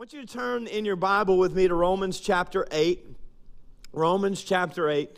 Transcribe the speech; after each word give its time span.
want 0.00 0.14
you 0.14 0.24
to 0.24 0.26
turn 0.26 0.66
in 0.66 0.86
your 0.86 0.96
Bible 0.96 1.36
with 1.36 1.54
me 1.54 1.68
to 1.68 1.74
Romans 1.74 2.20
chapter 2.20 2.66
8. 2.72 3.04
Romans 3.92 4.42
chapter 4.42 4.88
8. 4.88 5.14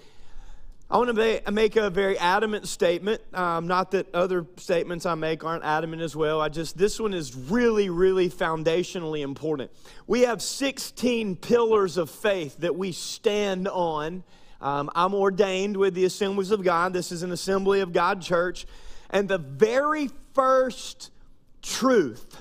I 0.91 0.97
want 0.97 1.17
to 1.17 1.53
make 1.53 1.77
a 1.77 1.89
very 1.89 2.19
adamant 2.19 2.67
statement. 2.67 3.23
Um, 3.33 3.69
not 3.69 3.93
that 3.93 4.13
other 4.13 4.45
statements 4.57 5.07
I 5.07 5.15
make 5.15 5.45
aren't 5.45 5.63
adamant 5.63 6.03
as 6.03 6.17
well. 6.17 6.41
I 6.41 6.49
just, 6.49 6.77
this 6.77 6.99
one 6.99 7.15
is 7.15 7.33
really, 7.37 7.91
really 7.91 8.29
foundationally 8.29 9.21
important. 9.21 9.71
We 10.09 10.23
have 10.23 10.43
16 10.43 11.37
pillars 11.37 11.97
of 11.97 12.11
faith 12.11 12.57
that 12.59 12.75
we 12.75 12.91
stand 12.91 13.69
on. 13.69 14.25
Um, 14.61 14.91
I'm 14.97 15.15
ordained 15.15 15.77
with 15.77 15.95
the 15.95 16.07
Assemblies 16.07 16.51
of 16.51 16.65
God. 16.65 16.93
This 16.93 17.13
is 17.13 17.23
an 17.23 17.31
Assembly 17.31 17.83
of 17.83 17.93
God 17.93 18.21
church. 18.21 18.67
And 19.11 19.29
the 19.29 19.39
very 19.39 20.11
first 20.35 21.13
truth 21.63 22.37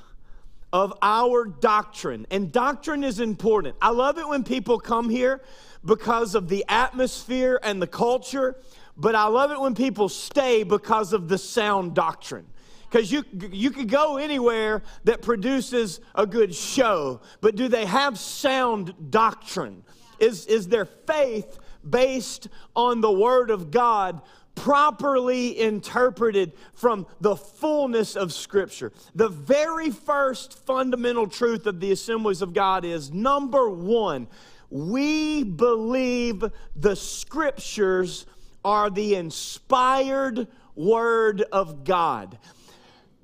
of 0.73 0.93
our 1.01 1.45
doctrine. 1.45 2.25
And 2.31 2.51
doctrine 2.51 3.03
is 3.03 3.19
important. 3.19 3.75
I 3.81 3.89
love 3.89 4.17
it 4.17 4.27
when 4.27 4.43
people 4.43 4.79
come 4.79 5.09
here 5.09 5.41
because 5.83 6.35
of 6.35 6.47
the 6.47 6.63
atmosphere 6.69 7.59
and 7.63 7.81
the 7.81 7.87
culture, 7.87 8.55
but 8.95 9.15
I 9.15 9.27
love 9.27 9.51
it 9.51 9.59
when 9.59 9.75
people 9.75 10.09
stay 10.09 10.63
because 10.63 11.13
of 11.13 11.27
the 11.27 11.37
sound 11.37 11.93
doctrine. 11.93 12.45
Because 12.89 13.11
you, 13.11 13.23
you 13.51 13.71
could 13.71 13.89
go 13.89 14.17
anywhere 14.17 14.83
that 15.05 15.21
produces 15.21 16.01
a 16.13 16.27
good 16.27 16.53
show, 16.53 17.21
but 17.39 17.55
do 17.55 17.67
they 17.67 17.85
have 17.85 18.19
sound 18.19 18.93
doctrine? 19.09 19.83
Is, 20.19 20.45
is 20.45 20.67
their 20.67 20.85
faith 20.85 21.57
based 21.89 22.47
on 22.75 23.01
the 23.01 23.11
Word 23.11 23.49
of 23.49 23.71
God 23.71 24.21
properly 24.55 25.59
interpreted 25.59 26.53
from 26.73 27.07
the 27.19 27.35
fullness 27.35 28.15
of 28.15 28.33
Scripture. 28.33 28.91
The 29.15 29.29
very 29.29 29.89
first 29.89 30.65
fundamental 30.65 31.27
truth 31.27 31.65
of 31.65 31.79
the 31.79 31.91
assemblies 31.91 32.41
of 32.41 32.53
God 32.53 32.85
is 32.85 33.11
number 33.11 33.69
one, 33.69 34.27
we 34.69 35.43
believe 35.43 36.43
the 36.75 36.95
Scriptures 36.95 38.25
are 38.63 38.89
the 38.89 39.15
inspired 39.15 40.47
Word 40.75 41.43
of 41.51 41.83
God. 41.83 42.37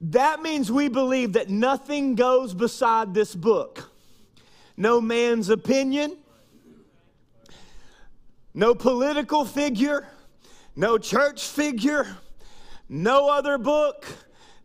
That 0.01 0.41
means 0.41 0.71
we 0.71 0.89
believe 0.89 1.33
that 1.33 1.49
nothing 1.49 2.15
goes 2.15 2.53
beside 2.53 3.13
this 3.13 3.33
book. 3.33 3.91
No 4.75 5.01
man's 5.01 5.49
opinion, 5.49 6.17
no 8.53 8.75
political 8.75 9.43
figure, 9.43 10.07
no 10.77 10.99
church 10.99 11.43
figure, 11.43 12.07
no 12.87 13.29
other 13.29 13.57
book. 13.57 14.05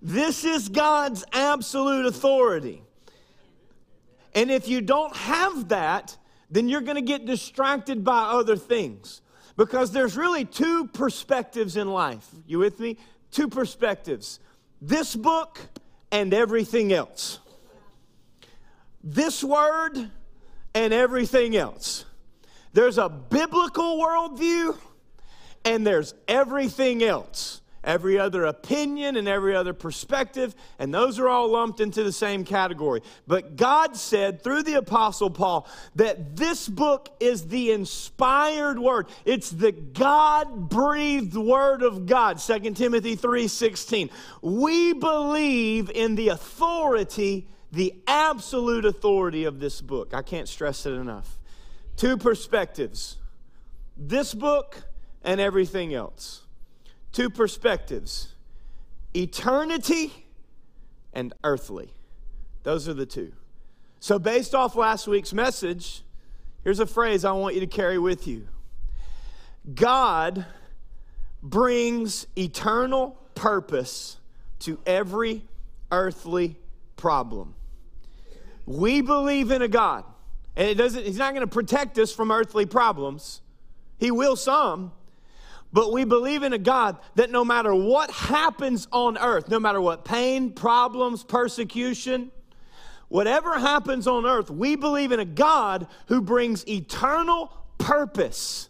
This 0.02 0.44
is 0.44 0.68
God's 0.68 1.24
absolute 1.32 2.04
authority. 2.06 2.82
And 4.34 4.50
if 4.50 4.68
you 4.68 4.82
don't 4.82 5.16
have 5.16 5.68
that, 5.68 6.16
then 6.50 6.68
you're 6.68 6.82
going 6.82 6.96
to 6.96 7.02
get 7.02 7.24
distracted 7.24 8.04
by 8.04 8.24
other 8.24 8.56
things. 8.56 9.22
Because 9.56 9.90
there's 9.90 10.16
really 10.16 10.44
two 10.44 10.86
perspectives 10.88 11.76
in 11.76 11.90
life. 11.90 12.26
You 12.46 12.58
with 12.58 12.78
me? 12.78 12.98
Two 13.30 13.48
perspectives 13.48 14.38
this 14.82 15.16
book 15.16 15.60
and 16.10 16.34
everything 16.34 16.92
else. 16.92 17.38
This 19.02 19.42
word 19.42 20.10
and 20.74 20.92
everything 20.92 21.56
else. 21.56 22.04
There's 22.72 22.98
a 22.98 23.08
biblical 23.08 23.98
worldview 23.98 24.76
and 25.64 25.86
there's 25.86 26.14
everything 26.28 27.02
else 27.02 27.62
every 27.84 28.18
other 28.18 28.44
opinion 28.44 29.16
and 29.16 29.26
every 29.26 29.56
other 29.56 29.72
perspective, 29.72 30.54
and 30.78 30.92
those 30.92 31.18
are 31.18 31.28
all 31.28 31.48
lumped 31.48 31.80
into 31.80 32.02
the 32.02 32.12
same 32.12 32.44
category. 32.44 33.02
But 33.26 33.56
God 33.56 33.96
said 33.96 34.42
through 34.42 34.62
the 34.62 34.74
Apostle 34.74 35.30
Paul 35.30 35.68
that 35.96 36.36
this 36.36 36.68
book 36.68 37.08
is 37.20 37.48
the 37.48 37.72
inspired 37.72 38.78
word. 38.78 39.08
It's 39.24 39.50
the 39.50 39.72
God 39.72 40.68
breathed 40.68 41.36
word 41.36 41.82
of 41.82 42.06
God. 42.06 42.40
2 42.40 42.74
Timothy 42.74 43.16
3:16. 43.16 44.10
We 44.40 44.92
believe 44.92 45.90
in 45.90 46.14
the 46.14 46.28
authority, 46.28 47.48
the 47.72 47.94
absolute 48.06 48.84
authority 48.84 49.44
of 49.44 49.60
this 49.60 49.80
book. 49.80 50.14
I 50.14 50.22
can't 50.22 50.48
stress 50.48 50.86
it 50.86 50.92
enough. 50.92 51.38
Two 51.96 52.16
perspectives. 52.16 53.18
This 53.96 54.34
book 54.34 54.84
and 55.24 55.40
everything 55.40 55.94
else. 55.94 56.42
Two 57.12 57.30
perspectives 57.30 58.28
eternity 59.14 60.12
and 61.12 61.34
earthly. 61.44 61.92
Those 62.62 62.88
are 62.88 62.94
the 62.94 63.06
two. 63.06 63.32
So, 64.00 64.18
based 64.18 64.54
off 64.54 64.74
last 64.74 65.06
week's 65.06 65.32
message, 65.32 66.02
here's 66.64 66.80
a 66.80 66.86
phrase 66.86 67.24
I 67.24 67.32
want 67.32 67.54
you 67.54 67.60
to 67.60 67.66
carry 67.66 67.98
with 67.98 68.26
you 68.26 68.48
God 69.74 70.44
brings 71.42 72.26
eternal 72.36 73.18
purpose 73.34 74.16
to 74.60 74.78
every 74.86 75.42
earthly 75.90 76.56
problem. 76.96 77.54
We 78.64 79.00
believe 79.02 79.50
in 79.50 79.60
a 79.62 79.68
God, 79.68 80.04
and 80.56 80.68
it 80.68 80.74
doesn't, 80.76 81.04
He's 81.04 81.18
not 81.18 81.34
going 81.34 81.46
to 81.46 81.52
protect 81.52 81.98
us 81.98 82.12
from 82.12 82.30
earthly 82.30 82.66
problems. 82.66 83.40
He 83.98 84.10
will 84.10 84.36
some, 84.36 84.92
but 85.72 85.92
we 85.92 86.04
believe 86.04 86.42
in 86.42 86.52
a 86.52 86.58
God 86.58 86.98
that 87.14 87.30
no 87.30 87.44
matter 87.44 87.74
what 87.74 88.10
happens 88.10 88.86
on 88.92 89.16
earth, 89.16 89.48
no 89.48 89.58
matter 89.58 89.80
what 89.80 90.04
pain, 90.04 90.52
problems, 90.52 91.24
persecution, 91.24 92.30
whatever 93.08 93.58
happens 93.58 94.06
on 94.06 94.26
earth, 94.26 94.50
we 94.50 94.76
believe 94.76 95.12
in 95.12 95.20
a 95.20 95.24
God 95.24 95.86
who 96.06 96.20
brings 96.20 96.66
eternal 96.68 97.52
purpose 97.78 98.68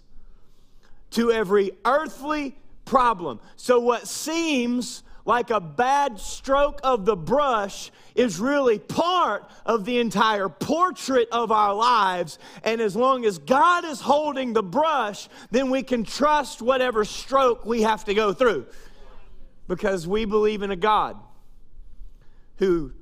to 1.10 1.32
every 1.32 1.72
earthly 1.84 2.56
problem. 2.84 3.40
So, 3.56 3.80
what 3.80 4.06
seems 4.06 5.02
like 5.24 5.50
a 5.50 5.60
bad 5.60 6.18
stroke 6.18 6.80
of 6.82 7.04
the 7.04 7.16
brush 7.16 7.90
is 8.14 8.40
really 8.40 8.78
part 8.78 9.48
of 9.64 9.84
the 9.84 9.98
entire 9.98 10.48
portrait 10.48 11.28
of 11.30 11.52
our 11.52 11.74
lives. 11.74 12.38
And 12.64 12.80
as 12.80 12.96
long 12.96 13.24
as 13.24 13.38
God 13.38 13.84
is 13.84 14.00
holding 14.00 14.52
the 14.52 14.62
brush, 14.62 15.28
then 15.50 15.70
we 15.70 15.82
can 15.82 16.04
trust 16.04 16.60
whatever 16.60 17.04
stroke 17.04 17.64
we 17.64 17.82
have 17.82 18.04
to 18.06 18.14
go 18.14 18.32
through 18.32 18.66
because 19.68 20.06
we 20.06 20.24
believe 20.24 20.62
in 20.62 20.70
a 20.70 20.76
God 20.76 21.16
who 22.56 22.92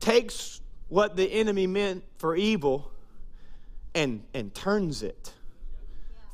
takes 0.00 0.60
what 0.88 1.16
the 1.16 1.24
enemy 1.24 1.66
meant 1.66 2.04
for 2.18 2.36
evil 2.36 2.90
and, 3.94 4.22
and 4.34 4.54
turns 4.54 5.02
it 5.02 5.32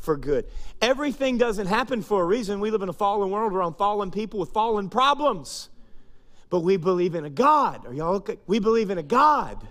for 0.02 0.16
good. 0.16 0.46
Everything 0.80 1.38
doesn't 1.38 1.68
happen 1.68 2.02
for 2.02 2.22
a 2.22 2.24
reason. 2.26 2.60
We 2.60 2.70
live 2.70 2.82
in 2.82 2.88
a 2.88 2.92
fallen 2.92 3.30
world 3.30 3.52
around 3.52 3.74
fallen 3.74 4.10
people 4.10 4.40
with 4.40 4.50
fallen 4.50 4.90
problems. 4.90 5.68
But 6.50 6.60
we 6.60 6.76
believe 6.76 7.14
in 7.14 7.24
a 7.24 7.30
God. 7.30 7.86
Are 7.86 7.94
y'all 7.94 8.16
okay? 8.16 8.36
We 8.46 8.58
believe 8.58 8.90
in 8.90 8.98
a 8.98 9.02
God 9.02 9.66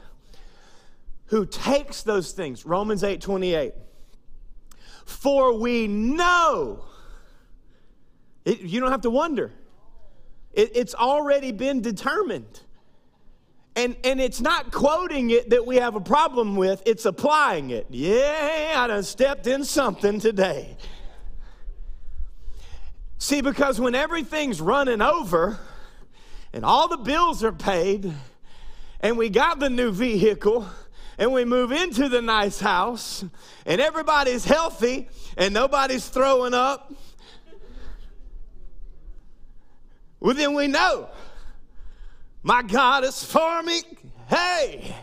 who 1.25 1.45
takes 1.45 2.01
those 2.01 2.31
things. 2.31 2.65
Romans 2.65 3.03
8 3.03 3.21
28. 3.21 3.73
For 5.05 5.57
we 5.59 5.87
know, 5.87 6.85
it, 8.45 8.61
you 8.61 8.79
don't 8.79 8.91
have 8.91 9.01
to 9.01 9.09
wonder, 9.09 9.51
it, 10.53 10.71
it's 10.75 10.95
already 10.95 11.51
been 11.51 11.81
determined 11.81 12.61
and, 13.75 13.95
and 14.03 14.19
it's 14.19 14.41
not 14.41 14.71
quoting 14.71 15.29
it 15.29 15.49
that 15.51 15.65
we 15.65 15.77
have 15.77 15.95
a 15.95 16.01
problem 16.01 16.55
with, 16.55 16.83
it's 16.85 17.05
applying 17.05 17.69
it. 17.69 17.87
Yeah, 17.89 18.73
I 18.77 18.87
done 18.87 19.03
stepped 19.03 19.47
in 19.47 19.63
something 19.63 20.19
today. 20.19 20.75
See, 23.17 23.41
because 23.41 23.79
when 23.79 23.95
everything's 23.95 24.59
running 24.59 25.01
over 25.01 25.59
and 26.51 26.65
all 26.65 26.87
the 26.87 26.97
bills 26.97 27.43
are 27.43 27.53
paid 27.53 28.11
and 28.99 29.17
we 29.17 29.29
got 29.29 29.59
the 29.59 29.69
new 29.69 29.91
vehicle 29.91 30.67
and 31.17 31.31
we 31.31 31.46
move 31.46 31.72
into 31.72 32.09
the 32.09 32.22
nice 32.22 32.59
house 32.59 33.23
and 33.66 33.79
everybody's 33.79 34.43
healthy 34.43 35.07
and 35.37 35.53
nobody's 35.53 36.09
throwing 36.09 36.53
up, 36.53 36.91
well, 40.19 40.35
then 40.35 40.53
we 40.55 40.67
know 40.67 41.09
my 42.43 42.64
God 42.64 43.03
is 43.03 43.23
for 43.23 43.61
me. 43.64 43.82
Hey. 44.28 44.96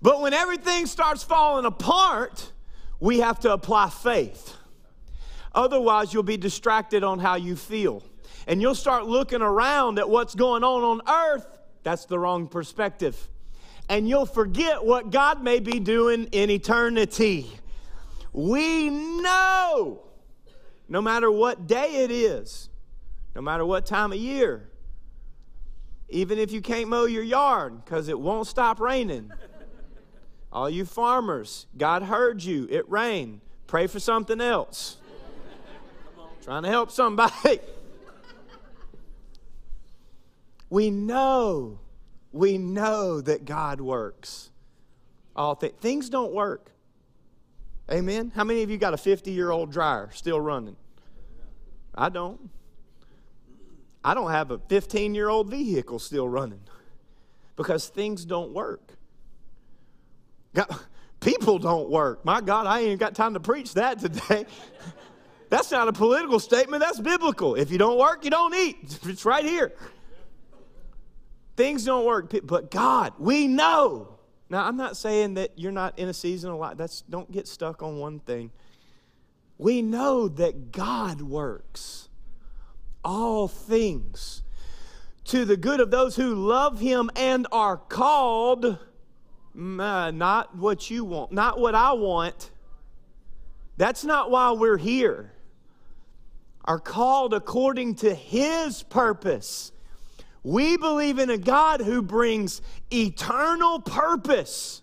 But 0.00 0.20
when 0.20 0.32
everything 0.32 0.86
starts 0.86 1.22
falling 1.22 1.64
apart, 1.64 2.52
we 2.98 3.20
have 3.20 3.38
to 3.40 3.52
apply 3.52 3.90
faith. 3.90 4.56
Otherwise, 5.54 6.12
you'll 6.12 6.22
be 6.22 6.36
distracted 6.36 7.04
on 7.04 7.18
how 7.18 7.36
you 7.36 7.56
feel. 7.56 8.02
And 8.46 8.60
you'll 8.60 8.74
start 8.74 9.06
looking 9.06 9.42
around 9.42 9.98
at 9.98 10.08
what's 10.08 10.34
going 10.34 10.64
on 10.64 10.82
on 10.82 11.00
earth. 11.08 11.46
That's 11.84 12.06
the 12.06 12.18
wrong 12.18 12.48
perspective. 12.48 13.28
And 13.88 14.08
you'll 14.08 14.26
forget 14.26 14.84
what 14.84 15.10
God 15.10 15.42
may 15.42 15.60
be 15.60 15.78
doing 15.78 16.24
in 16.32 16.50
eternity. 16.50 17.50
We 18.32 18.88
know, 18.90 20.02
no 20.88 21.02
matter 21.02 21.30
what 21.30 21.66
day 21.66 22.02
it 22.04 22.10
is, 22.10 22.68
no 23.34 23.42
matter 23.42 23.64
what 23.64 23.86
time 23.86 24.12
of 24.12 24.18
year, 24.18 24.70
Even 26.12 26.38
if 26.38 26.52
you 26.52 26.60
can't 26.60 26.88
mow 26.88 27.06
your 27.06 27.22
yard 27.22 27.84
because 27.84 28.08
it 28.08 28.20
won't 28.20 28.46
stop 28.46 28.80
raining. 28.80 29.32
All 30.52 30.68
you 30.68 30.84
farmers, 30.84 31.66
God 31.78 32.02
heard 32.02 32.44
you. 32.44 32.68
It 32.70 32.88
rained. 32.90 33.40
Pray 33.66 33.86
for 33.86 33.98
something 33.98 34.38
else. 34.38 34.98
Trying 36.42 36.64
to 36.64 36.68
help 36.68 36.90
somebody. 36.90 37.60
we 40.70 40.90
know, 40.90 41.78
we 42.32 42.58
know 42.58 43.22
that 43.22 43.46
God 43.46 43.80
works. 43.80 44.50
All 45.34 45.56
th- 45.56 45.74
things 45.80 46.10
don't 46.10 46.34
work. 46.34 46.72
Amen. 47.90 48.32
How 48.34 48.44
many 48.44 48.62
of 48.62 48.68
you 48.68 48.76
got 48.76 48.92
a 48.92 48.98
50 48.98 49.30
year 49.30 49.50
old 49.50 49.72
dryer 49.72 50.10
still 50.12 50.40
running? 50.40 50.76
I 51.94 52.10
don't. 52.10 52.50
I 54.04 54.14
don't 54.14 54.30
have 54.30 54.50
a 54.50 54.58
15 54.58 55.14
year 55.14 55.28
old 55.28 55.48
vehicle 55.48 55.98
still 55.98 56.28
running 56.28 56.60
because 57.56 57.88
things 57.88 58.24
don't 58.24 58.52
work. 58.52 58.96
God, 60.54 60.66
people 61.20 61.58
don't 61.58 61.88
work. 61.88 62.24
My 62.24 62.40
God, 62.40 62.66
I 62.66 62.80
ain't 62.80 63.00
got 63.00 63.14
time 63.14 63.34
to 63.34 63.40
preach 63.40 63.74
that 63.74 64.00
today. 64.00 64.46
that's 65.48 65.70
not 65.70 65.88
a 65.88 65.92
political 65.92 66.40
statement, 66.40 66.82
that's 66.82 67.00
biblical. 67.00 67.54
If 67.54 67.70
you 67.70 67.78
don't 67.78 67.98
work, 67.98 68.24
you 68.24 68.30
don't 68.30 68.54
eat. 68.54 68.98
It's 69.06 69.24
right 69.24 69.44
here. 69.44 69.72
Things 71.56 71.84
don't 71.84 72.06
work, 72.06 72.34
but 72.44 72.70
God, 72.70 73.12
we 73.18 73.46
know. 73.46 74.18
Now, 74.48 74.66
I'm 74.66 74.76
not 74.76 74.96
saying 74.96 75.34
that 75.34 75.52
you're 75.56 75.72
not 75.72 75.98
in 75.98 76.08
a 76.08 76.14
season 76.14 76.50
of 76.50 76.58
life. 76.58 76.76
That's 76.76 77.02
don't 77.02 77.30
get 77.30 77.46
stuck 77.46 77.82
on 77.82 77.98
one 77.98 78.20
thing. 78.20 78.50
We 79.58 79.80
know 79.80 80.28
that 80.28 80.72
God 80.72 81.20
works 81.20 82.01
all 83.04 83.48
things 83.48 84.42
to 85.24 85.44
the 85.44 85.56
good 85.56 85.80
of 85.80 85.90
those 85.90 86.16
who 86.16 86.34
love 86.34 86.80
him 86.80 87.10
and 87.16 87.46
are 87.52 87.76
called 87.76 88.64
uh, 88.64 90.10
not 90.10 90.56
what 90.56 90.90
you 90.90 91.04
want, 91.04 91.32
not 91.32 91.60
what 91.60 91.74
I 91.74 91.92
want. 91.92 92.50
That's 93.76 94.04
not 94.04 94.30
why 94.30 94.52
we're 94.52 94.78
here. 94.78 95.32
Are 96.64 96.78
called 96.78 97.34
according 97.34 97.96
to 97.96 98.14
his 98.14 98.82
purpose. 98.82 99.72
We 100.42 100.76
believe 100.76 101.18
in 101.18 101.30
a 101.30 101.38
God 101.38 101.80
who 101.80 102.02
brings 102.02 102.62
eternal 102.92 103.80
purpose 103.80 104.82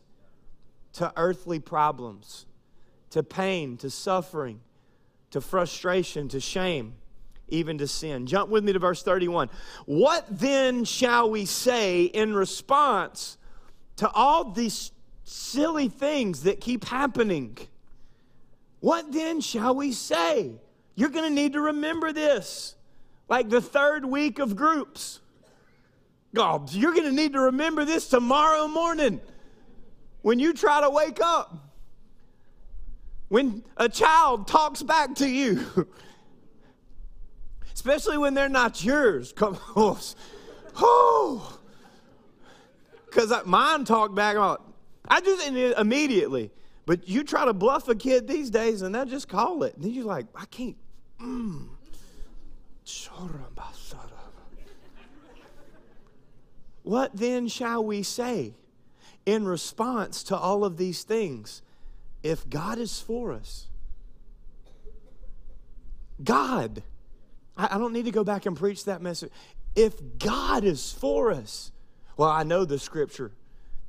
to 0.94 1.12
earthly 1.16 1.60
problems, 1.60 2.46
to 3.12 3.24
pain, 3.24 3.78
to 3.78 3.90
suffering, 3.90 4.62
to 5.32 5.42
frustration, 5.42 6.28
to 6.30 6.40
shame 6.40 6.96
even 7.52 7.78
to 7.80 7.88
sin. 7.88 8.26
Jump 8.26 8.50
with 8.50 8.64
me 8.64 8.74
to 8.74 8.80
verse 8.80 9.04
31. 9.04 9.50
What 9.86 10.26
then 10.30 10.86
shall 10.86 11.30
we 11.30 11.46
say 11.46 12.04
in 12.04 12.34
response 12.34 13.38
to 13.98 14.10
all 14.12 14.52
these 14.52 14.92
silly 15.24 15.90
things 15.90 16.44
that 16.44 16.62
keep 16.62 16.86
happening? 16.86 17.58
What 18.80 19.12
then 19.12 19.42
shall 19.42 19.76
we 19.76 19.92
say? 19.92 20.52
You're 20.96 21.10
going 21.10 21.26
to 21.26 21.34
need 21.34 21.54
to 21.54 21.62
remember 21.62 22.12
this. 22.12 22.76
Like 23.28 23.50
the 23.50 23.62
third 23.62 24.06
week 24.06 24.40
of 24.40 24.56
groups. 24.56 25.20
God, 26.34 26.72
you're 26.74 26.94
going 26.94 27.06
to 27.06 27.12
need 27.12 27.34
to 27.34 27.40
remember 27.40 27.86
this 27.86 28.08
tomorrow 28.08 28.68
morning 28.68 29.20
when 30.22 30.40
you 30.40 30.54
try 30.54 30.82
to 30.82 30.90
wake 30.90 31.20
up. 31.22 31.56
When 33.30 33.64
a 33.78 33.88
child 33.88 34.48
talks 34.48 34.82
back 34.82 35.16
to 35.16 35.30
you. 35.30 35.88
especially 37.80 38.18
when 38.18 38.34
they're 38.34 38.50
not 38.50 38.84
yours. 38.84 39.32
Come 39.32 39.58
on. 39.74 39.98
Because 43.06 43.32
mine 43.46 43.86
talk 43.86 44.14
back 44.14 44.36
about, 44.36 44.66
I 45.08 45.22
it 45.56 45.78
immediately. 45.78 46.52
But 46.86 47.08
you 47.08 47.24
try 47.24 47.46
to 47.46 47.54
bluff 47.54 47.88
a 47.88 47.96
kid 47.96 48.28
these 48.28 48.50
days 48.50 48.82
and 48.82 48.94
they'll 48.94 49.06
just 49.06 49.30
call 49.30 49.64
it. 49.64 49.76
And 49.76 49.86
then 49.86 49.92
you're 49.92 50.04
like, 50.04 50.26
I 50.36 50.44
can't. 50.46 50.76
Mm. 51.22 51.70
What 56.84 57.16
then 57.16 57.48
shall 57.48 57.86
we 57.86 58.04
say 58.04 58.56
in 59.26 59.46
response 59.46 60.24
to 60.24 60.36
all 60.36 60.66
of 60.66 60.76
these 60.76 61.04
things 61.04 61.62
if 62.24 62.50
God 62.50 62.78
is 62.78 63.00
for 63.00 63.32
us? 63.32 63.68
God 66.22 66.84
I, 67.60 67.76
I 67.76 67.78
don't 67.78 67.94
need 67.94 68.06
to 68.06 68.12
go 68.12 68.24
back 68.24 68.46
and 68.46 68.56
preach 68.56 68.86
that 68.86 69.02
message. 69.02 69.32
If 69.76 69.94
God 70.18 70.64
is 70.64 70.92
for 70.92 71.32
us, 71.32 71.72
well, 72.18 72.30
I 72.30 72.44
know 72.44 72.66
the 72.66 72.80
scripture, 72.80 73.32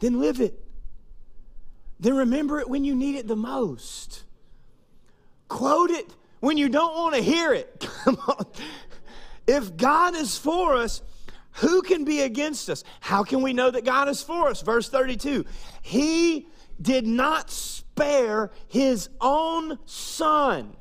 then 0.00 0.20
live 0.20 0.40
it. 0.40 0.60
Then 2.00 2.16
remember 2.16 2.60
it 2.60 2.68
when 2.68 2.84
you 2.84 2.94
need 2.94 3.14
it 3.14 3.28
the 3.28 3.36
most. 3.36 4.24
Quote 5.48 5.90
it 5.90 6.06
when 6.40 6.56
you 6.56 6.68
don't 6.68 6.94
want 6.94 7.14
to 7.14 7.22
hear 7.22 7.52
it. 7.52 7.80
Come 8.04 8.18
on. 8.26 8.46
If 9.46 9.76
God 9.76 10.16
is 10.16 10.36
for 10.36 10.76
us, 10.76 11.02
who 11.54 11.82
can 11.82 12.04
be 12.04 12.22
against 12.22 12.70
us? 12.70 12.84
How 13.00 13.22
can 13.22 13.42
we 13.42 13.52
know 13.52 13.70
that 13.70 13.84
God 13.84 14.08
is 14.08 14.22
for 14.22 14.48
us? 14.48 14.62
Verse 14.62 14.88
32 14.88 15.44
He 15.82 16.48
did 16.80 17.06
not 17.06 17.50
spare 17.50 18.50
his 18.68 19.08
own 19.20 19.78
son, 19.84 20.76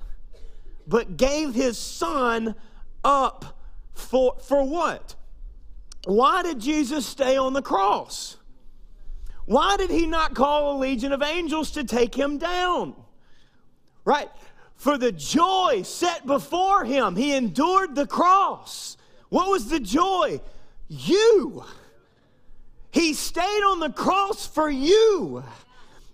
but 0.87 1.17
gave 1.17 1.53
his 1.53 1.77
son 1.77 2.55
up 3.03 3.57
for, 3.93 4.35
for 4.41 4.63
what? 4.63 5.15
Why 6.05 6.43
did 6.43 6.59
Jesus 6.59 7.05
stay 7.05 7.37
on 7.37 7.53
the 7.53 7.61
cross? 7.61 8.37
Why 9.45 9.77
did 9.77 9.89
he 9.89 10.05
not 10.05 10.35
call 10.35 10.75
a 10.75 10.79
legion 10.79 11.11
of 11.11 11.21
angels 11.21 11.71
to 11.71 11.83
take 11.83 12.15
him 12.15 12.37
down? 12.37 12.95
Right? 14.05 14.29
For 14.75 14.97
the 14.97 15.11
joy 15.11 15.81
set 15.83 16.25
before 16.25 16.85
him, 16.85 17.15
he 17.15 17.35
endured 17.35 17.95
the 17.95 18.07
cross. 18.07 18.95
What 19.29 19.49
was 19.49 19.69
the 19.69 19.79
joy? 19.79 20.39
You. 20.87 21.63
He 22.91 23.13
stayed 23.13 23.63
on 23.63 23.79
the 23.79 23.91
cross 23.91 24.47
for 24.47 24.69
you. 24.69 25.43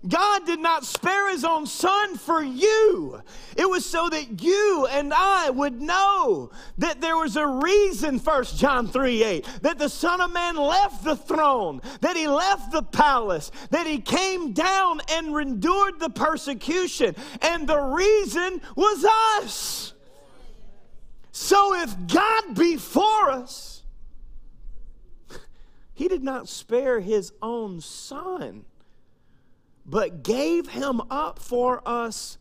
God 0.08 0.46
did 0.46 0.60
not 0.60 0.86
spare 0.86 1.32
his 1.32 1.44
own 1.44 1.66
son 1.66 2.18
for 2.18 2.44
you. 2.44 3.22
It 3.56 3.70
was 3.70 3.86
so 3.86 4.10
that 4.10 4.42
you 4.42 4.88
and 4.92 5.14
I 5.14 5.50
would 5.50 5.82
know 5.82 6.52
that 6.78 7.02
there 7.02 7.18
was 7.18 7.36
a 7.36 7.48
reason, 7.48 8.20
1 8.20 8.44
John 8.56 8.88
3 8.88 9.24
8, 9.24 9.46
that 9.62 9.78
the 9.78 9.90
Son 9.90 10.22
of 10.22 10.32
Man 10.32 10.56
left 10.56 11.04
the 11.04 11.16
throne, 11.16 11.82
that 12.02 12.16
he 12.16 12.28
left 12.28 12.72
the 12.72 12.84
palace, 12.84 13.52
that 13.72 13.88
he 13.88 14.00
came 14.00 14.54
down 14.54 15.02
and 15.10 15.36
endured 15.36 16.00
the 16.00 16.10
persecution. 16.10 17.16
And 17.42 17.68
the 17.68 17.80
reason 17.80 18.62
was 18.76 19.06
us. 19.40 19.94
So 21.32 21.76
if 21.82 22.08
God 22.08 22.56
be 22.56 22.78
for 22.78 23.30
us, 23.30 23.84
he 25.94 26.08
did 26.08 26.24
not 26.24 26.48
spare 26.48 27.00
his 27.00 27.32
own 27.42 27.82
son 27.82 28.66
but 29.86 30.24
gave 30.24 30.68
him 30.70 31.02
up 31.10 31.40
for 31.40 31.82
us 31.86 32.38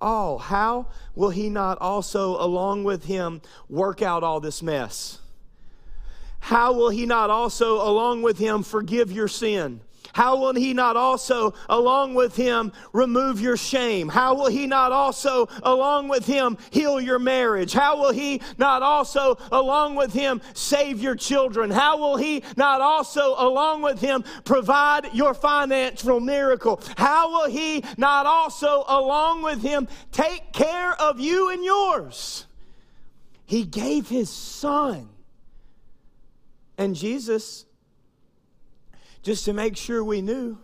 all. 0.00 0.38
How 0.38 0.88
will 1.14 1.30
he 1.30 1.48
not 1.48 1.78
also, 1.80 2.36
along 2.42 2.84
with 2.84 3.04
him, 3.04 3.40
work 3.68 4.02
out 4.02 4.22
all 4.22 4.40
this 4.40 4.62
mess? 4.62 5.20
How 6.40 6.72
will 6.72 6.90
he 6.90 7.06
not 7.06 7.30
also, 7.30 7.76
along 7.76 8.22
with 8.22 8.38
him, 8.38 8.62
forgive 8.62 9.12
your 9.12 9.28
sin? 9.28 9.80
How 10.12 10.36
will 10.36 10.54
he 10.54 10.74
not 10.74 10.96
also, 10.96 11.54
along 11.68 12.14
with 12.14 12.36
him, 12.36 12.72
remove 12.92 13.40
your 13.40 13.56
shame? 13.56 14.08
How 14.08 14.34
will 14.34 14.50
he 14.50 14.66
not 14.66 14.92
also, 14.92 15.48
along 15.62 16.08
with 16.08 16.26
him, 16.26 16.58
heal 16.70 17.00
your 17.00 17.18
marriage? 17.18 17.72
How 17.72 17.98
will 17.98 18.12
he 18.12 18.42
not 18.58 18.82
also, 18.82 19.38
along 19.50 19.94
with 19.94 20.12
him, 20.12 20.42
save 20.52 21.00
your 21.00 21.14
children? 21.14 21.70
How 21.70 21.98
will 21.98 22.16
he 22.16 22.42
not 22.56 22.80
also, 22.80 23.34
along 23.38 23.82
with 23.82 24.00
him, 24.00 24.24
provide 24.44 25.14
your 25.14 25.32
financial 25.32 26.20
miracle? 26.20 26.80
How 26.96 27.30
will 27.30 27.50
he 27.50 27.82
not 27.96 28.26
also, 28.26 28.84
along 28.88 29.42
with 29.42 29.62
him, 29.62 29.88
take 30.10 30.52
care 30.52 30.92
of 31.00 31.20
you 31.20 31.50
and 31.50 31.64
yours? 31.64 32.46
He 33.46 33.64
gave 33.64 34.08
his 34.08 34.30
son. 34.30 35.08
And 36.78 36.94
Jesus 36.94 37.66
just 39.22 39.44
to 39.44 39.52
make 39.52 39.76
sure 39.76 40.02
we 40.02 40.20
knew, 40.20 40.58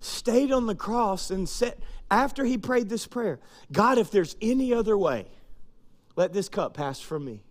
stayed 0.00 0.50
on 0.50 0.66
the 0.66 0.74
cross 0.74 1.30
and 1.30 1.48
said, 1.48 1.76
after 2.10 2.44
he 2.44 2.58
prayed 2.58 2.88
this 2.88 3.06
prayer, 3.06 3.38
God, 3.70 3.98
if 3.98 4.10
there's 4.10 4.36
any 4.40 4.72
other 4.72 4.96
way, 4.96 5.26
let 6.16 6.32
this 6.32 6.48
cup 6.48 6.74
pass 6.74 7.00
from 7.00 7.24
me. 7.24 7.42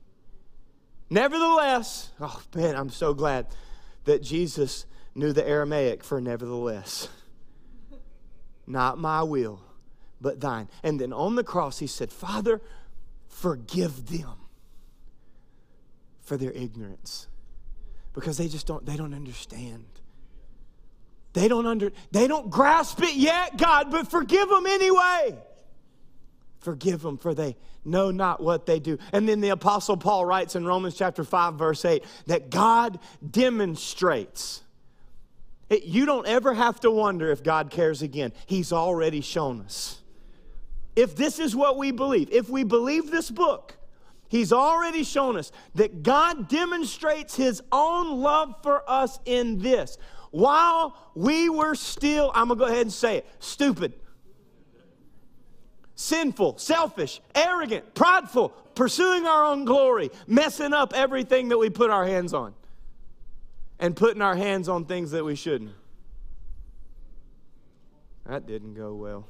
Nevertheless, 1.10 2.12
oh 2.20 2.42
man, 2.54 2.76
I'm 2.76 2.90
so 2.90 3.14
glad 3.14 3.48
that 4.06 4.22
Jesus 4.22 4.86
knew 5.16 5.34
the 5.34 5.48
Aramaic 5.48 6.04
for 6.04 6.20
nevertheless. 6.22 7.10
Not 8.68 9.00
my 9.00 9.24
will, 9.24 9.62
but 10.22 10.40
thine. 10.40 10.70
And 10.84 11.00
then 11.00 11.12
on 11.12 11.36
the 11.36 11.44
cross, 11.44 11.80
he 11.80 11.88
said, 11.88 12.12
Father, 12.12 12.62
forgive 13.28 14.08
them 14.08 14.36
for 16.22 16.38
their 16.38 16.52
ignorance 16.52 17.28
because 18.14 18.38
they 18.38 18.48
just 18.48 18.68
don't 18.68 18.86
they 18.86 18.96
don't 18.96 19.14
understand. 19.16 19.86
They 21.40 21.48
don't 21.48 21.66
under 21.66 21.94
they 22.12 22.28
don't 22.28 22.50
grasp 22.50 23.02
it 23.02 23.16
yet, 23.16 23.56
God, 23.56 23.92
but 23.92 24.12
forgive 24.12 24.50
them 24.50 24.66
anyway. 24.66 25.38
Forgive 26.60 27.02
them 27.02 27.18
for 27.18 27.34
they 27.34 27.56
know 27.86 28.12
not 28.12 28.44
what 28.44 28.66
they 28.66 28.82
do. 28.82 28.98
And 29.14 29.28
then 29.28 29.40
the 29.40 29.48
apostle 29.48 29.96
Paul 29.96 30.26
writes 30.26 30.58
in 30.58 30.66
Romans 30.66 30.96
chapter 30.98 31.24
5 31.24 31.54
verse 31.54 31.86
8 31.86 32.04
that 32.28 32.50
God 32.50 33.00
demonstrates 33.32 34.64
it, 35.70 35.86
you 35.86 36.06
don't 36.06 36.28
ever 36.28 36.54
have 36.54 36.82
to 36.82 36.92
wonder 36.92 37.32
if 37.32 37.42
God 37.42 37.70
cares 37.70 38.02
again. 38.02 38.34
He's 38.46 38.74
already 38.74 39.22
shown 39.22 39.62
us. 39.62 40.02
If 40.98 41.16
this 41.16 41.40
is 41.40 41.56
what 41.56 41.78
we 41.78 41.92
believe, 41.92 42.30
if 42.34 42.50
we 42.50 42.66
believe 42.66 43.12
this 43.12 43.32
book, 43.32 43.78
He's 44.28 44.52
already 44.52 45.04
shown 45.04 45.38
us 45.38 45.54
that 45.76 46.04
God 46.04 46.50
demonstrates 46.50 47.36
His 47.36 47.64
own 47.72 48.20
love 48.20 48.56
for 48.62 48.84
us 48.90 49.20
in 49.26 49.60
this. 49.60 49.98
While 50.32 50.96
we 51.16 51.50
were 51.50 51.76
still, 51.76 52.32
I'm 52.36 52.50
gonna 52.50 52.60
go 52.60 52.66
ahead 52.66 52.82
and 52.82 52.94
say 52.94 53.18
it, 53.18 53.28
stupid, 53.40 53.94
sinful, 55.96 56.58
selfish, 56.58 57.20
arrogant, 57.34 57.94
prideful, 57.96 58.50
pursuing 58.76 59.26
our 59.26 59.44
own 59.46 59.66
glory, 59.66 60.12
messing 60.28 60.74
up 60.74 60.94
everything 60.94 61.50
that 61.50 61.58
we 61.58 61.70
put 61.70 61.90
our 61.90 62.06
hands 62.06 62.34
on, 62.34 62.54
and 63.80 63.96
putting 63.96 64.22
our 64.22 64.36
hands 64.36 64.70
on 64.70 64.86
things 64.86 65.12
that 65.12 65.26
we 65.26 65.36
shouldn't. 65.36 65.72
That 68.26 68.46
didn't 68.46 68.76
go 68.76 68.94
well. 68.94 69.26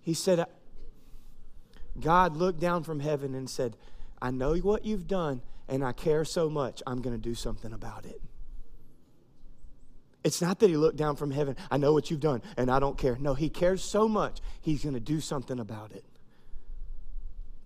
He 0.00 0.14
said, 0.14 0.44
God 2.00 2.36
looked 2.36 2.60
down 2.60 2.82
from 2.82 3.00
heaven 3.00 3.34
and 3.34 3.48
said, 3.48 3.76
I 4.20 4.30
know 4.30 4.56
what 4.56 4.84
you've 4.84 5.06
done, 5.06 5.42
and 5.68 5.84
I 5.84 5.92
care 5.92 6.24
so 6.24 6.48
much, 6.48 6.82
I'm 6.86 7.00
going 7.00 7.16
to 7.16 7.22
do 7.22 7.34
something 7.34 7.72
about 7.72 8.06
it. 8.06 8.20
It's 10.24 10.42
not 10.42 10.58
that 10.58 10.68
he 10.68 10.76
looked 10.76 10.96
down 10.96 11.16
from 11.16 11.30
heaven, 11.30 11.56
I 11.70 11.76
know 11.76 11.92
what 11.92 12.10
you've 12.10 12.20
done, 12.20 12.42
and 12.56 12.70
I 12.70 12.80
don't 12.80 12.98
care. 12.98 13.16
No, 13.20 13.34
he 13.34 13.48
cares 13.48 13.82
so 13.82 14.08
much, 14.08 14.40
he's 14.60 14.82
going 14.82 14.94
to 14.94 15.00
do 15.00 15.20
something 15.20 15.58
about 15.58 15.92
it. 15.92 16.04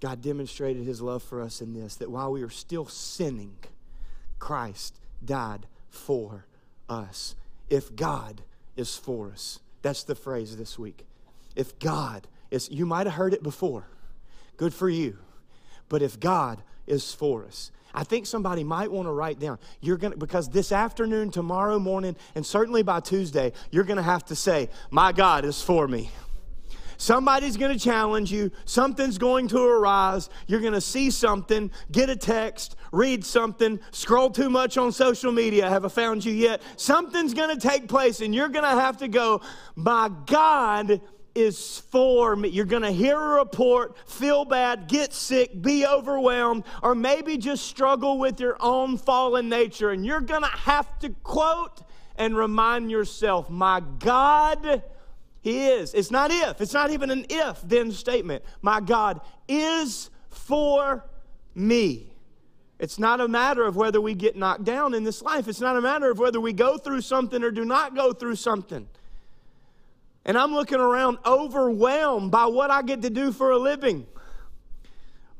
God 0.00 0.20
demonstrated 0.20 0.84
his 0.84 1.00
love 1.00 1.22
for 1.22 1.40
us 1.40 1.60
in 1.60 1.74
this 1.74 1.96
that 1.96 2.10
while 2.10 2.32
we 2.32 2.42
were 2.42 2.50
still 2.50 2.86
sinning, 2.86 3.56
Christ 4.38 4.98
died 5.24 5.66
for 5.88 6.46
us. 6.88 7.36
If 7.70 7.94
God 7.94 8.42
is 8.76 8.96
for 8.96 9.30
us, 9.30 9.60
that's 9.80 10.02
the 10.02 10.16
phrase 10.16 10.56
this 10.56 10.78
week. 10.78 11.06
If 11.54 11.78
God 11.78 12.26
is, 12.50 12.68
you 12.70 12.84
might 12.84 13.06
have 13.06 13.14
heard 13.14 13.32
it 13.32 13.42
before. 13.42 13.86
Good 14.56 14.74
for 14.74 14.88
you. 14.88 15.18
But 15.88 16.02
if 16.02 16.18
God 16.18 16.62
is 16.86 17.14
for 17.14 17.44
us, 17.44 17.70
I 17.94 18.04
think 18.04 18.26
somebody 18.26 18.64
might 18.64 18.90
want 18.90 19.06
to 19.06 19.12
write 19.12 19.38
down. 19.38 19.58
You're 19.80 19.96
going 19.96 20.12
to, 20.12 20.18
because 20.18 20.48
this 20.48 20.72
afternoon, 20.72 21.30
tomorrow 21.30 21.78
morning, 21.78 22.16
and 22.34 22.44
certainly 22.44 22.82
by 22.82 23.00
Tuesday, 23.00 23.52
you're 23.70 23.84
going 23.84 23.96
to 23.98 24.02
have 24.02 24.24
to 24.26 24.36
say, 24.36 24.70
My 24.90 25.12
God 25.12 25.44
is 25.44 25.62
for 25.62 25.86
me. 25.86 26.10
Somebody's 26.96 27.56
going 27.56 27.76
to 27.76 27.84
challenge 27.84 28.30
you. 28.30 28.52
Something's 28.64 29.18
going 29.18 29.48
to 29.48 29.60
arise. 29.60 30.30
You're 30.46 30.60
going 30.60 30.72
to 30.72 30.80
see 30.80 31.10
something, 31.10 31.72
get 31.90 32.08
a 32.08 32.14
text, 32.14 32.76
read 32.92 33.24
something, 33.24 33.80
scroll 33.90 34.30
too 34.30 34.48
much 34.48 34.78
on 34.78 34.92
social 34.92 35.32
media. 35.32 35.68
Have 35.68 35.84
I 35.84 35.88
found 35.88 36.24
you 36.24 36.32
yet? 36.32 36.62
Something's 36.76 37.34
going 37.34 37.58
to 37.58 37.68
take 37.68 37.88
place, 37.88 38.20
and 38.20 38.32
you're 38.32 38.48
going 38.48 38.64
to 38.64 38.80
have 38.80 38.98
to 38.98 39.08
go, 39.08 39.40
My 39.74 40.10
God 40.26 41.00
is 41.34 41.78
for 41.90 42.36
me. 42.36 42.48
You're 42.48 42.64
going 42.64 42.82
to 42.82 42.90
hear 42.90 43.18
a 43.18 43.38
report, 43.38 43.96
feel 44.08 44.44
bad, 44.44 44.88
get 44.88 45.12
sick, 45.12 45.60
be 45.60 45.86
overwhelmed, 45.86 46.64
or 46.82 46.94
maybe 46.94 47.36
just 47.36 47.66
struggle 47.66 48.18
with 48.18 48.40
your 48.40 48.56
own 48.60 48.98
fallen 48.98 49.48
nature. 49.48 49.90
And 49.90 50.04
you're 50.04 50.20
going 50.20 50.42
to 50.42 50.48
have 50.48 50.98
to 51.00 51.10
quote 51.10 51.82
and 52.16 52.36
remind 52.36 52.90
yourself, 52.90 53.48
My 53.48 53.80
God, 53.98 54.82
He 55.40 55.66
is. 55.68 55.94
It's 55.94 56.10
not 56.10 56.30
if, 56.30 56.60
it's 56.60 56.74
not 56.74 56.90
even 56.90 57.10
an 57.10 57.26
if 57.28 57.60
then 57.62 57.92
statement. 57.92 58.44
My 58.60 58.80
God 58.80 59.20
is 59.48 60.10
for 60.28 61.04
me. 61.54 62.08
It's 62.78 62.98
not 62.98 63.20
a 63.20 63.28
matter 63.28 63.64
of 63.64 63.76
whether 63.76 64.00
we 64.00 64.14
get 64.14 64.34
knocked 64.34 64.64
down 64.64 64.92
in 64.92 65.04
this 65.04 65.22
life. 65.22 65.46
It's 65.46 65.60
not 65.60 65.76
a 65.76 65.80
matter 65.80 66.10
of 66.10 66.18
whether 66.18 66.40
we 66.40 66.52
go 66.52 66.76
through 66.78 67.02
something 67.02 67.42
or 67.44 67.52
do 67.52 67.64
not 67.64 67.94
go 67.94 68.12
through 68.12 68.34
something. 68.34 68.88
And 70.24 70.38
I'm 70.38 70.52
looking 70.52 70.78
around 70.78 71.18
overwhelmed 71.26 72.30
by 72.30 72.46
what 72.46 72.70
I 72.70 72.82
get 72.82 73.02
to 73.02 73.10
do 73.10 73.32
for 73.32 73.50
a 73.50 73.58
living. 73.58 74.06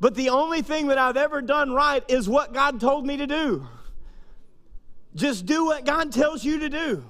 But 0.01 0.17
the 0.17 0.31
only 0.31 0.63
thing 0.63 0.89
that 0.89 0.99
I've 0.99 1.17
ever 1.17 1.41
done 1.41 1.73
right 1.73 2.03
is 2.09 2.29
what 2.29 2.53
God 2.53 2.81
told 2.81 3.07
me 3.07 3.17
to 3.19 3.27
do. 3.27 3.67
Just 5.15 5.47
do 5.47 5.67
what 5.67 5.85
God 5.85 6.11
tells 6.11 6.45
you 6.45 6.59
to 6.61 6.69
do. 6.69 7.05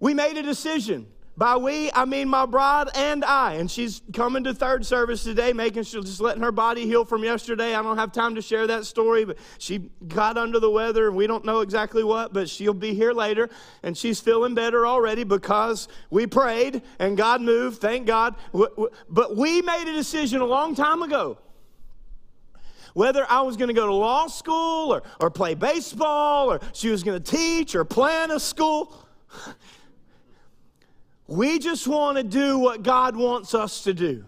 We 0.00 0.12
made 0.12 0.36
a 0.36 0.42
decision. 0.42 1.06
By 1.40 1.56
we, 1.56 1.90
I 1.94 2.04
mean 2.04 2.28
my 2.28 2.44
bride 2.44 2.90
and 2.94 3.24
I. 3.24 3.54
And 3.54 3.70
she's 3.70 4.02
coming 4.12 4.44
to 4.44 4.52
third 4.52 4.84
service 4.84 5.24
today, 5.24 5.54
making 5.54 5.84
sure 5.84 6.02
just 6.02 6.20
letting 6.20 6.42
her 6.42 6.52
body 6.52 6.84
heal 6.84 7.06
from 7.06 7.24
yesterday. 7.24 7.74
I 7.74 7.80
don't 7.80 7.96
have 7.96 8.12
time 8.12 8.34
to 8.34 8.42
share 8.42 8.66
that 8.66 8.84
story, 8.84 9.24
but 9.24 9.38
she 9.56 9.88
got 10.06 10.36
under 10.36 10.60
the 10.60 10.68
weather 10.68 11.06
and 11.06 11.16
we 11.16 11.26
don't 11.26 11.46
know 11.46 11.60
exactly 11.60 12.04
what, 12.04 12.34
but 12.34 12.46
she'll 12.46 12.74
be 12.74 12.92
here 12.92 13.14
later. 13.14 13.48
And 13.82 13.96
she's 13.96 14.20
feeling 14.20 14.54
better 14.54 14.86
already 14.86 15.24
because 15.24 15.88
we 16.10 16.26
prayed 16.26 16.82
and 16.98 17.16
God 17.16 17.40
moved, 17.40 17.80
thank 17.80 18.06
God. 18.06 18.34
But 19.08 19.34
we 19.34 19.62
made 19.62 19.88
a 19.88 19.94
decision 19.94 20.42
a 20.42 20.46
long 20.46 20.74
time 20.74 21.00
ago 21.00 21.38
whether 22.92 23.24
I 23.30 23.40
was 23.40 23.56
going 23.56 23.68
to 23.68 23.74
go 23.74 23.86
to 23.86 23.94
law 23.94 24.26
school 24.26 24.92
or, 24.92 25.02
or 25.18 25.30
play 25.30 25.54
baseball 25.54 26.52
or 26.52 26.60
she 26.74 26.90
was 26.90 27.02
going 27.02 27.18
to 27.18 27.30
teach 27.30 27.74
or 27.74 27.86
plan 27.86 28.30
a 28.30 28.38
school. 28.38 28.94
We 31.30 31.60
just 31.60 31.86
want 31.86 32.16
to 32.16 32.24
do 32.24 32.58
what 32.58 32.82
God 32.82 33.14
wants 33.14 33.54
us 33.54 33.84
to 33.84 33.94
do. 33.94 34.24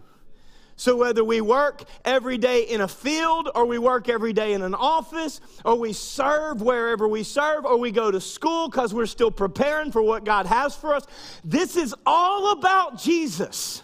So, 0.76 0.96
whether 0.96 1.24
we 1.24 1.40
work 1.40 1.82
every 2.04 2.38
day 2.38 2.62
in 2.62 2.80
a 2.80 2.86
field, 2.86 3.50
or 3.56 3.66
we 3.66 3.76
work 3.76 4.08
every 4.08 4.32
day 4.32 4.52
in 4.52 4.62
an 4.62 4.74
office, 4.74 5.40
or 5.64 5.74
we 5.74 5.92
serve 5.92 6.62
wherever 6.62 7.08
we 7.08 7.24
serve, 7.24 7.64
or 7.64 7.76
we 7.76 7.90
go 7.90 8.12
to 8.12 8.20
school 8.20 8.68
because 8.68 8.94
we're 8.94 9.06
still 9.06 9.32
preparing 9.32 9.90
for 9.90 10.00
what 10.00 10.24
God 10.24 10.46
has 10.46 10.76
for 10.76 10.94
us, 10.94 11.04
this 11.44 11.76
is 11.76 11.92
all 12.06 12.52
about 12.52 12.98
Jesus. 12.98 13.82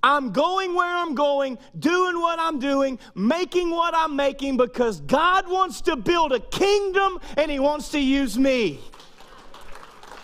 I'm 0.00 0.30
going 0.30 0.76
where 0.76 0.96
I'm 0.96 1.16
going, 1.16 1.58
doing 1.76 2.20
what 2.20 2.38
I'm 2.38 2.60
doing, 2.60 3.00
making 3.16 3.70
what 3.70 3.94
I'm 3.96 4.14
making 4.14 4.56
because 4.56 5.00
God 5.00 5.48
wants 5.48 5.80
to 5.82 5.96
build 5.96 6.32
a 6.32 6.38
kingdom 6.38 7.18
and 7.36 7.50
He 7.50 7.58
wants 7.58 7.88
to 7.90 7.98
use 7.98 8.38
me. 8.38 8.78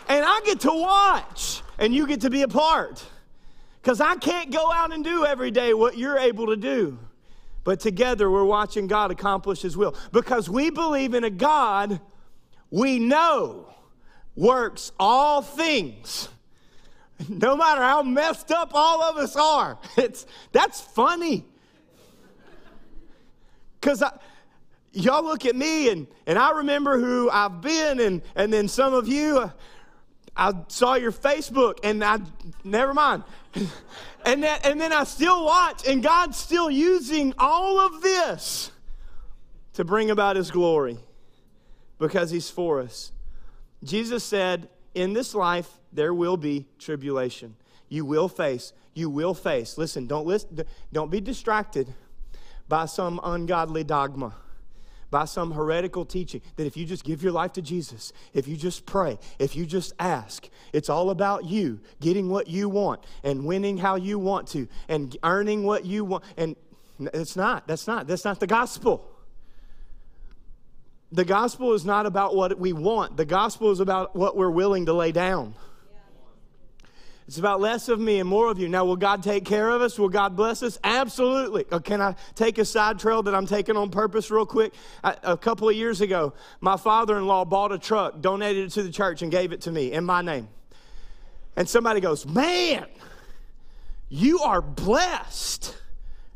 And 0.09 0.25
I 0.25 0.41
get 0.45 0.61
to 0.61 0.71
watch 0.71 1.62
and 1.83 1.93
you 1.93 2.07
get 2.07 2.21
to 2.21 2.31
be 2.31 2.43
a 2.43 2.49
part. 2.49 3.05
Because 3.83 4.01
I 4.01 4.15
can't 4.15 4.53
go 4.53 4.71
out 4.71 4.93
and 4.93 5.03
do 5.03 5.27
every 5.27 5.51
day 5.51 5.75
what 5.75 5.99
you're 5.99 6.17
able 6.17 6.47
to 6.47 6.57
do. 6.57 6.97
But 7.65 7.81
together 7.81 8.31
we're 8.31 8.45
watching 8.45 8.87
God 8.87 9.11
accomplish 9.11 9.62
His 9.62 9.77
will. 9.77 9.97
Because 10.12 10.49
we 10.49 10.71
believe 10.71 11.12
in 11.12 11.25
a 11.25 11.31
God 11.31 12.01
we 12.71 13.01
know 13.01 13.67
works 14.37 14.93
all 14.99 15.43
things. 15.43 16.29
No 17.29 17.57
matter 17.57 17.83
how 17.83 18.03
messed 18.03 18.51
up 18.51 18.71
all 18.75 19.03
of 19.03 19.17
us 19.17 19.37
are. 19.37 19.79
It's, 19.97 20.25
that's 20.53 20.81
funny. 20.81 21.45
Because 23.81 24.03
y'all 24.93 25.25
look 25.25 25.45
at 25.47 25.57
me 25.57 25.91
and, 25.91 26.07
and 26.27 26.39
I 26.39 26.53
remember 26.53 26.99
who 26.99 27.29
I've 27.29 27.61
been, 27.61 28.01
and, 28.01 28.23
and 28.37 28.53
then 28.53 28.69
some 28.69 28.95
of 28.95 29.09
you, 29.09 29.53
I 30.37 30.55
saw 30.69 30.95
your 30.95 31.12
Facebook 31.12 31.79
and 31.85 32.03
I, 32.03 32.19
never 32.65 32.95
mind. 32.95 33.25
and, 34.25 34.43
that, 34.43 34.65
and 34.65 34.81
then 34.81 34.93
I 34.93 35.05
still 35.05 35.45
watch, 35.45 35.87
and 35.87 36.03
God's 36.03 36.39
still 36.39 36.71
using 36.71 37.35
all 37.39 37.79
of 37.79 38.03
this 38.03 38.71
to 39.75 39.85
bring 39.85 40.11
about 40.11 40.37
His 40.37 40.51
glory 40.51 40.99
because 41.99 42.31
He's 42.31 42.51
for 42.51 42.81
us. 42.81 43.12
Jesus 43.85 44.25
said, 44.25 44.69
In 44.95 45.12
this 45.12 45.35
life, 45.35 45.69
there 45.93 46.15
will 46.15 46.37
be 46.37 46.67
tribulation. 46.79 47.57
You 47.89 48.07
will 48.07 48.29
face, 48.29 48.73
you 48.95 49.11
will 49.11 49.35
face. 49.35 49.77
Listen, 49.77 50.07
don't, 50.07 50.27
listen, 50.27 50.62
don't 50.93 51.11
be 51.11 51.21
distracted 51.21 51.93
by 52.69 52.87
some 52.87 53.21
ungodly 53.23 53.85
dogma 53.85 54.35
by 55.12 55.26
some 55.26 55.52
heretical 55.52 56.04
teaching 56.04 56.40
that 56.57 56.66
if 56.66 56.76
you 56.76 56.85
just 56.85 57.04
give 57.04 57.23
your 57.23 57.31
life 57.31 57.52
to 57.52 57.62
Jesus, 57.62 58.12
if 58.35 58.49
you 58.49 58.57
just 58.57 58.85
pray, 58.87 59.19
if 59.38 59.54
you 59.54 59.64
just 59.64 59.92
ask, 60.00 60.49
it's 60.73 60.88
all 60.88 61.11
about 61.11 61.45
you 61.45 61.78
getting 62.00 62.28
what 62.28 62.49
you 62.49 62.69
want 62.69 63.04
and 63.23 63.45
winning 63.45 63.76
how 63.76 63.95
you 63.95 64.19
want 64.19 64.49
to 64.49 64.66
and 64.88 65.16
earning 65.23 65.62
what 65.62 65.85
you 65.85 66.04
want. 66.04 66.25
And 66.37 66.57
it's 66.99 67.37
not. 67.37 67.69
That's 67.69 67.87
not. 67.87 68.09
That's 68.09 68.25
not 68.25 68.40
the 68.40 68.49
gospel. 68.49 69.09
The 71.12 71.26
gospel 71.26 71.75
is 71.75 71.85
not 71.85 72.07
about 72.07 72.35
what 72.35 72.59
we 72.59 72.73
want, 72.73 73.16
the 73.16 73.26
gospel 73.26 73.71
is 73.71 73.81
about 73.81 74.16
what 74.16 74.35
we're 74.35 74.50
willing 74.50 74.87
to 74.87 74.95
lay 74.95 75.12
down. 75.12 75.54
It's 77.33 77.39
about 77.39 77.62
less 77.62 77.89
of 77.89 77.99
me 77.99 78.21
and 78.21 78.29
more 78.29 78.51
of 78.51 78.59
you. 78.59 78.69
Now, 78.69 78.85
will 78.85 78.95
God 78.95 79.23
take 79.23 79.47
care 79.47 79.71
of 79.71 79.81
us? 79.81 79.99
Will 79.99 80.11
God 80.11 80.37
bless 80.37 80.62
us? 80.62 80.79
Absolutely. 80.85 81.65
Uh, 81.73 81.79
can 81.79 82.03
I 82.03 82.15
take 82.35 82.59
a 82.59 82.65
side 82.67 82.99
trail 82.99 83.23
that 83.23 83.35
I'm 83.35 83.47
taking 83.47 83.75
on 83.75 83.89
purpose, 83.89 84.31
real 84.31 84.45
quick? 84.45 84.75
I, 85.03 85.17
a 85.23 85.39
couple 85.39 85.67
of 85.67 85.75
years 85.75 86.03
ago, 86.03 86.35
my 86.61 86.77
father 86.77 87.17
in 87.17 87.27
law 87.27 87.47
bought 87.47 87.73
a 87.73 87.79
truck, 87.79 88.21
donated 88.21 88.67
it 88.67 88.71
to 88.73 88.83
the 88.83 88.93
church, 88.93 89.23
and 89.23 89.33
gave 89.33 89.51
it 89.51 89.62
to 89.62 89.73
me 89.73 89.93
in 89.93 90.05
my 90.05 90.21
name. 90.21 90.47
And 91.57 91.67
somebody 91.67 92.01
goes, 92.01 92.27
Man, 92.27 92.85
you 94.11 94.41
are 94.41 94.61
blessed. 94.61 95.75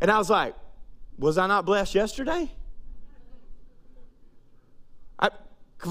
And 0.00 0.11
I 0.11 0.17
was 0.17 0.31
like, 0.31 0.55
Was 1.19 1.37
I 1.37 1.47
not 1.47 1.67
blessed 1.67 1.95
yesterday? 1.95 2.50
I, 5.19 5.29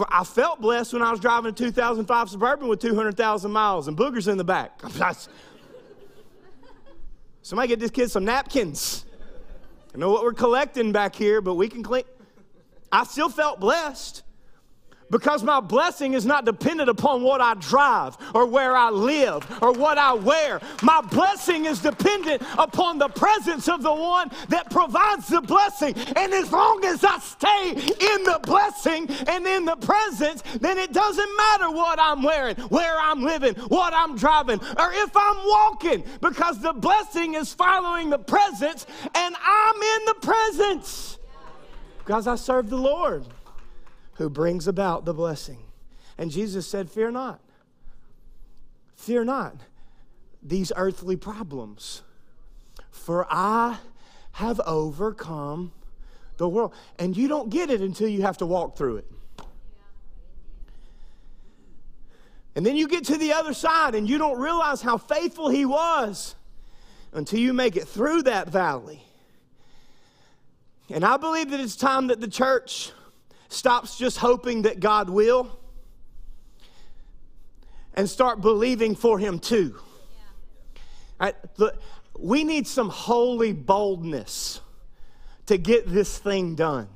I 0.09 0.23
felt 0.23 0.61
blessed 0.61 0.93
when 0.93 1.01
I 1.01 1.11
was 1.11 1.19
driving 1.19 1.51
a 1.51 1.53
2005 1.53 2.29
Suburban 2.29 2.67
with 2.67 2.79
200,000 2.79 3.51
miles 3.51 3.87
and 3.87 3.95
boogers 3.97 4.27
in 4.27 4.37
the 4.37 4.43
back. 4.43 4.81
Somebody 7.41 7.67
get 7.67 7.79
this 7.79 7.91
kid 7.91 8.09
some 8.09 8.25
napkins. 8.25 9.05
I 9.93 9.97
know 9.97 10.11
what 10.11 10.23
we're 10.23 10.33
collecting 10.33 10.91
back 10.91 11.15
here, 11.15 11.39
but 11.39 11.53
we 11.53 11.69
can 11.69 11.83
clean. 11.83 12.03
I 12.91 13.03
still 13.03 13.29
felt 13.29 13.59
blessed 13.59 14.23
because 15.09 15.43
my 15.43 15.59
blessing 15.59 16.13
is 16.13 16.25
not 16.25 16.45
dependent 16.45 16.89
upon 16.89 17.21
what 17.21 17.41
I 17.41 17.53
drive 17.55 18.17
or 18.33 18.45
where 18.45 18.75
I 18.75 18.89
live 18.89 19.45
or 19.61 19.71
what 19.71 19.97
I 19.97 20.13
wear. 20.13 20.59
My 20.81 21.01
blessing 21.01 21.65
is 21.65 21.79
dependent 21.79 22.41
upon 22.57 22.97
the 22.97 23.09
presence 23.09 23.67
of 23.67 23.83
the 23.83 23.93
one 23.93 24.31
that 24.49 24.69
provides 24.69 25.27
the 25.27 25.41
blessing. 25.41 25.95
And 26.15 26.33
as 26.33 26.51
long 26.51 26.83
as 26.85 27.03
I 27.03 27.19
stay 27.19 27.69
in 27.71 28.23
the 28.23 28.39
blessing 28.43 29.09
and 29.27 29.45
in 29.45 29.65
the 29.65 29.75
presence, 29.75 30.43
then 30.59 30.77
it 30.77 30.93
doesn't 30.93 31.37
matter 31.37 31.71
what 31.71 31.99
I'm 31.99 32.23
wearing, 32.23 32.55
where 32.55 32.97
I'm 32.99 33.23
living, 33.23 33.55
what 33.55 33.93
I'm 33.93 34.17
driving, 34.17 34.59
or 34.59 34.91
if 34.93 35.11
I'm 35.15 35.37
walking, 35.45 36.03
because 36.21 36.59
the 36.59 36.73
blessing 36.73 37.35
is 37.35 37.53
following 37.53 38.09
the 38.09 38.17
presence 38.17 38.85
and 39.13 39.35
I'm 39.41 39.75
in 39.75 40.05
the 40.05 40.15
presence 40.21 41.19
because 41.99 42.27
I 42.27 42.35
serve 42.35 42.69
the 42.69 42.77
Lord 42.77 43.25
who 44.15 44.29
brings 44.29 44.67
about 44.67 45.05
the 45.05 45.13
blessing. 45.13 45.59
And 46.17 46.31
Jesus 46.31 46.67
said, 46.67 46.89
Fear 46.89 47.11
not. 47.11 47.39
Fear 48.95 49.25
not 49.25 49.55
these 50.41 50.71
earthly 50.75 51.15
problems, 51.15 52.03
for 52.91 53.25
I 53.29 53.77
have 54.33 54.61
overcome 54.61 55.71
the 56.37 56.47
world. 56.47 56.73
And 56.99 57.17
you 57.17 57.27
don't 57.27 57.49
get 57.49 57.69
it 57.69 57.81
until 57.81 58.07
you 58.07 58.21
have 58.21 58.37
to 58.37 58.45
walk 58.45 58.77
through 58.77 58.97
it. 58.97 59.11
And 62.55 62.65
then 62.65 62.75
you 62.75 62.87
get 62.87 63.05
to 63.05 63.17
the 63.17 63.33
other 63.33 63.53
side 63.53 63.95
and 63.95 64.07
you 64.07 64.17
don't 64.17 64.39
realize 64.39 64.81
how 64.81 64.97
faithful 64.97 65.49
he 65.49 65.65
was 65.65 66.35
until 67.11 67.39
you 67.39 67.53
make 67.53 67.75
it 67.75 67.87
through 67.87 68.23
that 68.23 68.49
valley. 68.49 69.01
And 70.89 71.03
I 71.03 71.17
believe 71.17 71.49
that 71.49 71.59
it's 71.59 71.75
time 71.75 72.07
that 72.07 72.21
the 72.21 72.27
church 72.27 72.91
stops 73.49 73.97
just 73.97 74.17
hoping 74.17 74.63
that 74.63 74.79
God 74.79 75.09
will 75.09 75.59
and 77.93 78.09
start 78.09 78.41
believing 78.41 78.95
for 78.95 79.17
Him 79.19 79.39
too. 79.39 79.75
Yeah. 81.19 81.31
Right, 81.31 81.35
we 82.17 82.43
need 82.43 82.67
some 82.67 82.89
holy 82.89 83.53
boldness 83.53 84.61
to 85.47 85.57
get 85.57 85.87
this 85.87 86.17
thing 86.17 86.55
done. 86.55 86.87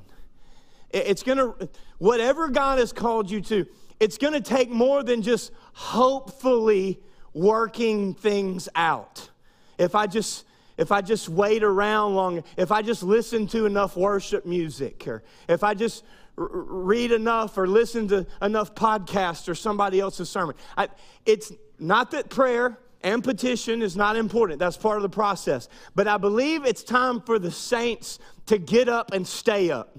It's 0.92 1.24
going 1.24 1.38
to, 1.38 1.70
whatever 2.00 2.50
God 2.50 2.80
has 2.80 2.92
called 2.92 3.30
you 3.30 3.42
to, 3.42 3.66
it's 4.00 4.18
going 4.18 4.34
to 4.34 4.42
take 4.42 4.70
more 4.70 5.04
than 5.04 5.22
just 5.22 5.52
hopefully 5.74 7.00
working 7.34 8.16
things 8.16 8.68
out. 8.76 9.30
If 9.78 9.94
I 9.94 10.08
just, 10.08 10.46
if 10.80 10.92
I 10.94 11.02
just 11.02 11.28
wait 11.28 11.62
around 11.62 12.16
long, 12.16 12.44
if 12.58 12.72
I 12.72 12.82
just 12.82 13.04
listen 13.04 13.46
to 13.48 13.66
enough 13.66 13.98
worship 13.98 14.46
music, 14.46 15.08
or 15.08 15.22
if 15.48 15.64
I 15.64 15.74
just 15.74 16.06
read 16.38 17.12
enough 17.12 17.58
or 17.58 17.68
listen 17.68 18.08
to 18.08 18.26
enough 18.42 18.74
podcasts 18.74 19.50
or 19.50 19.56
somebody 19.56 20.00
else's 20.00 20.30
sermon. 20.30 20.56
I, 20.78 20.88
it's 21.26 21.52
not 21.80 22.12
that 22.12 22.30
prayer 22.30 22.80
and 23.02 23.22
petition 23.22 23.82
is 23.82 23.98
not 23.98 24.16
important. 24.16 24.60
That's 24.60 24.78
part 24.78 24.96
of 24.96 25.04
the 25.04 25.10
process. 25.10 25.68
But 25.96 26.08
I 26.08 26.18
believe 26.18 26.66
it's 26.66 26.84
time 26.84 27.20
for 27.22 27.40
the 27.40 27.52
saints 27.52 28.20
to 28.46 28.58
get 28.58 28.88
up 28.88 29.12
and 29.12 29.28
stay 29.28 29.70
up. 29.70 29.98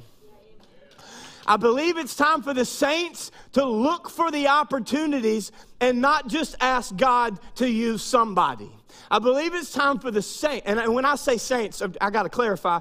I 1.47 1.57
believe 1.57 1.99
it's 1.99 2.15
time 2.15 2.43
for 2.43 2.55
the 2.55 2.65
saints 2.65 3.31
to 3.53 3.65
look 3.65 4.09
for 4.09 4.31
the 4.31 4.49
opportunities 4.49 5.53
and 5.81 6.01
not 6.01 6.29
just 6.29 6.57
ask 6.61 6.97
God 6.97 7.39
to 7.57 7.69
use 7.69 8.03
somebody. 8.03 8.71
I 9.11 9.19
believe 9.19 9.55
it's 9.55 9.73
time 9.73 9.99
for 9.99 10.11
the 10.11 10.23
saint. 10.23 10.63
And 10.67 10.95
when 10.95 11.05
I 11.05 11.17
say 11.17 11.37
saints, 11.37 11.83
I 12.01 12.11
got 12.11 12.23
to 12.23 12.29
clarify 12.29 12.81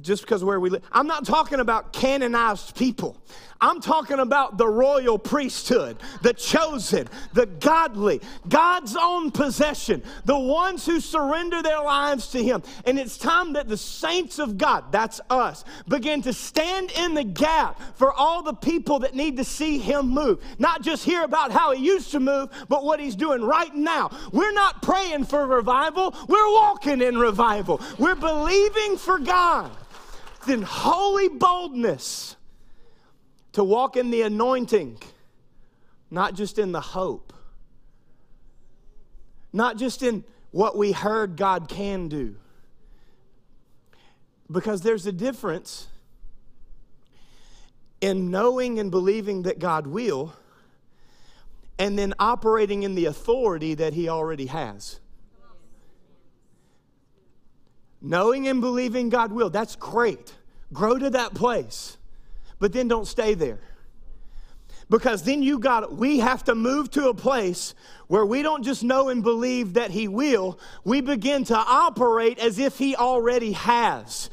just 0.00 0.22
because 0.22 0.44
where 0.44 0.60
we 0.60 0.70
live. 0.70 0.82
I'm 0.92 1.06
not 1.06 1.24
talking 1.24 1.60
about 1.60 1.92
canonized 1.92 2.76
people. 2.76 3.16
I'm 3.60 3.80
talking 3.80 4.20
about 4.20 4.56
the 4.56 4.68
royal 4.68 5.18
priesthood, 5.18 5.96
the 6.22 6.32
chosen, 6.32 7.08
the 7.32 7.46
godly, 7.46 8.20
God's 8.48 8.96
own 8.96 9.32
possession, 9.32 10.02
the 10.24 10.38
ones 10.38 10.86
who 10.86 11.00
surrender 11.00 11.60
their 11.60 11.82
lives 11.82 12.28
to 12.28 12.42
Him. 12.42 12.62
And 12.84 13.00
it's 13.00 13.18
time 13.18 13.54
that 13.54 13.66
the 13.66 13.76
saints 13.76 14.38
of 14.38 14.58
God, 14.58 14.92
that's 14.92 15.20
us, 15.28 15.64
begin 15.88 16.22
to 16.22 16.32
stand 16.32 16.92
in 16.92 17.14
the 17.14 17.24
gap 17.24 17.80
for 17.96 18.12
all 18.12 18.42
the 18.42 18.54
people 18.54 19.00
that 19.00 19.16
need 19.16 19.36
to 19.38 19.44
see 19.44 19.78
Him 19.78 20.08
move. 20.08 20.40
Not 20.60 20.82
just 20.82 21.04
hear 21.04 21.24
about 21.24 21.50
how 21.50 21.72
He 21.72 21.84
used 21.84 22.12
to 22.12 22.20
move, 22.20 22.50
but 22.68 22.84
what 22.84 23.00
He's 23.00 23.16
doing 23.16 23.42
right 23.42 23.74
now. 23.74 24.10
We're 24.32 24.52
not 24.52 24.82
praying 24.82 25.24
for 25.24 25.44
revival, 25.46 26.14
we're 26.28 26.52
walking 26.52 27.02
in 27.02 27.18
revival. 27.18 27.80
We're 27.98 28.14
believing 28.14 28.96
for 28.96 29.18
God 29.18 29.72
in 30.46 30.62
holy 30.62 31.28
boldness 31.28 32.36
to 33.52 33.64
walk 33.64 33.96
in 33.96 34.10
the 34.10 34.22
anointing, 34.22 34.98
not 36.10 36.34
just 36.34 36.58
in 36.58 36.72
the 36.72 36.80
hope, 36.80 37.32
not 39.52 39.76
just 39.76 40.02
in 40.02 40.24
what 40.50 40.76
we 40.76 40.92
heard 40.92 41.36
God 41.36 41.68
can 41.68 42.08
do. 42.08 42.36
Because 44.50 44.80
there's 44.80 45.06
a 45.06 45.12
difference 45.12 45.88
in 48.00 48.30
knowing 48.30 48.78
and 48.78 48.90
believing 48.90 49.42
that 49.42 49.58
God 49.58 49.86
will 49.86 50.32
and 51.78 51.98
then 51.98 52.14
operating 52.18 52.82
in 52.82 52.94
the 52.94 53.06
authority 53.06 53.74
that 53.74 53.94
He 53.94 54.08
already 54.08 54.46
has. 54.46 55.00
Knowing 58.00 58.48
and 58.48 58.60
believing 58.60 59.08
God 59.08 59.32
will, 59.32 59.50
that's 59.50 59.76
great. 59.76 60.32
Grow 60.72 60.98
to 60.98 61.10
that 61.10 61.34
place, 61.34 61.96
but 62.58 62.72
then 62.72 62.88
don't 62.88 63.06
stay 63.06 63.34
there. 63.34 63.60
Because 64.90 65.22
then 65.22 65.42
you 65.42 65.58
got, 65.58 65.94
we 65.96 66.18
have 66.20 66.44
to 66.44 66.54
move 66.54 66.90
to 66.92 67.08
a 67.08 67.14
place 67.14 67.74
where 68.06 68.24
we 68.24 68.42
don't 68.42 68.62
just 68.62 68.82
know 68.82 69.10
and 69.10 69.22
believe 69.22 69.74
that 69.74 69.90
He 69.90 70.08
will, 70.08 70.58
we 70.82 71.02
begin 71.02 71.44
to 71.44 71.56
operate 71.56 72.38
as 72.38 72.58
if 72.58 72.78
He 72.78 72.96
already 72.96 73.52
has. 73.52 74.30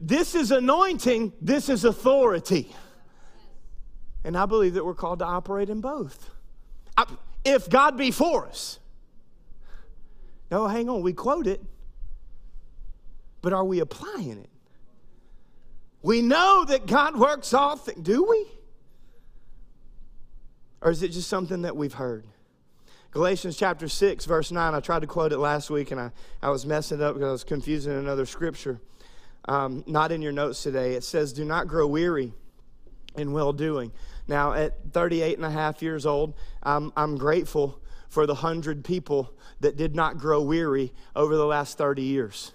This 0.00 0.34
is 0.34 0.50
anointing, 0.50 1.32
this 1.40 1.68
is 1.68 1.84
authority. 1.84 2.74
And 4.24 4.36
I 4.36 4.46
believe 4.46 4.74
that 4.74 4.84
we're 4.84 4.94
called 4.94 5.20
to 5.20 5.24
operate 5.24 5.70
in 5.70 5.80
both. 5.80 6.30
If 7.44 7.70
God 7.70 7.96
be 7.96 8.10
for 8.10 8.46
us. 8.46 8.80
No, 10.50 10.66
hang 10.66 10.88
on, 10.88 11.02
we 11.02 11.12
quote 11.12 11.46
it, 11.46 11.62
but 13.42 13.52
are 13.52 13.64
we 13.64 13.80
applying 13.80 14.38
it? 14.38 14.50
We 16.02 16.22
know 16.22 16.64
that 16.68 16.86
God 16.86 17.16
works 17.16 17.52
all 17.52 17.76
things. 17.76 18.00
Do 18.00 18.24
we? 18.24 18.46
Or 20.80 20.90
is 20.90 21.02
it 21.02 21.08
just 21.08 21.28
something 21.28 21.62
that 21.62 21.76
we've 21.76 21.94
heard? 21.94 22.24
Galatians 23.10 23.56
chapter 23.56 23.88
6, 23.88 24.26
verse 24.26 24.52
9. 24.52 24.74
I 24.74 24.80
tried 24.80 25.00
to 25.00 25.06
quote 25.06 25.32
it 25.32 25.38
last 25.38 25.70
week 25.70 25.90
and 25.90 26.00
I, 26.00 26.12
I 26.42 26.50
was 26.50 26.66
messing 26.66 27.00
it 27.00 27.02
up 27.02 27.14
because 27.14 27.28
I 27.28 27.32
was 27.32 27.44
confusing 27.44 27.92
another 27.92 28.26
scripture. 28.26 28.80
Um, 29.46 29.82
not 29.86 30.12
in 30.12 30.20
your 30.20 30.32
notes 30.32 30.62
today. 30.62 30.94
It 30.94 31.04
says, 31.04 31.32
Do 31.32 31.44
not 31.44 31.68
grow 31.68 31.86
weary 31.86 32.32
in 33.16 33.32
well 33.32 33.52
doing. 33.52 33.92
Now, 34.28 34.52
at 34.52 34.92
38 34.92 35.38
and 35.38 35.46
a 35.46 35.50
half 35.50 35.82
years 35.82 36.04
old, 36.04 36.34
I'm, 36.62 36.92
I'm 36.96 37.16
grateful 37.16 37.80
for 38.08 38.26
the 38.26 38.36
hundred 38.36 38.84
people 38.84 39.32
that 39.60 39.76
did 39.76 39.96
not 39.96 40.18
grow 40.18 40.42
weary 40.42 40.92
over 41.16 41.34
the 41.36 41.46
last 41.46 41.78
30 41.78 42.02
years. 42.02 42.52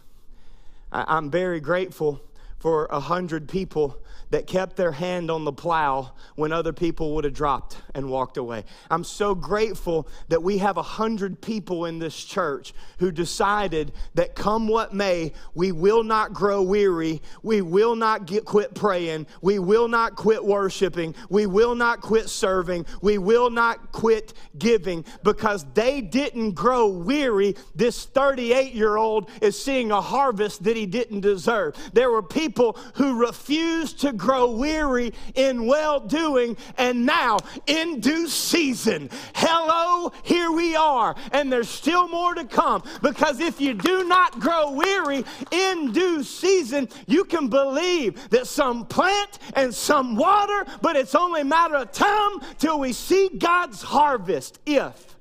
I, 0.91 1.03
I'm 1.08 1.32
very 1.32 1.60
grateful 1.60 2.21
for 2.63 2.86
a 2.91 2.99
hundred 3.02 3.49
people 3.49 3.97
that 4.34 4.48
kept 4.48 4.76
their 4.76 4.91
hand 4.91 5.30
on 5.30 5.46
the 5.46 5.54
plow 5.54 6.12
when 6.34 6.52
other 6.52 6.74
people 6.74 7.13
would 7.13 7.24
have 7.24 7.36
dropped 7.36 7.78
and 7.93 8.10
walked 8.10 8.38
away. 8.38 8.63
I'm 8.89 9.04
so 9.04 9.36
grateful 9.36 10.08
that 10.30 10.41
we 10.41 10.58
have 10.58 10.78
a 10.78 10.82
hundred 10.82 11.39
people 11.39 11.86
in 11.86 12.00
this 12.00 12.15
church 12.15 12.74
who 12.98 13.12
decided 13.12 13.91
that 14.15 14.34
come 14.34 14.67
what 14.67 14.91
may, 14.91 15.34
we 15.54 15.72
will 15.72 16.04
not 16.04 16.34
grow 16.34 16.63
weary, 16.63 17.22
we 17.43 17.62
will 17.62 17.96
not 17.96 18.26
get, 18.26 18.43
quit 18.43 18.74
praying, 18.74 19.28
we 19.43 19.60
will 19.60 19.88
not 19.88 20.15
quit 20.15 20.43
worshiping, 20.43 21.13
we 21.30 21.46
will 21.46 21.76
not 21.76 22.02
quit 22.02 22.28
serving, 22.28 22.88
we 23.04 23.19
will 23.19 23.52
not 23.52 23.91
quit 23.91 24.34
giving 24.58 25.06
because 25.22 25.63
they 25.76 26.02
didn't 26.02 26.54
grow 26.54 26.88
weary. 26.88 27.56
This 27.76 28.06
38 28.06 28.74
year 28.74 28.98
old 28.98 29.30
is 29.43 29.63
seeing 29.63 29.91
a 29.91 30.02
harvest 30.02 30.63
that 30.63 30.76
he 30.76 30.88
didn't 30.88 31.19
deserve. 31.19 31.76
There 31.93 32.10
were 32.10 32.24
people 32.24 32.80
who 32.96 33.19
refused 33.19 34.00
to 34.00 34.22
grow 34.23 34.49
weary 34.51 35.13
in 35.36 35.65
well 35.65 35.99
doing, 35.99 36.55
and 36.77 37.05
now 37.05 37.38
in 37.67 37.99
due 37.99 38.27
season, 38.27 39.09
hello, 39.36 40.13
here 40.23 40.49
we 40.51 40.75
are. 40.77 41.13
And 41.33 41.51
there's 41.51 41.67
still 41.67 42.07
more 42.07 42.33
to 42.33 42.45
come 42.45 42.83
because 43.01 43.41
if 43.41 43.59
you 43.59 43.73
do 43.73 44.05
not 44.05 44.39
grow 44.39 44.71
weary 44.71 45.25
in 45.51 45.91
due 45.91 46.23
season, 46.23 46.88
you 47.05 47.25
can 47.25 47.49
believe 47.49 48.29
that 48.29 48.47
some 48.47 48.86
plant 48.86 49.39
and 49.55 49.75
some 49.75 50.15
water, 50.15 50.65
but 50.81 50.95
it's 50.95 51.15
only 51.15 51.41
a 51.41 51.45
matter 51.45 51.75
of 51.75 51.91
time 51.91 52.39
till 52.57 52.79
we 52.79 52.93
see 52.93 53.29
God's 53.38 53.81
harvest. 53.81 54.59
If, 54.65 55.17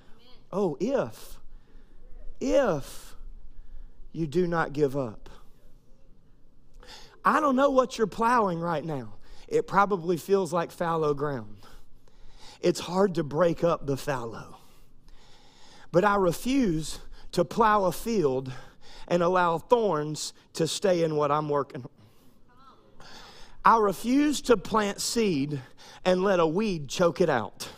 oh, 0.53 0.77
if, 0.79 1.41
if 2.41 3.17
you 4.13 4.29
do 4.29 4.47
not 4.47 4.73
give 4.73 4.97
up. 4.97 5.22
I 7.25 7.41
don't 7.41 7.57
know 7.57 7.71
what 7.71 7.99
you're 7.99 8.07
plowing 8.07 8.61
right 8.61 8.85
now. 8.85 9.15
It 9.49 9.67
probably 9.67 10.17
feels 10.17 10.53
like 10.53 10.71
fallow 10.71 11.15
ground. 11.15 11.57
It's 12.61 12.81
hard 12.81 13.15
to 13.17 13.23
break 13.23 13.63
up 13.63 13.87
the 13.87 13.97
fallow. 13.97 14.57
But 15.91 16.05
I 16.05 16.17
refuse 16.17 17.01
to 17.33 17.45
plow 17.45 17.85
a 17.85 17.93
field 17.93 18.53
and 19.09 19.23
allow 19.23 19.59
thorns 19.59 20.33
to 20.55 20.67
stay 20.67 21.03
in 21.03 21.17
what 21.17 21.31
I'm 21.31 21.49
working 21.49 21.83
on. 21.83 23.07
I 23.65 23.79
refuse 23.79 24.41
to 24.43 24.57
plant 24.57 25.01
seed 25.01 25.61
and 26.05 26.25
let 26.25 26.41
a 26.41 26.47
weed 26.47 26.89
choke 26.89 27.21
it 27.21 27.29
out. 27.29 27.69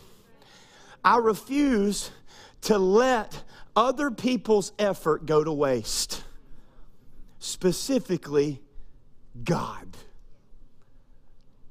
I 1.03 1.17
refuse 1.17 2.09
to 2.61 2.77
let 2.77 3.43
other 3.75 4.09
people's 4.09 4.71
effort 4.79 5.25
go 5.25 5.43
to 5.43 5.51
waste, 5.51 6.23
specifically 7.37 8.61
God. 9.43 9.97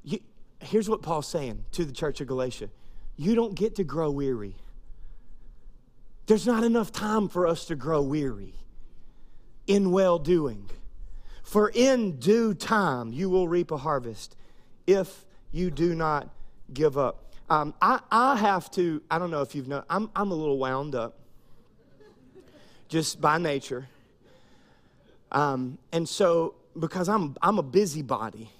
You, 0.02 0.20
here's 0.60 0.88
what 0.88 1.02
Paul's 1.02 1.28
saying 1.28 1.64
to 1.72 1.84
the 1.84 1.92
church 1.92 2.20
of 2.20 2.26
Galatia 2.26 2.70
you 3.16 3.34
don't 3.34 3.54
get 3.54 3.76
to 3.76 3.84
grow 3.84 4.10
weary. 4.10 4.56
There's 6.26 6.46
not 6.46 6.64
enough 6.64 6.90
time 6.90 7.28
for 7.28 7.46
us 7.46 7.66
to 7.66 7.76
grow 7.76 8.02
weary 8.02 8.54
in 9.66 9.92
well 9.92 10.18
doing. 10.18 10.68
For 11.42 11.70
in 11.72 12.18
due 12.18 12.54
time 12.54 13.12
you 13.12 13.28
will 13.28 13.46
reap 13.46 13.70
a 13.70 13.76
harvest 13.76 14.34
if 14.86 15.24
you 15.52 15.70
do 15.70 15.94
not 15.94 16.28
give 16.72 16.96
up. 16.98 17.32
Um, 17.50 17.74
I, 17.80 18.00
I 18.10 18.36
have 18.36 18.70
to, 18.72 19.02
I 19.10 19.18
don't 19.18 19.30
know 19.30 19.42
if 19.42 19.54
you've 19.54 19.68
known, 19.68 19.84
I'm, 19.90 20.10
I'm 20.16 20.30
a 20.30 20.34
little 20.34 20.58
wound 20.58 20.94
up 20.94 21.18
just 22.88 23.20
by 23.20 23.38
nature. 23.38 23.86
Um, 25.30 25.78
and 25.92 26.08
so 26.08 26.54
because 26.78 27.08
I'm, 27.08 27.36
I'm 27.42 27.58
a 27.58 27.62
busybody. 27.62 28.50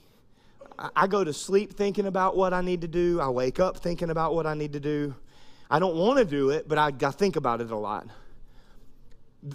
I, 0.97 1.07
go 1.07 1.23
to 1.23 1.33
sleep 1.33 1.75
thinking 1.75 2.07
about 2.07 2.37
what 2.37 2.53
I 2.53 2.61
need 2.61 2.81
to 2.81 2.89
do. 2.89 3.21
I 3.21 3.29
wake 3.29 3.61
up 3.61 3.77
thinking 3.77 4.11
about 4.11 4.35
what 4.35 4.47
I 4.47 4.55
need 4.55 4.73
to 4.73 4.81
do. 4.81 5.15
I 5.71 5.79
don't 5.79 5.97
want 5.97 6.19
to 6.19 6.25
do 6.25 6.51
it, 6.51 6.69
but 6.69 6.79
I, 6.79 6.93
I 7.03 7.11
think 7.11 7.37
about 7.37 7.61
it 7.61 7.71
a 7.71 7.77
lot. 7.77 8.09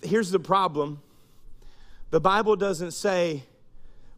Here's 0.04 0.32
the 0.32 0.39
problem 0.39 1.02
the 2.12 2.19
Bible 2.19 2.56
doesn't 2.56 2.91
say, 2.91 3.43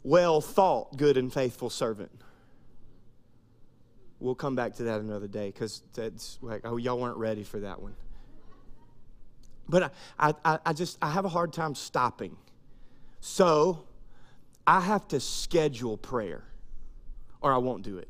well 0.04 0.42
thought, 0.42 0.96
good 0.96 1.18
and 1.18 1.34
faithful 1.34 1.70
servant. 1.70 2.12
We'll 4.20 4.36
come 4.36 4.56
back 4.56 4.76
to 4.76 4.84
that 4.84 5.02
another 5.02 5.28
day 5.28 5.48
because 5.48 5.82
that's 5.94 6.38
like, 6.42 6.62
oh, 6.64 6.78
y'all 6.78 7.00
weren't 7.00 7.18
ready 7.18 7.44
for 7.44 7.60
that 7.62 7.82
one. 7.82 7.96
But 9.68 9.94
I, 10.20 10.36
I, 10.46 10.60
I 10.68 10.74
just, 10.74 10.98
I 11.02 11.10
have 11.12 11.26
a 11.26 11.30
hard 11.30 11.54
time 11.54 11.76
stopping. 11.76 12.38
So 13.20 13.86
I 14.72 14.80
have 14.80 15.06
to 15.10 15.20
schedule 15.20 15.98
prayer 15.98 16.46
or 17.42 17.52
I 17.52 17.58
won't 17.58 17.84
do 17.84 17.98
it. 17.98 18.08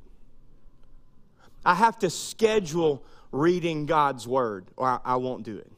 I 1.66 1.74
have 1.74 1.98
to 2.00 2.10
schedule 2.12 3.04
reading 3.32 3.88
God's 3.88 4.28
word 4.28 4.68
or 4.78 5.02
I, 5.04 5.16
won't 5.16 5.42
do 5.42 5.58
it. 5.58 5.72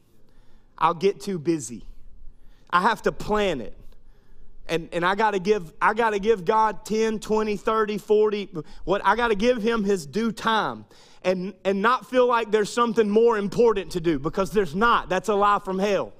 I'll 0.76 0.92
get 0.92 1.22
too 1.22 1.38
busy. 1.38 1.86
I 2.68 2.82
have 2.82 3.00
to 3.04 3.12
plan 3.12 3.62
it. 3.62 3.74
And, 4.68 4.90
and 4.92 5.06
I 5.06 5.14
got 5.14 5.30
to 5.30 5.38
give 5.38 5.72
I 5.80 5.94
got 5.94 6.10
to 6.10 6.18
give 6.18 6.44
God 6.44 6.84
10, 6.84 7.18
20, 7.18 7.56
30, 7.56 7.96
40 7.96 8.48
what 8.84 9.00
I 9.06 9.16
got 9.16 9.28
to 9.28 9.34
give 9.34 9.62
him 9.62 9.84
his 9.84 10.04
due 10.04 10.32
time 10.32 10.84
and 11.22 11.54
and 11.64 11.80
not 11.80 12.10
feel 12.10 12.26
like 12.26 12.50
there's 12.50 12.70
something 12.70 13.08
more 13.08 13.38
important 13.38 13.92
to 13.92 14.00
do 14.00 14.18
because 14.18 14.50
there's 14.50 14.74
not. 14.74 15.08
That's 15.08 15.30
a 15.30 15.34
lie 15.34 15.60
from 15.60 15.78
hell. 15.78 16.12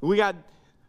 We 0.00 0.16
got 0.16 0.34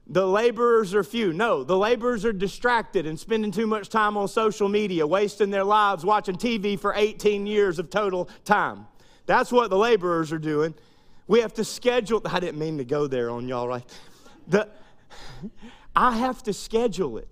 the 0.08 0.26
laborers 0.26 0.94
are 0.94 1.04
few. 1.04 1.32
No, 1.32 1.64
the 1.64 1.78
laborers 1.78 2.26
are 2.26 2.34
distracted 2.34 3.06
and 3.06 3.20
spending 3.20 3.52
too 3.52 3.68
much 3.68 3.90
time 3.90 4.18
on 4.18 4.28
social 4.28 4.68
media, 4.68 5.06
wasting 5.06 5.50
their 5.50 5.64
lives 5.64 6.04
watching 6.04 6.36
TV 6.36 6.80
for 6.80 6.94
18 6.96 7.46
years 7.48 7.80
of 7.80 7.90
total 7.90 8.30
time. 8.44 8.88
That's 9.26 9.52
what 9.52 9.70
the 9.70 9.78
laborers 9.78 10.32
are 10.32 10.40
doing. 10.40 10.74
We 11.28 11.40
have 11.40 11.54
to 11.54 11.64
schedule. 11.64 12.22
I 12.26 12.40
didn't 12.40 12.60
mean 12.60 12.78
to 12.80 12.84
go 12.84 13.08
there 13.08 13.30
on 13.30 13.48
y'all, 13.48 13.68
right? 13.68 13.84
The, 14.48 14.68
I 15.96 16.18
have 16.18 16.44
to 16.44 16.54
schedule 16.54 17.18
it. 17.18 17.28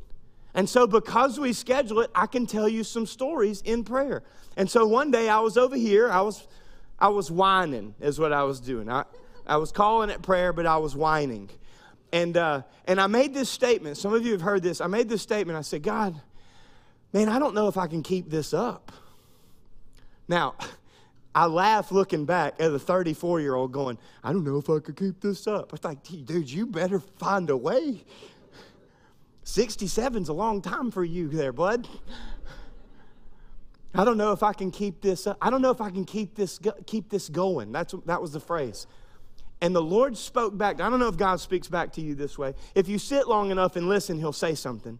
And 0.53 0.67
so, 0.69 0.87
because 0.87 1.39
we 1.39 1.53
schedule 1.53 1.99
it, 1.99 2.11
I 2.15 2.25
can 2.25 2.47
tell 2.47 2.67
you 2.67 2.83
some 2.83 3.05
stories 3.05 3.61
in 3.61 3.83
prayer. 3.83 4.23
And 4.57 4.69
so, 4.69 4.85
one 4.85 5.11
day 5.11 5.29
I 5.29 5.39
was 5.39 5.57
over 5.57 5.75
here, 5.75 6.09
I 6.09 6.21
was, 6.21 6.47
I 6.97 7.09
was 7.09 7.29
whining, 7.29 7.93
is 7.99 8.19
what 8.19 8.33
I 8.33 8.43
was 8.43 8.59
doing. 8.59 8.89
I, 8.89 9.05
I 9.45 9.57
was 9.57 9.71
calling 9.71 10.09
it 10.09 10.21
prayer, 10.21 10.53
but 10.53 10.65
I 10.65 10.77
was 10.77 10.95
whining. 10.95 11.49
And, 12.11 12.37
uh, 12.37 12.63
and 12.85 12.99
I 12.99 13.07
made 13.07 13.33
this 13.33 13.49
statement. 13.49 13.97
Some 13.97 14.13
of 14.13 14.25
you 14.25 14.31
have 14.31 14.41
heard 14.41 14.63
this. 14.63 14.81
I 14.81 14.87
made 14.87 15.09
this 15.09 15.21
statement. 15.21 15.57
I 15.57 15.61
said, 15.61 15.83
God, 15.83 16.19
man, 17.13 17.29
I 17.29 17.39
don't 17.39 17.53
know 17.53 17.67
if 17.67 17.77
I 17.77 17.87
can 17.87 18.01
keep 18.01 18.29
this 18.29 18.53
up. 18.53 18.91
Now, 20.27 20.55
I 21.35 21.45
laugh 21.45 21.91
looking 21.91 22.25
back 22.25 22.55
at 22.59 22.69
the 22.69 22.79
34 22.79 23.41
year 23.41 23.53
old 23.53 23.71
going, 23.71 23.97
I 24.23 24.33
don't 24.33 24.43
know 24.43 24.57
if 24.57 24.69
I 24.69 24.79
could 24.79 24.95
keep 24.95 25.21
this 25.21 25.45
up. 25.45 25.71
I 25.71 25.73
was 25.73 25.83
like, 25.83 26.03
dude, 26.03 26.49
you 26.49 26.65
better 26.65 26.99
find 26.99 27.49
a 27.49 27.57
way. 27.57 28.03
67's 29.45 30.29
a 30.29 30.33
long 30.33 30.61
time 30.61 30.91
for 30.91 31.03
you 31.03 31.27
there, 31.27 31.53
bud. 31.53 31.87
I 33.95 34.03
don't 34.05 34.17
know 34.17 34.31
if 34.31 34.43
I 34.43 34.53
can 34.53 34.69
keep 34.69 35.01
this 35.01 35.25
up. 35.25 35.37
I 35.41 35.49
don't 35.49 35.61
know 35.61 35.71
if 35.71 35.81
I 35.81 35.89
can 35.89 36.05
keep 36.05 36.35
this, 36.35 36.59
keep 36.85 37.09
this 37.09 37.29
going. 37.29 37.71
That's, 37.71 37.95
that 38.05 38.21
was 38.21 38.31
the 38.31 38.39
phrase. 38.39 38.85
And 39.61 39.75
the 39.75 39.81
Lord 39.81 40.17
spoke 40.17 40.57
back. 40.57 40.79
I 40.79 40.89
don't 40.89 40.99
know 40.99 41.09
if 41.09 41.17
God 41.17 41.39
speaks 41.39 41.67
back 41.67 41.91
to 41.93 42.01
you 42.01 42.15
this 42.15 42.37
way. 42.37 42.53
If 42.75 42.87
you 42.87 42.97
sit 42.97 43.27
long 43.27 43.51
enough 43.51 43.75
and 43.75 43.89
listen, 43.89 44.17
He'll 44.17 44.31
say 44.31 44.55
something. 44.55 44.99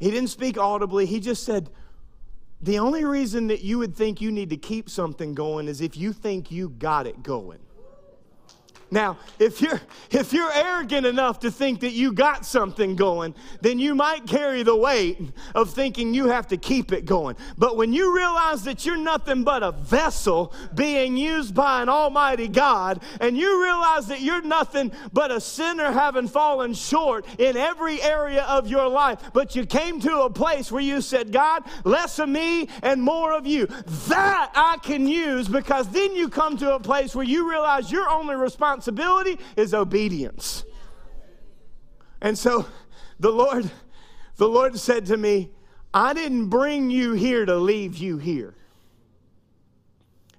He 0.00 0.10
didn't 0.10 0.30
speak 0.30 0.58
audibly, 0.58 1.06
He 1.06 1.20
just 1.20 1.44
said, 1.44 1.70
The 2.60 2.78
only 2.78 3.04
reason 3.04 3.46
that 3.46 3.62
you 3.62 3.78
would 3.78 3.94
think 3.94 4.20
you 4.20 4.32
need 4.32 4.50
to 4.50 4.56
keep 4.56 4.90
something 4.90 5.34
going 5.34 5.68
is 5.68 5.80
if 5.80 5.96
you 5.96 6.12
think 6.12 6.50
you 6.50 6.70
got 6.70 7.06
it 7.06 7.22
going. 7.22 7.60
Now, 8.94 9.18
if 9.40 9.60
you're 9.60 9.80
if 10.12 10.32
you're 10.32 10.52
arrogant 10.52 11.04
enough 11.04 11.40
to 11.40 11.50
think 11.50 11.80
that 11.80 11.90
you 11.90 12.12
got 12.12 12.46
something 12.46 12.94
going, 12.94 13.34
then 13.60 13.80
you 13.80 13.92
might 13.96 14.24
carry 14.24 14.62
the 14.62 14.76
weight 14.76 15.18
of 15.56 15.70
thinking 15.70 16.14
you 16.14 16.28
have 16.28 16.46
to 16.48 16.56
keep 16.56 16.92
it 16.92 17.04
going. 17.04 17.34
But 17.58 17.76
when 17.76 17.92
you 17.92 18.14
realize 18.14 18.62
that 18.62 18.86
you're 18.86 18.96
nothing 18.96 19.42
but 19.42 19.64
a 19.64 19.72
vessel 19.72 20.54
being 20.76 21.16
used 21.16 21.56
by 21.56 21.82
an 21.82 21.88
almighty 21.88 22.46
God, 22.46 23.02
and 23.20 23.36
you 23.36 23.64
realize 23.64 24.06
that 24.06 24.20
you're 24.20 24.42
nothing 24.42 24.92
but 25.12 25.32
a 25.32 25.40
sinner 25.40 25.90
having 25.90 26.28
fallen 26.28 26.72
short 26.72 27.26
in 27.40 27.56
every 27.56 28.00
area 28.00 28.44
of 28.44 28.68
your 28.68 28.86
life, 28.86 29.18
but 29.32 29.56
you 29.56 29.66
came 29.66 29.98
to 30.02 30.20
a 30.20 30.30
place 30.30 30.70
where 30.70 30.82
you 30.82 31.00
said, 31.00 31.32
God, 31.32 31.64
less 31.82 32.20
of 32.20 32.28
me 32.28 32.68
and 32.80 33.02
more 33.02 33.32
of 33.32 33.44
you. 33.44 33.66
That 34.06 34.52
I 34.54 34.78
can 34.84 35.08
use 35.08 35.48
because 35.48 35.88
then 35.88 36.14
you 36.14 36.28
come 36.28 36.56
to 36.58 36.76
a 36.76 36.78
place 36.78 37.16
where 37.16 37.24
you 37.24 37.50
realize 37.50 37.90
your 37.90 38.08
only 38.08 38.36
responsibility 38.36 38.83
responsibility 38.86 39.42
is 39.56 39.74
obedience. 39.74 40.64
And 42.20 42.38
so 42.38 42.66
the 43.18 43.30
Lord, 43.30 43.70
the 44.36 44.48
Lord 44.48 44.78
said 44.78 45.06
to 45.06 45.16
me, 45.16 45.50
I 45.92 46.12
didn't 46.12 46.48
bring 46.48 46.90
you 46.90 47.12
here 47.12 47.46
to 47.46 47.56
leave 47.56 47.96
you 47.96 48.18
here. 48.18 48.54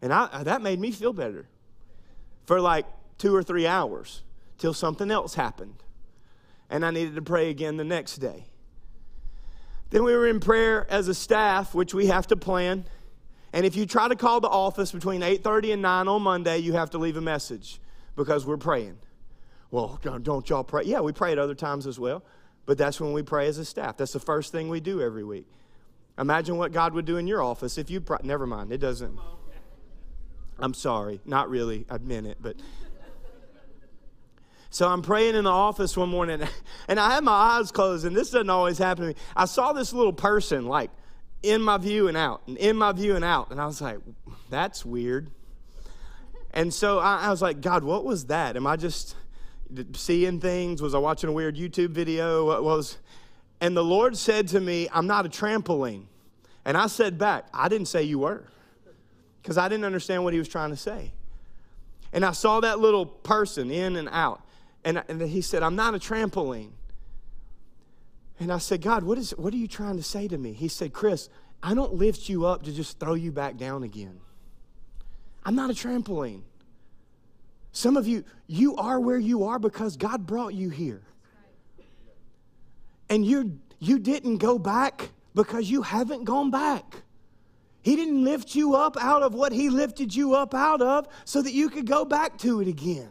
And 0.01 0.13
I, 0.13 0.25
uh, 0.25 0.43
that 0.43 0.61
made 0.61 0.79
me 0.79 0.91
feel 0.91 1.13
better 1.13 1.47
for 2.45 2.59
like 2.59 2.85
two 3.17 3.35
or 3.35 3.41
three 3.41 3.65
hours 3.65 4.21
till 4.57 4.73
something 4.73 5.09
else 5.09 5.35
happened. 5.35 5.81
And 6.69 6.85
I 6.85 6.91
needed 6.91 7.15
to 7.15 7.21
pray 7.21 7.49
again 7.49 7.77
the 7.77 7.83
next 7.83 8.17
day. 8.17 8.45
Then 9.91 10.03
we 10.03 10.13
were 10.13 10.27
in 10.27 10.39
prayer 10.39 10.85
as 10.89 11.07
a 11.07 11.13
staff, 11.13 11.73
which 11.73 11.93
we 11.93 12.07
have 12.07 12.27
to 12.27 12.35
plan. 12.35 12.85
And 13.53 13.65
if 13.65 13.75
you 13.75 13.85
try 13.85 14.07
to 14.07 14.15
call 14.15 14.41
the 14.41 14.49
office 14.49 14.91
between 14.91 15.21
8:30 15.21 15.73
and 15.73 15.81
9 15.81 16.07
on 16.07 16.21
Monday, 16.21 16.57
you 16.57 16.73
have 16.73 16.89
to 16.91 16.97
leave 16.97 17.17
a 17.17 17.21
message 17.21 17.79
because 18.15 18.45
we're 18.45 18.57
praying. 18.57 18.97
Well, 19.71 19.99
don't 20.21 20.49
y'all 20.49 20.63
pray? 20.63 20.83
Yeah, 20.83 21.01
we 21.01 21.11
pray 21.11 21.31
at 21.31 21.39
other 21.39 21.55
times 21.55 21.87
as 21.87 21.99
well, 21.99 22.23
but 22.65 22.77
that's 22.77 23.01
when 23.01 23.13
we 23.13 23.23
pray 23.23 23.47
as 23.47 23.57
a 23.57 23.65
staff. 23.65 23.97
That's 23.97 24.13
the 24.13 24.19
first 24.19 24.51
thing 24.51 24.69
we 24.69 24.79
do 24.79 25.01
every 25.01 25.23
week. 25.23 25.47
Imagine 26.17 26.57
what 26.57 26.71
God 26.71 26.93
would 26.93 27.05
do 27.05 27.17
in 27.17 27.27
your 27.27 27.43
office 27.43 27.77
if 27.77 27.89
you 27.89 27.99
pray. 27.99 28.19
Never 28.23 28.47
mind, 28.47 28.71
it 28.71 28.77
doesn't. 28.77 29.17
I'm 30.57 30.73
sorry, 30.73 31.19
not 31.25 31.49
really. 31.49 31.85
I 31.89 31.97
meant 31.97 32.27
it, 32.27 32.37
but. 32.39 32.55
So 34.69 34.89
I'm 34.89 35.01
praying 35.01 35.35
in 35.35 35.45
the 35.45 35.51
office 35.51 35.95
one 35.95 36.09
morning, 36.09 36.41
and 36.87 36.99
I 36.99 37.13
had 37.13 37.23
my 37.23 37.31
eyes 37.31 37.71
closed, 37.71 38.05
and 38.05 38.15
this 38.15 38.31
doesn't 38.31 38.49
always 38.49 38.77
happen 38.77 39.03
to 39.03 39.07
me. 39.09 39.15
I 39.35 39.45
saw 39.45 39.73
this 39.73 39.93
little 39.93 40.13
person, 40.13 40.65
like, 40.65 40.91
in 41.43 41.61
my 41.61 41.77
view 41.77 42.07
and 42.07 42.17
out, 42.17 42.41
and 42.47 42.57
in 42.57 42.75
my 42.75 42.91
view 42.91 43.15
and 43.15 43.23
out. 43.23 43.51
And 43.51 43.61
I 43.61 43.67
was 43.67 43.81
like, 43.81 43.99
that's 44.49 44.85
weird. 44.85 45.31
And 46.55 46.73
so 46.73 46.99
I, 46.99 47.23
I 47.23 47.29
was 47.29 47.41
like, 47.41 47.61
God, 47.61 47.83
what 47.83 48.05
was 48.05 48.25
that? 48.25 48.55
Am 48.55 48.65
I 48.65 48.77
just 48.77 49.15
seeing 49.93 50.39
things? 50.39 50.81
Was 50.81 50.95
I 50.95 50.97
watching 50.99 51.29
a 51.29 51.33
weird 51.33 51.57
YouTube 51.57 51.89
video? 51.89 52.45
What 52.45 52.63
was. 52.63 52.97
And 53.59 53.75
the 53.75 53.83
Lord 53.83 54.17
said 54.17 54.47
to 54.49 54.59
me, 54.59 54.87
I'm 54.93 55.05
not 55.05 55.25
a 55.25 55.29
trampoline. 55.29 56.05
And 56.63 56.77
I 56.77 56.87
said 56.87 57.17
back, 57.17 57.45
I 57.53 57.67
didn't 57.67 57.87
say 57.87 58.03
you 58.03 58.19
were, 58.19 58.43
because 59.41 59.57
I 59.57 59.67
didn't 59.67 59.85
understand 59.85 60.23
what 60.23 60.33
he 60.33 60.39
was 60.39 60.47
trying 60.47 60.71
to 60.71 60.77
say. 60.77 61.11
And 62.11 62.25
I 62.25 62.31
saw 62.31 62.61
that 62.61 62.79
little 62.79 63.05
person 63.05 63.69
in 63.69 63.97
and 63.97 64.09
out. 64.11 64.41
And, 64.83 65.03
and 65.09 65.21
he 65.21 65.41
said, 65.41 65.61
I'm 65.61 65.75
not 65.75 65.93
a 65.93 65.99
trampoline. 65.99 66.71
And 68.39 68.51
I 68.51 68.57
said, 68.57 68.81
God, 68.81 69.03
what, 69.03 69.17
is, 69.17 69.31
what 69.31 69.53
are 69.53 69.57
you 69.57 69.67
trying 69.67 69.97
to 69.97 70.03
say 70.03 70.27
to 70.27 70.37
me? 70.37 70.53
He 70.53 70.67
said, 70.67 70.93
Chris, 70.93 71.29
I 71.61 71.73
don't 71.73 71.93
lift 71.95 72.29
you 72.29 72.45
up 72.45 72.63
to 72.63 72.71
just 72.71 72.99
throw 72.99 73.13
you 73.13 73.31
back 73.31 73.57
down 73.57 73.83
again. 73.83 74.19
I'm 75.45 75.55
not 75.55 75.69
a 75.69 75.73
trampoline. 75.73 76.41
Some 77.71 77.97
of 77.97 78.07
you, 78.07 78.23
you 78.47 78.75
are 78.77 78.99
where 78.99 79.19
you 79.19 79.43
are 79.43 79.59
because 79.59 79.95
God 79.95 80.25
brought 80.25 80.53
you 80.53 80.69
here. 80.69 81.01
And 83.09 83.23
you, 83.25 83.59
you 83.79 83.99
didn't 83.99 84.37
go 84.37 84.57
back 84.57 85.09
because 85.35 85.69
you 85.69 85.83
haven't 85.83 86.23
gone 86.23 86.49
back. 86.49 86.95
He 87.83 87.95
didn't 87.95 88.23
lift 88.23 88.55
you 88.55 88.75
up 88.75 88.97
out 88.99 89.21
of 89.21 89.35
what 89.35 89.51
He 89.51 89.69
lifted 89.69 90.15
you 90.15 90.33
up 90.33 90.55
out 90.55 90.81
of 90.81 91.07
so 91.23 91.41
that 91.43 91.53
you 91.53 91.69
could 91.69 91.85
go 91.85 92.03
back 92.03 92.37
to 92.39 92.61
it 92.61 92.67
again. 92.67 93.09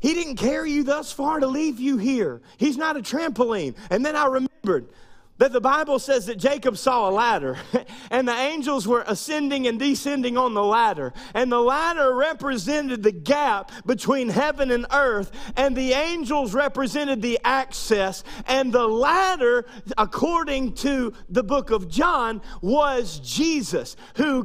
He 0.00 0.14
didn't 0.14 0.36
carry 0.36 0.72
you 0.72 0.82
thus 0.82 1.12
far 1.12 1.40
to 1.40 1.46
leave 1.46 1.78
you 1.78 1.98
here. 1.98 2.40
He's 2.56 2.76
not 2.76 2.96
a 2.96 3.00
trampoline. 3.00 3.76
And 3.90 4.04
then 4.04 4.16
I 4.16 4.24
remembered 4.24 4.88
that 5.42 5.50
the 5.50 5.60
Bible 5.60 5.98
says 5.98 6.26
that 6.26 6.36
Jacob 6.36 6.76
saw 6.76 7.08
a 7.08 7.10
ladder 7.10 7.58
and 8.12 8.28
the 8.28 8.32
angels 8.32 8.86
were 8.86 9.02
ascending 9.08 9.66
and 9.66 9.76
descending 9.76 10.38
on 10.38 10.54
the 10.54 10.62
ladder. 10.62 11.12
And 11.34 11.50
the 11.50 11.58
ladder 11.58 12.14
represented 12.14 13.02
the 13.02 13.10
gap 13.10 13.72
between 13.84 14.28
heaven 14.28 14.70
and 14.70 14.86
earth, 14.92 15.32
and 15.56 15.74
the 15.74 15.94
angels 15.94 16.54
represented 16.54 17.22
the 17.22 17.40
access. 17.42 18.22
And 18.46 18.72
the 18.72 18.86
ladder, 18.86 19.66
according 19.98 20.74
to 20.74 21.12
the 21.28 21.42
book 21.42 21.72
of 21.72 21.88
John, 21.88 22.40
was 22.60 23.18
Jesus, 23.18 23.96
who 24.14 24.44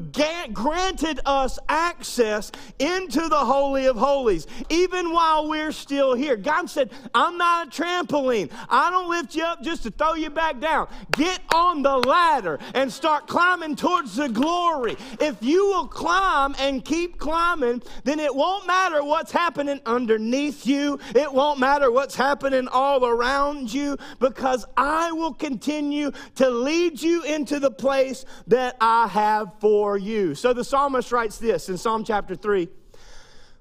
granted 0.51 1.19
us 1.27 1.59
access 1.69 2.51
into 2.79 3.29
the 3.29 3.35
Holy 3.35 3.85
of 3.85 3.97
Holies, 3.97 4.47
even 4.69 5.11
while 5.11 5.47
we're 5.47 5.71
still 5.71 6.15
here. 6.15 6.37
God 6.37 6.71
said, 6.71 6.89
I'm 7.13 7.37
not 7.37 7.67
a 7.67 7.69
trampoline. 7.69 8.49
I 8.67 8.89
don't 8.89 9.11
lift 9.11 9.35
you 9.35 9.43
up 9.43 9.61
just 9.61 9.83
to 9.83 9.91
throw 9.91 10.15
you 10.15 10.31
back 10.31 10.59
down. 10.59 10.86
Get 11.11 11.41
on 11.53 11.81
the 11.81 11.97
ladder 11.97 12.59
and 12.73 12.91
start 12.91 13.27
climbing 13.27 13.75
towards 13.75 14.15
the 14.15 14.29
glory. 14.29 14.97
If 15.19 15.37
you 15.41 15.65
will 15.67 15.87
climb 15.87 16.55
and 16.59 16.83
keep 16.83 17.17
climbing, 17.17 17.81
then 18.03 18.19
it 18.19 18.33
won't 18.33 18.67
matter 18.67 19.03
what's 19.03 19.31
happening 19.31 19.79
underneath 19.85 20.65
you. 20.65 20.99
It 21.15 21.31
won't 21.31 21.59
matter 21.59 21.91
what's 21.91 22.15
happening 22.15 22.67
all 22.67 23.05
around 23.05 23.73
you 23.73 23.97
because 24.19 24.65
I 24.75 25.11
will 25.11 25.33
continue 25.33 26.11
to 26.35 26.49
lead 26.49 27.01
you 27.01 27.23
into 27.23 27.59
the 27.59 27.71
place 27.71 28.25
that 28.47 28.77
I 28.81 29.07
have 29.07 29.53
for 29.59 29.97
you. 29.97 30.35
So 30.35 30.53
the 30.53 30.63
psalmist 30.63 31.11
writes 31.11 31.37
this 31.37 31.69
in 31.69 31.77
Psalm 31.77 32.03
chapter 32.03 32.35
3, 32.35 32.67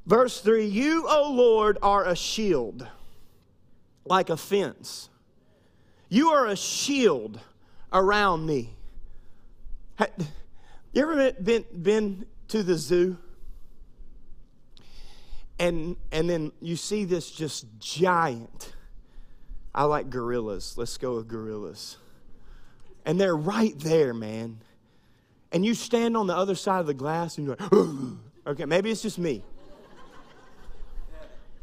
verse 0.06 0.40
3 0.40 0.66
You, 0.66 1.06
O 1.08 1.32
Lord, 1.32 1.78
are 1.82 2.06
a 2.06 2.16
shield 2.16 2.86
like 4.04 4.30
a 4.30 4.36
fence 4.36 5.08
you 6.08 6.30
are 6.30 6.46
a 6.46 6.56
shield 6.56 7.40
around 7.92 8.46
me. 8.46 8.74
You 10.96 11.02
ever 11.02 11.32
been, 11.32 11.64
been 11.82 12.26
to 12.48 12.62
the 12.62 12.76
zoo? 12.76 13.18
And, 15.58 15.96
and 16.12 16.28
then 16.28 16.52
you 16.60 16.76
see 16.76 17.04
this 17.04 17.30
just 17.30 17.66
giant. 17.78 18.72
I 19.74 19.84
like 19.84 20.10
gorillas. 20.10 20.78
Let's 20.78 20.96
go 20.96 21.16
with 21.16 21.28
gorillas. 21.28 21.96
And 23.04 23.20
they're 23.20 23.36
right 23.36 23.78
there, 23.78 24.14
man. 24.14 24.58
And 25.52 25.64
you 25.64 25.74
stand 25.74 26.16
on 26.16 26.26
the 26.26 26.36
other 26.36 26.54
side 26.54 26.80
of 26.80 26.86
the 26.86 26.94
glass 26.94 27.38
and 27.38 27.46
you're 27.46 27.56
like, 27.56 27.72
okay, 28.46 28.64
maybe 28.64 28.90
it's 28.90 29.02
just 29.02 29.18
me. 29.18 29.42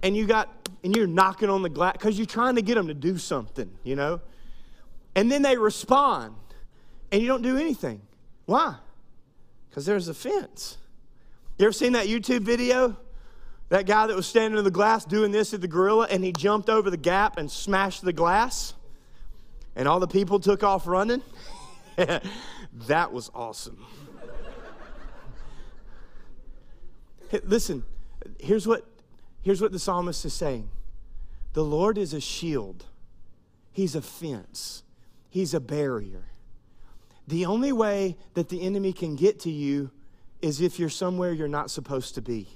And 0.01 0.15
you 0.15 0.25
got, 0.25 0.69
and 0.83 0.95
you're 0.95 1.07
knocking 1.07 1.49
on 1.49 1.61
the 1.61 1.69
glass 1.69 1.93
because 1.93 2.17
you're 2.17 2.25
trying 2.25 2.55
to 2.55 2.61
get 2.61 2.75
them 2.75 2.87
to 2.87 2.93
do 2.93 3.17
something, 3.17 3.71
you 3.83 3.95
know? 3.95 4.21
And 5.15 5.31
then 5.31 5.41
they 5.41 5.57
respond, 5.57 6.35
and 7.11 7.21
you 7.21 7.27
don't 7.27 7.43
do 7.43 7.57
anything. 7.57 8.01
Why? 8.45 8.75
Because 9.69 9.85
there's 9.85 10.07
a 10.07 10.13
fence. 10.13 10.77
You 11.57 11.65
ever 11.65 11.73
seen 11.73 11.93
that 11.93 12.07
YouTube 12.07 12.41
video? 12.41 12.97
That 13.69 13.85
guy 13.85 14.07
that 14.07 14.15
was 14.15 14.27
standing 14.27 14.57
in 14.57 14.63
the 14.63 14.71
glass 14.71 15.05
doing 15.05 15.31
this 15.31 15.53
at 15.53 15.61
the 15.61 15.67
gorilla, 15.67 16.07
and 16.09 16.23
he 16.23 16.31
jumped 16.31 16.69
over 16.69 16.89
the 16.89 16.97
gap 16.97 17.37
and 17.37 17.49
smashed 17.49 18.03
the 18.03 18.13
glass, 18.13 18.73
and 19.75 19.87
all 19.87 19.99
the 19.99 20.07
people 20.07 20.39
took 20.39 20.63
off 20.63 20.87
running? 20.87 21.21
that 21.95 23.11
was 23.11 23.31
awesome. 23.33 23.85
Listen, 27.43 27.83
here's 28.39 28.67
what, 28.67 28.85
here's 29.41 29.61
what 29.61 29.71
the 29.71 29.79
psalmist 29.79 30.23
is 30.25 30.33
saying 30.33 30.69
The 31.53 31.63
Lord 31.63 31.97
is 31.97 32.13
a 32.13 32.21
shield, 32.21 32.85
He's 33.71 33.95
a 33.95 34.01
fence. 34.01 34.83
He's 35.33 35.55
a 35.55 35.59
barrier. 35.59 36.25
The 37.27 37.47
only 37.47 37.71
way 37.71 38.17
that 38.35 38.49
the 38.49 38.61
enemy 38.61 38.93
can 38.93 39.15
get 39.15 39.39
to 39.39 39.49
you 39.49 39.89
is 40.43 40.61
if 40.61 40.77
you're 40.77 40.89
somewhere 40.89 41.33
you're 41.33 41.47
not 41.47 41.71
supposed 41.71 42.13
to 42.13 42.21
be. 42.21 42.47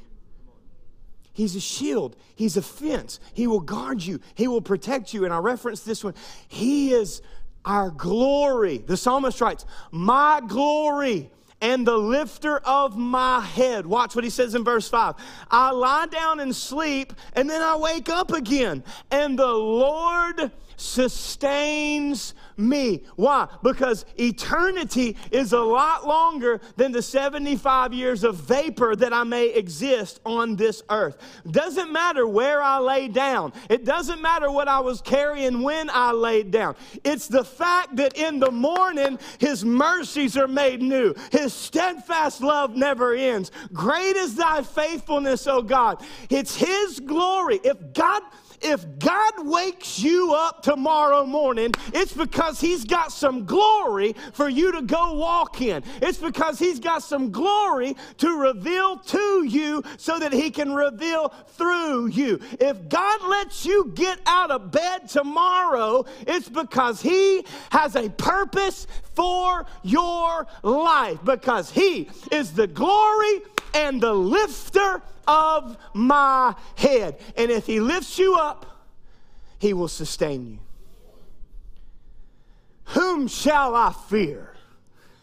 He's 1.33 1.55
a 1.55 1.59
shield. 1.59 2.15
He's 2.35 2.55
a 2.55 2.61
fence. 2.61 3.19
He 3.33 3.47
will 3.47 3.61
guard 3.61 4.03
you. 4.03 4.19
He 4.35 4.47
will 4.47 4.61
protect 4.61 5.11
you. 5.11 5.25
And 5.25 5.33
I 5.33 5.39
reference 5.39 5.79
this 5.79 6.03
one. 6.03 6.13
He 6.49 6.93
is 6.93 7.23
our 7.65 7.89
glory. 7.89 8.77
The 8.77 8.95
psalmist 8.95 9.41
writes, 9.41 9.65
My 9.89 10.39
glory 10.45 11.31
and 11.59 11.87
the 11.87 11.97
lifter 11.97 12.59
of 12.59 12.95
my 12.95 13.41
head. 13.41 13.87
Watch 13.87 14.13
what 14.13 14.23
he 14.23 14.29
says 14.29 14.53
in 14.53 14.63
verse 14.63 14.87
5. 14.87 15.15
I 15.49 15.71
lie 15.71 16.05
down 16.05 16.41
and 16.41 16.55
sleep, 16.55 17.11
and 17.33 17.49
then 17.49 17.63
I 17.63 17.75
wake 17.75 18.07
up 18.07 18.31
again, 18.33 18.83
and 19.09 19.39
the 19.39 19.51
Lord 19.51 20.51
sustains 20.77 22.35
me. 22.55 23.03
Why? 23.15 23.47
Because 23.63 24.05
eternity 24.17 25.17
is 25.31 25.51
a 25.53 25.59
lot 25.59 26.07
longer 26.07 26.61
than 26.75 26.91
the 26.91 27.01
75 27.01 27.93
years 27.93 28.23
of 28.23 28.35
vapor 28.35 28.95
that 28.95 29.11
I 29.11 29.23
may 29.23 29.49
exist 29.49 30.19
on 30.25 30.55
this 30.55 30.83
earth. 30.89 31.17
Doesn't 31.49 31.91
matter 31.91 32.27
where 32.27 32.61
I 32.61 32.79
lay 32.79 33.07
down, 33.07 33.53
it 33.69 33.85
doesn't 33.85 34.21
matter 34.21 34.49
what 34.51 34.67
I 34.67 34.79
was 34.79 35.01
carrying 35.01 35.63
when 35.63 35.89
I 35.89 36.11
laid 36.11 36.51
down. 36.51 36.75
It's 37.03 37.27
the 37.27 37.43
fact 37.43 37.95
that 37.97 38.15
in 38.15 38.39
the 38.39 38.51
morning, 38.51 39.19
His 39.39 39.65
mercies 39.65 40.37
are 40.37 40.47
made 40.47 40.81
new, 40.81 41.13
His 41.31 41.53
steadfast 41.53 42.41
love 42.41 42.75
never 42.75 43.13
ends. 43.13 43.51
Great 43.73 44.15
is 44.15 44.35
thy 44.35 44.61
faithfulness, 44.61 45.47
O 45.47 45.61
God. 45.61 46.03
It's 46.29 46.55
His 46.55 46.99
glory. 46.99 47.59
If 47.63 47.93
God 47.93 48.21
if 48.62 49.00
God 49.00 49.48
wakes 49.48 50.00
you 50.00 50.34
up 50.34 50.63
tomorrow 50.63 51.26
morning, 51.26 51.72
it's 51.93 52.13
because 52.13 52.60
He's 52.60 52.84
got 52.84 53.12
some 53.12 53.46
glory 53.46 54.15
for 54.34 54.50
you 54.50 54.72
to 54.72 54.82
go 54.82 55.13
walk 55.13 55.62
in. 55.62 55.84
It's 56.02 56.17
because 56.17 56.60
He's 56.60 56.80
got 56.80 57.04
some 57.04 57.32
glory 57.32 57.96
to 58.17 58.38
reveal 58.38 58.98
to 58.98 59.43
you 59.43 59.84
so 59.98 60.20
that 60.20 60.34
He 60.34 60.50
can 60.50 60.74
reveal 60.74 61.30
through 61.50 62.08
you. 62.08 62.39
If 62.60 62.89
God 62.89 63.24
lets 63.28 63.65
you 63.65 63.91
get 63.96 64.20
out 64.26 64.52
of 64.52 64.72
bed 64.72 65.08
tomorrow, 65.10 66.06
it's 66.22 66.50
because 66.50 67.02
He 67.02 67.46
has 67.72 67.96
a 67.96 68.10
purpose 68.10 68.88
for 69.13 69.65
your 69.84 70.48
life, 70.63 71.20
because 71.24 71.72
He 71.72 72.10
is 72.32 72.54
the 72.54 72.67
glory 72.67 73.41
and 73.74 74.02
the 74.02 74.13
lifter 74.13 75.02
of 75.27 75.77
my 75.93 76.55
head. 76.75 77.19
And 77.35 77.51
if 77.51 77.65
He 77.65 77.79
lifts 77.79 78.17
you 78.17 78.35
up, 78.35 78.65
He 79.59 79.73
will 79.73 79.87
sustain 79.87 80.45
you. 80.45 80.59
Whom 82.91 83.27
shall 83.27 83.75
I 83.75 83.93
fear 84.09 84.53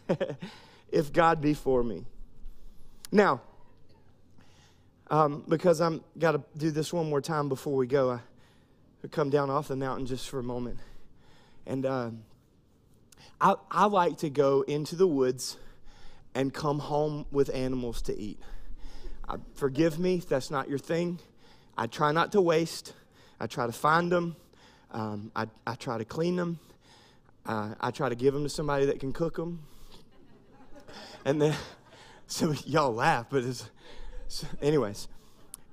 if 0.92 1.12
God 1.12 1.40
be 1.40 1.54
for 1.54 1.82
me? 1.82 2.04
Now, 3.10 3.40
um, 5.10 5.44
because 5.48 5.80
I'm 5.80 6.02
got 6.18 6.32
to 6.32 6.42
do 6.56 6.70
this 6.70 6.92
one 6.92 7.08
more 7.08 7.20
time 7.20 7.48
before 7.48 7.76
we 7.76 7.86
go, 7.86 8.10
I 8.10 8.20
come 9.08 9.30
down 9.30 9.50
off 9.50 9.68
the 9.68 9.76
mountain 9.76 10.06
just 10.06 10.28
for 10.28 10.38
a 10.38 10.42
moment, 10.42 10.78
and 11.66 11.86
uh, 11.86 12.10
I, 13.40 13.54
I 13.70 13.84
like 13.86 14.18
to 14.18 14.30
go 14.30 14.62
into 14.62 14.96
the 14.96 15.06
woods 15.06 15.56
and 16.34 16.52
come 16.52 16.78
home 16.80 17.26
with 17.30 17.54
animals 17.54 18.02
to 18.02 18.18
eat. 18.18 18.40
Uh, 19.28 19.38
forgive 19.54 19.98
me 19.98 20.16
if 20.16 20.28
that's 20.28 20.50
not 20.50 20.68
your 20.68 20.78
thing. 20.78 21.18
I 21.76 21.86
try 21.86 22.12
not 22.12 22.32
to 22.32 22.40
waste. 22.40 22.92
I 23.40 23.46
try 23.46 23.66
to 23.66 23.72
find 23.72 24.10
them. 24.12 24.36
Um, 24.90 25.32
I, 25.34 25.46
I 25.66 25.74
try 25.74 25.98
to 25.98 26.04
clean 26.04 26.36
them. 26.36 26.58
Uh, 27.46 27.74
I 27.80 27.90
try 27.90 28.08
to 28.08 28.14
give 28.14 28.32
them 28.34 28.44
to 28.44 28.48
somebody 28.48 28.86
that 28.86 29.00
can 29.00 29.12
cook 29.12 29.36
them. 29.36 29.60
And 31.24 31.40
then, 31.40 31.54
so 32.26 32.52
y'all 32.66 32.94
laugh, 32.94 33.26
but 33.30 33.44
it's, 33.44 33.68
so 34.28 34.46
anyways, 34.62 35.08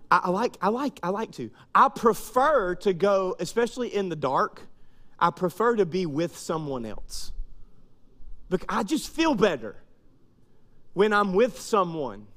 I, 0.09 0.21
I 0.23 0.29
like, 0.29 0.57
I 0.61 0.69
like, 0.69 0.99
I 1.03 1.09
like 1.09 1.31
to. 1.33 1.51
I 1.75 1.89
prefer 1.89 2.75
to 2.75 2.93
go, 2.93 3.35
especially 3.39 3.93
in 3.93 4.09
the 4.09 4.15
dark. 4.15 4.61
I 5.19 5.29
prefer 5.29 5.75
to 5.75 5.85
be 5.85 6.05
with 6.05 6.37
someone 6.37 6.85
else. 6.85 7.31
But 8.49 8.65
I 8.67 8.83
just 8.83 9.09
feel 9.09 9.35
better 9.35 9.75
when 10.93 11.13
I'm 11.13 11.33
with 11.33 11.59
someone, 11.59 12.27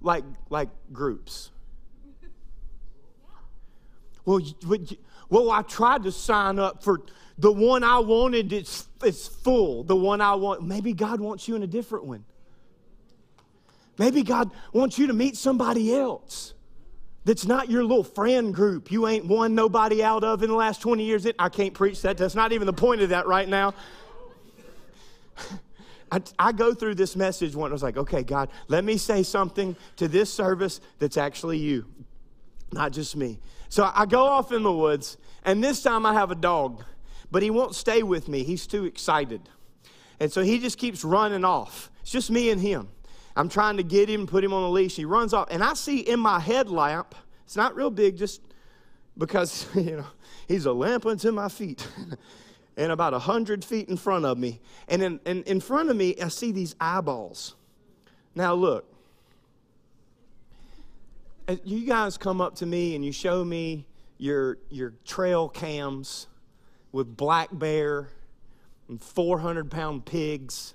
like 0.00 0.24
like 0.50 0.68
groups. 0.92 1.50
Well, 4.24 4.40
well, 5.30 5.50
I 5.50 5.62
tried 5.62 6.02
to 6.02 6.12
sign 6.12 6.58
up 6.58 6.82
for 6.82 7.00
the 7.38 7.50
one 7.50 7.82
I 7.82 7.98
wanted. 7.98 8.52
It's 8.52 8.88
it's 9.02 9.26
full. 9.26 9.84
The 9.84 9.96
one 9.96 10.20
I 10.20 10.34
want. 10.34 10.62
Maybe 10.62 10.92
God 10.92 11.20
wants 11.20 11.48
you 11.48 11.56
in 11.56 11.62
a 11.62 11.66
different 11.66 12.04
one. 12.04 12.24
Maybe 13.96 14.22
God 14.22 14.50
wants 14.72 14.98
you 14.98 15.08
to 15.08 15.12
meet 15.12 15.36
somebody 15.36 15.94
else 15.94 16.54
that's 17.24 17.44
not 17.44 17.70
your 17.70 17.82
little 17.82 18.04
friend 18.04 18.54
group 18.54 18.90
you 18.90 19.06
ain't 19.06 19.26
won 19.26 19.54
nobody 19.54 20.02
out 20.02 20.24
of 20.24 20.42
in 20.42 20.48
the 20.48 20.56
last 20.56 20.80
20 20.80 21.04
years. 21.04 21.26
I 21.38 21.50
can't 21.50 21.74
preach 21.74 22.00
that. 22.02 22.16
That's 22.16 22.34
not 22.34 22.52
even 22.52 22.64
the 22.64 22.72
point 22.72 23.02
of 23.02 23.10
that 23.10 23.26
right 23.26 23.46
now. 23.46 23.74
I, 26.10 26.22
I, 26.38 26.52
go 26.52 26.74
through 26.74 26.94
this 26.94 27.16
message 27.16 27.54
when 27.54 27.70
I 27.70 27.72
was 27.72 27.82
like, 27.82 27.96
okay, 27.96 28.22
God, 28.22 28.48
let 28.68 28.84
me 28.84 28.96
say 28.96 29.22
something 29.22 29.76
to 29.96 30.08
this 30.08 30.32
service 30.32 30.80
that's 30.98 31.16
actually 31.16 31.58
you, 31.58 31.86
not 32.72 32.92
just 32.92 33.16
me. 33.16 33.38
So 33.68 33.90
I 33.94 34.06
go 34.06 34.24
off 34.24 34.52
in 34.52 34.62
the 34.62 34.72
woods, 34.72 35.18
and 35.44 35.62
this 35.62 35.82
time 35.82 36.06
I 36.06 36.14
have 36.14 36.30
a 36.30 36.34
dog, 36.34 36.82
but 37.30 37.42
he 37.42 37.50
won't 37.50 37.74
stay 37.74 38.02
with 38.02 38.28
me. 38.28 38.42
He's 38.42 38.66
too 38.66 38.84
excited. 38.84 39.48
And 40.20 40.32
so 40.32 40.42
he 40.42 40.58
just 40.58 40.78
keeps 40.78 41.04
running 41.04 41.44
off. 41.44 41.90
It's 42.00 42.10
just 42.10 42.30
me 42.30 42.50
and 42.50 42.60
him. 42.60 42.88
I'm 43.36 43.48
trying 43.48 43.76
to 43.76 43.82
get 43.82 44.08
him, 44.08 44.26
put 44.26 44.42
him 44.42 44.52
on 44.52 44.62
a 44.64 44.70
leash. 44.70 44.96
He 44.96 45.04
runs 45.04 45.32
off, 45.32 45.48
and 45.50 45.62
I 45.62 45.74
see 45.74 46.00
in 46.00 46.18
my 46.18 46.40
headlamp, 46.40 47.14
it's 47.44 47.56
not 47.56 47.76
real 47.76 47.90
big, 47.90 48.16
just 48.16 48.40
because, 49.16 49.66
you 49.74 49.98
know, 49.98 50.06
he's 50.46 50.66
a 50.66 50.72
lamp 50.72 51.06
unto 51.06 51.30
my 51.30 51.48
feet. 51.48 51.86
and 52.78 52.92
about 52.92 53.12
100 53.12 53.64
feet 53.64 53.88
in 53.88 53.96
front 53.96 54.24
of 54.24 54.38
me. 54.38 54.60
And 54.86 55.02
in, 55.02 55.20
in, 55.26 55.42
in 55.42 55.60
front 55.60 55.90
of 55.90 55.96
me, 55.96 56.14
I 56.22 56.28
see 56.28 56.52
these 56.52 56.76
eyeballs. 56.80 57.56
Now, 58.36 58.54
look, 58.54 58.86
uh, 61.48 61.56
you 61.64 61.84
guys 61.84 62.16
come 62.16 62.40
up 62.40 62.54
to 62.56 62.66
me 62.66 62.94
and 62.94 63.04
you 63.04 63.10
show 63.10 63.44
me 63.44 63.84
your, 64.16 64.58
your 64.70 64.94
trail 65.04 65.48
cams 65.48 66.28
with 66.92 67.16
black 67.16 67.48
bear 67.52 68.10
and 68.88 69.02
400 69.02 69.72
pound 69.72 70.04
pigs, 70.04 70.74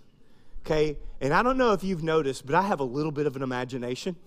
okay? 0.65 0.97
And 1.21 1.33
I 1.33 1.41
don't 1.41 1.57
know 1.57 1.71
if 1.71 1.85
you've 1.85 2.03
noticed, 2.03 2.45
but 2.45 2.53
I 2.53 2.63
have 2.63 2.81
a 2.81 2.85
little 2.85 3.13
bit 3.13 3.27
of 3.27 3.37
an 3.37 3.41
imagination. 3.41 4.17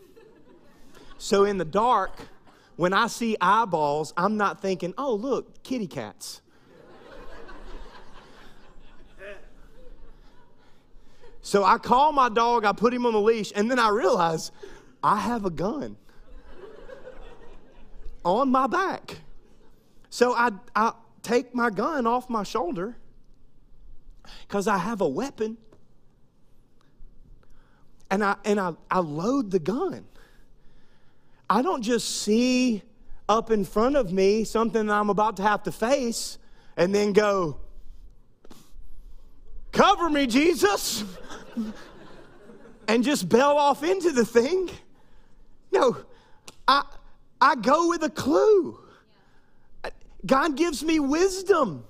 So 1.19 1.45
in 1.45 1.59
the 1.59 1.65
dark, 1.65 2.19
when 2.77 2.95
I 2.95 3.09
see 3.09 3.37
eyeballs, 3.39 4.15
I'm 4.17 4.39
not 4.39 4.63
thinking, 4.63 4.95
oh, 4.97 5.15
look, 5.15 5.63
kitty 5.63 5.87
cats. 5.87 6.41
So 11.47 11.63
I 11.63 11.79
call 11.79 12.11
my 12.11 12.29
dog, 12.29 12.65
I 12.65 12.73
put 12.73 12.93
him 12.93 13.07
on 13.07 13.13
the 13.13 13.21
leash, 13.21 13.53
and 13.55 13.71
then 13.71 13.79
I 13.79 13.91
realize 13.91 14.51
I 15.01 15.15
have 15.15 15.45
a 15.45 15.51
gun 15.51 15.97
on 18.25 18.51
my 18.51 18.67
back. 18.67 19.19
So 20.11 20.33
I, 20.33 20.51
I 20.75 20.93
take 21.23 21.55
my 21.55 21.71
gun 21.71 22.05
off 22.05 22.29
my 22.29 22.43
shoulder 22.43 22.97
because 24.41 24.67
I 24.67 24.77
have 24.77 25.01
a 25.01 25.07
weapon. 25.07 25.57
And 28.11 28.25
I 28.25 28.35
and 28.45 28.59
I, 28.59 28.73
I 28.91 28.99
load 28.99 29.53
the 29.53 29.61
gun. 29.61 30.05
I 31.49 31.63
don't 31.63 31.83
just 31.83 32.23
see 32.23 32.83
up 33.29 33.53
in 33.53 33.65
front 33.65 33.95
of 33.95 34.13
me 34.13 34.43
something 34.43 34.87
that 34.87 34.93
I'm 34.93 35.11
about 35.11 35.37
to 35.37 35.45
have 35.45 35.63
to 35.63 35.71
face 35.71 36.39
and 36.77 36.93
then 36.93 37.13
go, 37.13 37.61
Cover 39.71 40.11
me, 40.11 40.27
Jesus. 40.27 41.05
and 42.89 43.05
just 43.05 43.29
bail 43.29 43.57
off 43.57 43.83
into 43.83 44.13
the 44.13 44.25
thing. 44.25 44.71
No, 45.73 45.97
I, 46.67 46.83
I 47.41 47.57
go 47.57 47.89
with 47.89 48.03
a 48.03 48.11
clue. 48.11 48.79
God 50.25 50.57
gives 50.57 50.83
me 50.83 51.01
wisdom. 51.01 51.85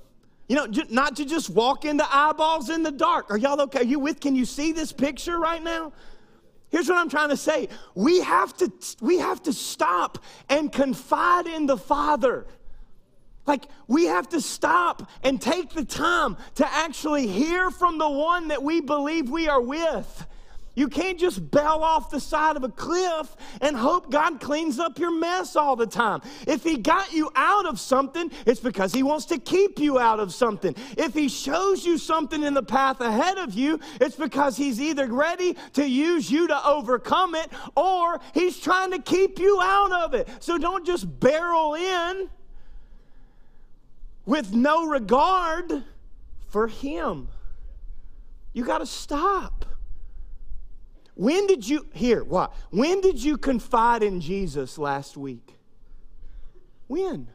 You 0.49 0.57
know, 0.57 0.67
not 0.91 1.17
to 1.17 1.25
just 1.25 1.51
walk 1.51 1.85
into 1.85 2.07
eyeballs 2.15 2.71
in 2.71 2.83
the 2.83 2.93
dark. 2.93 3.31
Are 3.31 3.39
y'all 3.39 3.61
okay? 3.63 3.81
Are 3.81 3.85
you 3.85 3.99
with? 3.99 4.21
Can 4.21 4.37
you 4.37 4.45
see 4.45 4.73
this 4.73 4.93
picture 4.93 5.39
right 5.39 5.63
now? 5.63 5.93
Here's 6.69 6.89
what 6.89 6.99
I'm 6.99 7.09
trying 7.09 7.31
to 7.31 7.37
say. 7.37 7.69
We 7.95 8.21
have 8.21 8.57
to, 8.59 8.73
we 9.01 9.19
have 9.19 9.43
to 9.45 9.53
stop 9.53 10.19
and 10.49 10.71
confide 10.73 11.47
in 11.47 11.67
the 11.67 11.77
Father. 11.77 12.47
Like, 13.47 13.67
we 13.87 14.07
have 14.07 14.29
to 14.31 14.41
stop 14.41 15.11
and 15.23 15.41
take 15.41 15.71
the 15.71 15.85
time 15.85 16.37
to 16.57 16.67
actually 16.67 17.27
hear 17.27 17.71
from 17.71 17.99
the 17.99 18.09
one 18.09 18.49
that 18.49 18.63
we 18.63 18.81
believe 18.81 19.31
we 19.31 19.49
are 19.49 19.61
with. 19.61 20.27
You 20.77 20.89
can't 20.89 21.19
just 21.19 21.51
bail 21.51 21.81
off 21.83 22.11
the 22.11 22.21
side 22.21 22.57
of 22.57 22.63
a 22.63 22.69
cliff 22.69 23.35
and 23.63 23.75
hope 23.75 24.11
God 24.11 24.41
cleans 24.41 24.79
up 24.79 24.99
your 24.99 25.11
mess 25.11 25.57
all 25.57 25.75
the 25.75 25.87
time. 25.87 26.21
If 26.47 26.63
He 26.63 26.77
got 26.77 27.15
you 27.15 27.31
out 27.35 27.65
of 27.65 27.81
something, 27.81 28.31
it's 28.45 28.61
because 28.61 28.93
He 28.93 29.03
wants 29.03 29.25
to 29.27 29.39
keep 29.39 29.79
you 29.79 29.99
out 29.99 30.21
of 30.21 30.35
something. 30.35 30.77
If 30.99 31.15
He 31.15 31.29
shows 31.29 31.87
you 31.87 31.97
something 31.97 32.43
in 32.43 32.53
the 32.53 32.63
path 32.63 33.01
ahead 33.01 33.39
of 33.39 33.55
you, 33.55 33.81
it's 34.03 34.17
because 34.17 34.59
He's 34.59 34.79
either 34.79 35.07
ready 35.07 35.57
to 35.73 35.89
use 35.89 36.31
you 36.31 36.47
to 36.47 36.67
overcome 36.67 37.35
it 37.35 37.49
or 37.75 38.21
He's 38.35 38.61
trying 38.61 38.91
to 38.91 38.99
keep 38.99 39.39
you 39.39 39.59
out 39.63 39.93
of 39.93 40.13
it. 40.13 40.29
So 40.41 40.59
don't 40.59 40.85
just 40.85 41.21
barrel 41.21 41.75
in 41.75 42.29
with 44.27 44.53
no 44.53 44.87
regard 44.87 45.85
for 46.49 46.69
Him. 46.69 47.29
You 48.53 48.65
got 48.65 48.79
to 48.79 48.87
stop. 48.87 49.65
When 51.15 51.47
did 51.47 51.67
you, 51.67 51.87
here, 51.95 52.23
what? 52.23 52.53
When 52.71 53.01
did 53.01 53.23
you 53.23 53.39
confide 53.39 54.03
in 54.03 54.21
Jesus 54.21 54.77
last 54.77 55.17
week? 55.17 55.57
When? 56.89 57.29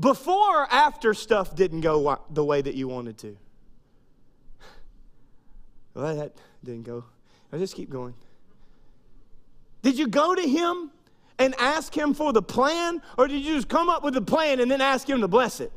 Before 0.00 0.62
or 0.62 0.72
after 0.72 1.14
stuff 1.14 1.54
didn't 1.54 1.82
go 1.82 2.18
the 2.30 2.44
way 2.44 2.60
that 2.60 2.74
you 2.74 2.88
wanted 2.88 3.18
to? 3.18 3.36
Well, 5.94 6.16
that 6.16 6.34
didn't 6.64 6.84
go. 6.84 7.04
I'll 7.52 7.58
just 7.58 7.76
keep 7.76 7.90
going. 7.90 8.14
Did 9.82 9.98
you 9.98 10.08
go 10.08 10.34
to 10.34 10.42
Him 10.42 10.90
and 11.42 11.54
ask 11.58 11.96
Him 11.96 12.14
for 12.14 12.32
the 12.32 12.42
plan, 12.42 13.02
or 13.18 13.26
did 13.26 13.40
you 13.42 13.54
just 13.56 13.68
come 13.68 13.88
up 13.88 14.04
with 14.04 14.14
the 14.14 14.22
plan 14.22 14.60
and 14.60 14.70
then 14.70 14.80
ask 14.80 15.08
Him 15.08 15.20
to 15.20 15.28
bless 15.28 15.60
it? 15.60 15.72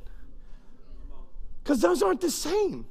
Because 1.64 1.82
those 1.82 2.04
aren't 2.04 2.22
the 2.22 2.30
same. 2.30 2.86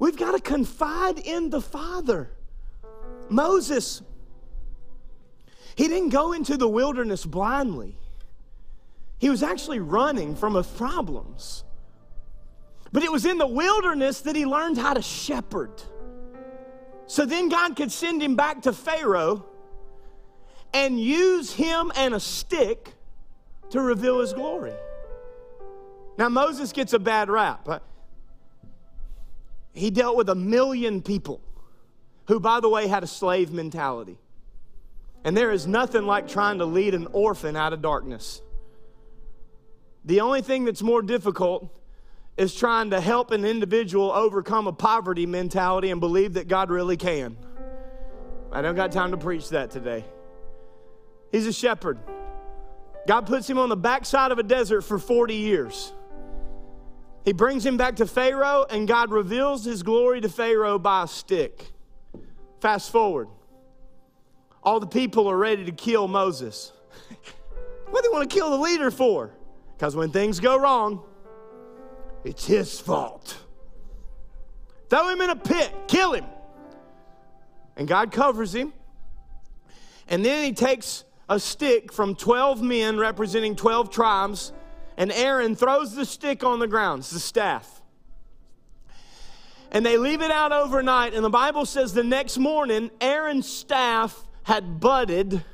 We've 0.00 0.16
got 0.16 0.32
to 0.32 0.40
confide 0.40 1.18
in 1.18 1.50
the 1.50 1.60
Father. 1.60 2.30
Moses, 3.28 4.02
he 5.76 5.86
didn't 5.86 6.08
go 6.08 6.32
into 6.32 6.56
the 6.56 6.68
wilderness 6.68 7.24
blindly. 7.24 7.96
He 9.18 9.30
was 9.30 9.42
actually 9.42 9.80
running 9.80 10.34
from 10.34 10.54
his 10.54 10.66
problems. 10.66 11.64
But 12.90 13.04
it 13.04 13.12
was 13.12 13.24
in 13.24 13.38
the 13.38 13.46
wilderness 13.46 14.22
that 14.22 14.34
he 14.34 14.46
learned 14.46 14.78
how 14.78 14.94
to 14.94 15.02
shepherd. 15.02 15.82
So 17.06 17.26
then 17.26 17.48
God 17.48 17.76
could 17.76 17.92
send 17.92 18.22
him 18.22 18.34
back 18.34 18.62
to 18.62 18.72
Pharaoh 18.72 19.47
and 20.72 21.00
use 21.00 21.52
him 21.52 21.92
and 21.96 22.14
a 22.14 22.20
stick 22.20 22.92
to 23.70 23.80
reveal 23.80 24.20
his 24.20 24.32
glory. 24.32 24.74
Now, 26.18 26.28
Moses 26.28 26.72
gets 26.72 26.92
a 26.92 26.98
bad 26.98 27.30
rap. 27.30 27.68
He 29.72 29.90
dealt 29.90 30.16
with 30.16 30.28
a 30.28 30.34
million 30.34 31.02
people 31.02 31.40
who, 32.26 32.40
by 32.40 32.60
the 32.60 32.68
way, 32.68 32.88
had 32.88 33.04
a 33.04 33.06
slave 33.06 33.52
mentality. 33.52 34.18
And 35.24 35.36
there 35.36 35.50
is 35.50 35.66
nothing 35.66 36.06
like 36.06 36.26
trying 36.28 36.58
to 36.58 36.64
lead 36.64 36.94
an 36.94 37.06
orphan 37.12 37.56
out 37.56 37.72
of 37.72 37.82
darkness. 37.82 38.42
The 40.04 40.20
only 40.20 40.42
thing 40.42 40.64
that's 40.64 40.82
more 40.82 41.02
difficult 41.02 41.78
is 42.36 42.54
trying 42.54 42.90
to 42.90 43.00
help 43.00 43.30
an 43.30 43.44
individual 43.44 44.10
overcome 44.10 44.66
a 44.66 44.72
poverty 44.72 45.26
mentality 45.26 45.90
and 45.90 46.00
believe 46.00 46.34
that 46.34 46.48
God 46.48 46.70
really 46.70 46.96
can. 46.96 47.36
I 48.50 48.62
don't 48.62 48.76
got 48.76 48.92
time 48.92 49.10
to 49.10 49.16
preach 49.16 49.50
that 49.50 49.70
today. 49.70 50.04
He's 51.30 51.46
a 51.46 51.52
shepherd. 51.52 51.98
God 53.06 53.26
puts 53.26 53.48
him 53.48 53.58
on 53.58 53.68
the 53.68 53.76
backside 53.76 54.32
of 54.32 54.38
a 54.38 54.42
desert 54.42 54.82
for 54.82 54.98
40 54.98 55.34
years. 55.34 55.92
He 57.24 57.32
brings 57.32 57.64
him 57.64 57.76
back 57.76 57.96
to 57.96 58.06
Pharaoh, 58.06 58.66
and 58.68 58.88
God 58.88 59.10
reveals 59.10 59.64
his 59.64 59.82
glory 59.82 60.20
to 60.20 60.28
Pharaoh 60.28 60.78
by 60.78 61.04
a 61.04 61.06
stick. 61.06 61.62
Fast 62.60 62.90
forward. 62.90 63.28
All 64.62 64.80
the 64.80 64.86
people 64.86 65.28
are 65.28 65.36
ready 65.36 65.64
to 65.64 65.72
kill 65.72 66.08
Moses. 66.08 66.72
what 67.90 68.02
do 68.02 68.10
they 68.10 68.12
want 68.12 68.28
to 68.28 68.34
kill 68.34 68.50
the 68.50 68.58
leader 68.58 68.90
for? 68.90 69.30
Because 69.76 69.94
when 69.94 70.10
things 70.10 70.40
go 70.40 70.58
wrong, 70.58 71.02
it's 72.24 72.46
his 72.46 72.80
fault. 72.80 73.38
Throw 74.90 75.08
him 75.08 75.20
in 75.20 75.30
a 75.30 75.36
pit, 75.36 75.72
kill 75.86 76.12
him. 76.12 76.24
And 77.76 77.86
God 77.86 78.10
covers 78.10 78.54
him. 78.54 78.72
And 80.08 80.24
then 80.24 80.44
he 80.44 80.52
takes 80.52 81.04
a 81.28 81.38
stick 81.38 81.92
from 81.92 82.14
12 82.14 82.62
men 82.62 82.98
representing 82.98 83.54
12 83.54 83.90
tribes, 83.90 84.52
and 84.96 85.12
Aaron 85.12 85.54
throws 85.54 85.94
the 85.94 86.04
stick 86.04 86.42
on 86.42 86.58
the 86.58 86.66
ground. 86.66 87.00
It's 87.00 87.10
the 87.10 87.20
staff. 87.20 87.82
And 89.70 89.84
they 89.84 89.98
leave 89.98 90.22
it 90.22 90.30
out 90.30 90.52
overnight, 90.52 91.12
and 91.12 91.24
the 91.24 91.30
Bible 91.30 91.66
says 91.66 91.92
the 91.92 92.02
next 92.02 92.38
morning, 92.38 92.90
Aaron's 93.00 93.46
staff 93.46 94.26
had 94.44 94.80
budded, 94.80 95.44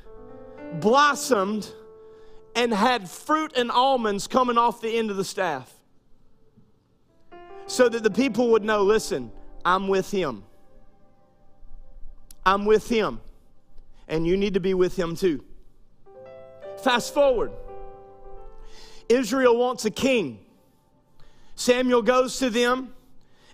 blossomed, 0.79 1.69
and 2.55 2.73
had 2.73 3.09
fruit 3.09 3.51
and 3.57 3.69
almonds 3.69 4.27
coming 4.27 4.57
off 4.57 4.79
the 4.79 4.97
end 4.97 5.11
of 5.11 5.17
the 5.17 5.25
staff. 5.25 5.71
So 7.67 7.89
that 7.89 8.03
the 8.03 8.11
people 8.11 8.51
would 8.51 8.63
know 8.63 8.83
listen, 8.83 9.31
I'm 9.65 9.89
with 9.89 10.09
him. 10.11 10.43
I'm 12.45 12.63
with 12.65 12.87
him. 12.87 13.19
And 14.07 14.25
you 14.25 14.37
need 14.37 14.53
to 14.53 14.59
be 14.59 14.73
with 14.73 14.97
him 14.97 15.15
too. 15.15 15.43
Fast 16.83 17.13
forward. 17.13 17.51
Israel 19.09 19.57
wants 19.57 19.85
a 19.85 19.91
king. 19.91 20.39
Samuel 21.55 22.01
goes 22.01 22.39
to 22.39 22.49
them 22.49 22.93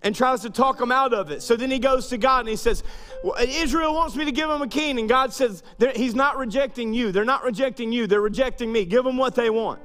and 0.01 0.15
tries 0.15 0.41
to 0.41 0.49
talk 0.49 0.78
them 0.78 0.91
out 0.91 1.13
of 1.13 1.30
it. 1.30 1.41
So 1.43 1.55
then 1.55 1.69
he 1.69 1.80
goes 1.80 2.07
to 2.07 2.17
God 2.17 2.41
and 2.41 2.49
he 2.49 2.55
says, 2.55 2.84
well, 3.24 3.36
Israel 3.39 3.93
wants 3.93 4.15
me 4.15 4.26
to 4.26 4.32
give 4.32 4.49
them 4.49 4.61
a 4.61 4.67
king. 4.67 4.99
And 4.99 5.07
God 5.07 5.32
says, 5.32 5.63
He's 5.95 6.15
not 6.15 6.38
rejecting 6.38 6.93
you. 6.93 7.11
They're 7.11 7.26
not 7.26 7.43
rejecting 7.43 7.91
you. 7.91 8.07
They're 8.07 8.22
rejecting 8.22 8.72
me. 8.72 8.86
Give 8.86 9.03
them 9.03 9.17
what 9.17 9.36
they 9.36 9.49
want. 9.49 9.80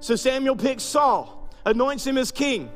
So 0.00 0.14
Samuel 0.14 0.56
picks 0.56 0.82
Saul, 0.82 1.48
anoints 1.64 2.06
him 2.06 2.18
as 2.18 2.30
king. 2.30 2.70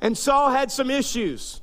And 0.00 0.16
Saul 0.16 0.50
had 0.50 0.72
some 0.72 0.90
issues. 0.90 1.60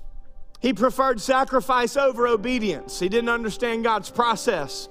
He 0.59 0.73
preferred 0.73 1.19
sacrifice 1.19 1.97
over 1.97 2.27
obedience, 2.27 2.99
he 2.99 3.09
didn't 3.09 3.29
understand 3.29 3.83
God's 3.83 4.09
process. 4.09 4.89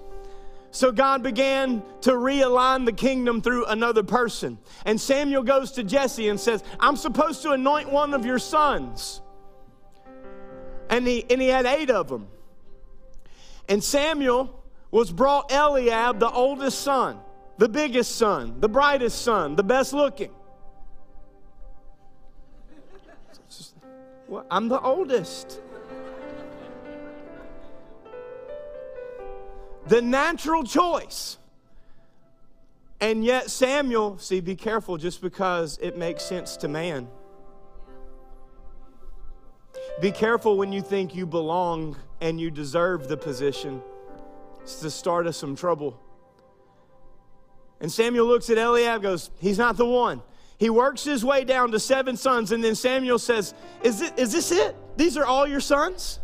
So 0.76 0.92
God 0.92 1.22
began 1.22 1.82
to 2.02 2.10
realign 2.10 2.84
the 2.84 2.92
kingdom 2.92 3.40
through 3.40 3.64
another 3.64 4.02
person. 4.02 4.58
And 4.84 5.00
Samuel 5.00 5.42
goes 5.42 5.72
to 5.72 5.82
Jesse 5.82 6.28
and 6.28 6.38
says, 6.38 6.62
I'm 6.78 6.96
supposed 6.96 7.40
to 7.44 7.52
anoint 7.52 7.90
one 7.90 8.12
of 8.12 8.26
your 8.26 8.38
sons. 8.38 9.22
And 10.90 11.06
he, 11.06 11.24
and 11.30 11.40
he 11.40 11.48
had 11.48 11.64
eight 11.64 11.88
of 11.88 12.08
them. 12.08 12.28
And 13.70 13.82
Samuel 13.82 14.62
was 14.90 15.10
brought 15.10 15.50
Eliab, 15.50 16.18
the 16.18 16.30
oldest 16.30 16.82
son, 16.82 17.20
the 17.56 17.70
biggest 17.70 18.14
son, 18.14 18.60
the 18.60 18.68
brightest 18.68 19.22
son, 19.22 19.56
the 19.56 19.64
best 19.64 19.94
looking. 19.94 20.30
Well, 24.28 24.44
I'm 24.50 24.68
the 24.68 24.80
oldest. 24.80 25.60
The 29.88 30.02
natural 30.02 30.64
choice. 30.64 31.38
And 33.00 33.24
yet, 33.24 33.50
Samuel, 33.50 34.18
see, 34.18 34.40
be 34.40 34.56
careful 34.56 34.96
just 34.96 35.20
because 35.20 35.78
it 35.82 35.96
makes 35.98 36.22
sense 36.22 36.56
to 36.58 36.68
man. 36.68 37.08
Be 40.00 40.10
careful 40.10 40.56
when 40.56 40.72
you 40.72 40.82
think 40.82 41.14
you 41.14 41.26
belong 41.26 41.96
and 42.20 42.40
you 42.40 42.50
deserve 42.50 43.08
the 43.08 43.16
position. 43.16 43.82
It's 44.62 44.80
the 44.80 44.90
start 44.90 45.26
of 45.26 45.36
some 45.36 45.56
trouble. 45.56 46.00
And 47.80 47.92
Samuel 47.92 48.26
looks 48.26 48.48
at 48.50 48.58
Eliab 48.58 49.02
goes, 49.02 49.30
He's 49.38 49.58
not 49.58 49.76
the 49.76 49.86
one. 49.86 50.22
He 50.58 50.70
works 50.70 51.04
his 51.04 51.22
way 51.24 51.44
down 51.44 51.70
to 51.72 51.80
seven 51.80 52.16
sons, 52.16 52.50
and 52.50 52.64
then 52.64 52.74
Samuel 52.74 53.18
says, 53.18 53.52
Is, 53.82 54.00
it, 54.00 54.18
is 54.18 54.32
this 54.32 54.50
it? 54.50 54.74
These 54.96 55.18
are 55.18 55.26
all 55.26 55.46
your 55.46 55.60
sons? 55.60 56.18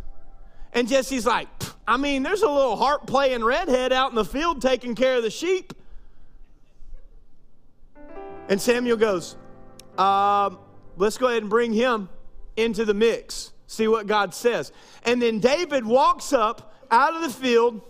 And 0.73 0.89
Jesse's 0.89 1.27
like, 1.27 1.49
I 1.87 1.97
mean, 1.97 2.23
there's 2.23 2.43
a 2.43 2.49
little 2.49 2.77
harp 2.77 3.07
playing 3.07 3.45
redhead 3.45 3.93
out 3.93 4.11
in 4.11 4.15
the 4.17 4.25
field 4.25 4.63
taking 4.63 4.95
care 4.95 5.17
of 5.17 5.23
the 5.23 5.31
sheep. 5.31 5.73
And 8.49 8.61
Samuel 8.61 8.97
goes, 8.97 9.37
um, 9.99 10.59
let's 10.97 11.19
go 11.19 11.29
ahead 11.29 11.43
and 11.43 11.51
bring 11.51 11.73
him 11.73 12.09
into 12.57 12.85
the 12.85 12.95
mix, 12.95 13.53
see 13.67 13.89
what 13.89 14.07
God 14.07 14.35
says. 14.35 14.73
And 15.05 15.21
then 15.21 15.39
David 15.41 15.85
walks 15.85 16.33
up 16.33 16.75
out 16.91 17.15
of 17.15 17.23
the 17.23 17.31
field, 17.31 17.81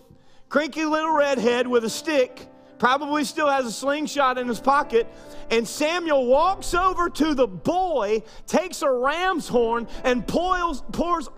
cranky 0.48 0.84
little 0.84 1.12
redhead 1.12 1.66
with 1.66 1.84
a 1.84 1.90
stick, 1.90 2.48
probably 2.82 3.22
still 3.22 3.48
has 3.48 3.64
a 3.64 3.70
slingshot 3.70 4.38
in 4.38 4.48
his 4.48 4.58
pocket. 4.58 5.06
And 5.52 5.68
Samuel 5.68 6.26
walks 6.26 6.74
over 6.74 7.08
to 7.10 7.32
the 7.32 7.46
boy, 7.46 8.24
takes 8.48 8.82
a 8.82 8.90
ram's 8.90 9.46
horn, 9.46 9.86
and 10.02 10.26
pours, 10.26 10.82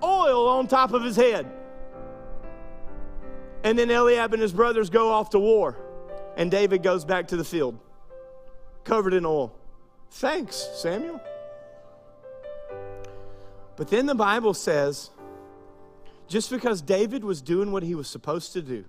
oil 0.03 0.49
on 0.49 0.69
top 0.69 0.95
of 0.95 1.05
his 1.05 1.17
head. 1.17 1.47
And 3.63 3.79
then 3.79 3.91
Eliab 3.91 4.33
and 4.33 4.41
his 4.41 4.55
brothers 4.55 4.89
go 4.89 5.11
off 5.11 5.29
to 5.31 5.39
war, 5.39 5.77
and 6.39 6.51
David 6.51 6.83
goes 6.83 7.05
back 7.05 7.29
to 7.29 7.37
the 7.37 7.45
field, 7.45 7.79
covered 8.85 9.13
in 9.13 9.27
oil. 9.27 9.55
Thanks, 10.13 10.67
Samuel. 10.77 11.21
But 13.77 13.89
then 13.89 14.07
the 14.07 14.15
Bible 14.15 14.55
says 14.55 15.11
just 16.27 16.51
because 16.51 16.81
David 16.81 17.23
was 17.23 17.43
doing 17.43 17.71
what 17.71 17.83
he 17.83 17.95
was 17.95 18.09
supposed 18.09 18.55
to 18.55 18.63
do, 18.63 18.87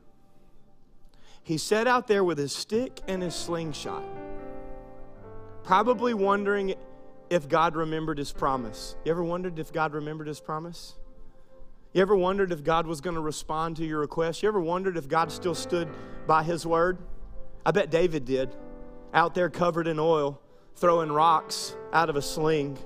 he 1.45 1.59
sat 1.59 1.85
out 1.85 2.07
there 2.07 2.23
with 2.23 2.39
his 2.39 2.51
stick 2.51 3.01
and 3.07 3.21
his 3.21 3.35
slingshot, 3.35 4.03
probably 5.63 6.15
wondering 6.15 6.73
if 7.29 7.47
God 7.47 7.75
remembered 7.75 8.17
his 8.17 8.33
promise. 8.33 8.95
You 9.05 9.11
ever 9.11 9.23
wondered 9.23 9.59
if 9.59 9.71
God 9.71 9.93
remembered 9.93 10.25
his 10.25 10.39
promise? 10.39 10.95
You 11.93 12.01
ever 12.01 12.15
wondered 12.15 12.51
if 12.51 12.63
God 12.63 12.87
was 12.87 12.99
going 12.99 13.13
to 13.13 13.21
respond 13.21 13.77
to 13.77 13.85
your 13.85 13.99
request? 13.99 14.41
You 14.41 14.49
ever 14.49 14.59
wondered 14.59 14.97
if 14.97 15.07
God 15.07 15.31
still 15.31 15.53
stood 15.53 15.87
by 16.25 16.41
his 16.41 16.65
word? 16.65 16.97
I 17.63 17.69
bet 17.69 17.91
David 17.91 18.25
did. 18.25 18.49
Out 19.13 19.35
there 19.35 19.51
covered 19.51 19.87
in 19.87 19.99
oil, 19.99 20.41
throwing 20.75 21.11
rocks 21.11 21.75
out 21.93 22.09
of 22.09 22.15
a 22.15 22.23
sling. 22.23 22.79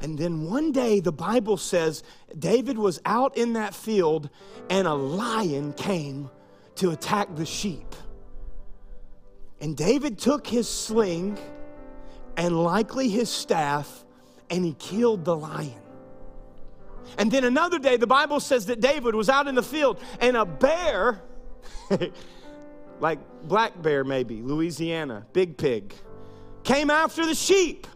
And 0.00 0.18
then 0.18 0.50
one 0.50 0.72
day, 0.72 0.98
the 0.98 1.12
Bible 1.12 1.56
says 1.56 2.02
David 2.36 2.78
was 2.78 3.00
out 3.04 3.36
in 3.36 3.52
that 3.52 3.76
field 3.76 4.28
and 4.68 4.88
a 4.88 4.94
lion 4.94 5.72
came 5.74 6.30
to 6.76 6.90
attack 6.90 7.34
the 7.34 7.46
sheep. 7.46 7.94
And 9.60 9.76
David 9.76 10.18
took 10.18 10.46
his 10.46 10.68
sling 10.68 11.38
and 12.36 12.62
likely 12.64 13.08
his 13.08 13.30
staff 13.30 14.04
and 14.50 14.64
he 14.64 14.74
killed 14.74 15.24
the 15.24 15.36
lion. 15.36 15.72
And 17.18 17.30
then 17.30 17.44
another 17.44 17.78
day, 17.78 17.96
the 17.96 18.06
Bible 18.06 18.40
says 18.40 18.66
that 18.66 18.80
David 18.80 19.14
was 19.14 19.28
out 19.28 19.46
in 19.46 19.54
the 19.54 19.62
field 19.62 20.00
and 20.20 20.36
a 20.36 20.44
bear, 20.44 21.22
like 23.00 23.18
black 23.44 23.80
bear 23.80 24.02
maybe, 24.02 24.42
Louisiana, 24.42 25.26
big 25.32 25.56
pig, 25.56 25.94
came 26.64 26.90
after 26.90 27.26
the 27.26 27.34
sheep. 27.34 27.86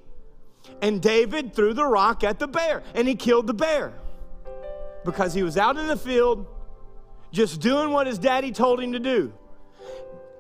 And 0.82 1.00
David 1.00 1.54
threw 1.54 1.72
the 1.72 1.86
rock 1.86 2.24
at 2.24 2.38
the 2.38 2.48
bear 2.48 2.82
and 2.94 3.08
he 3.08 3.14
killed 3.14 3.46
the 3.46 3.54
bear 3.54 3.94
because 5.04 5.32
he 5.32 5.42
was 5.42 5.56
out 5.56 5.78
in 5.78 5.86
the 5.86 5.96
field 5.96 6.46
just 7.37 7.61
doing 7.61 7.91
what 7.91 8.07
his 8.07 8.18
daddy 8.18 8.51
told 8.51 8.80
him 8.80 8.93
to 8.93 8.99
do. 8.99 9.32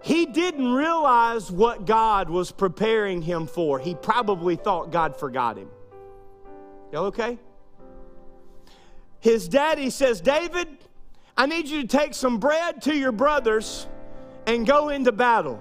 He 0.02 0.26
didn't 0.26 0.72
realize 0.72 1.50
what 1.50 1.84
God 1.84 2.30
was 2.30 2.52
preparing 2.52 3.22
him 3.22 3.46
for. 3.46 3.78
He 3.78 3.94
probably 3.94 4.56
thought 4.56 4.90
God 4.90 5.16
forgot 5.16 5.58
him. 5.58 5.68
Y'all 6.92 7.06
okay? 7.06 7.38
his 9.26 9.48
daddy 9.48 9.90
says, 9.90 10.20
David, 10.20 10.68
I 11.36 11.46
need 11.46 11.68
you 11.68 11.82
to 11.82 11.88
take 11.88 12.14
some 12.14 12.38
bread 12.38 12.82
to 12.82 12.94
your 12.96 13.10
brothers 13.10 13.88
and 14.46 14.64
go 14.64 14.90
into 14.90 15.10
battle. 15.10 15.60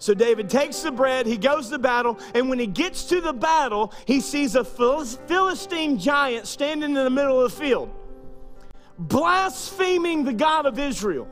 So 0.00 0.14
David 0.14 0.50
takes 0.50 0.80
the 0.80 0.90
bread, 0.90 1.26
he 1.26 1.38
goes 1.38 1.70
to 1.70 1.78
battle, 1.78 2.18
and 2.34 2.48
when 2.48 2.58
he 2.58 2.66
gets 2.66 3.04
to 3.04 3.20
the 3.20 3.32
battle, 3.32 3.92
he 4.04 4.20
sees 4.20 4.56
a 4.56 4.64
Philistine 4.64 5.96
giant 5.96 6.48
standing 6.48 6.90
in 6.90 7.04
the 7.04 7.08
middle 7.08 7.40
of 7.40 7.52
the 7.52 7.56
field, 7.56 7.88
blaspheming 8.98 10.24
the 10.24 10.32
God 10.32 10.66
of 10.66 10.78
Israel. 10.78 11.28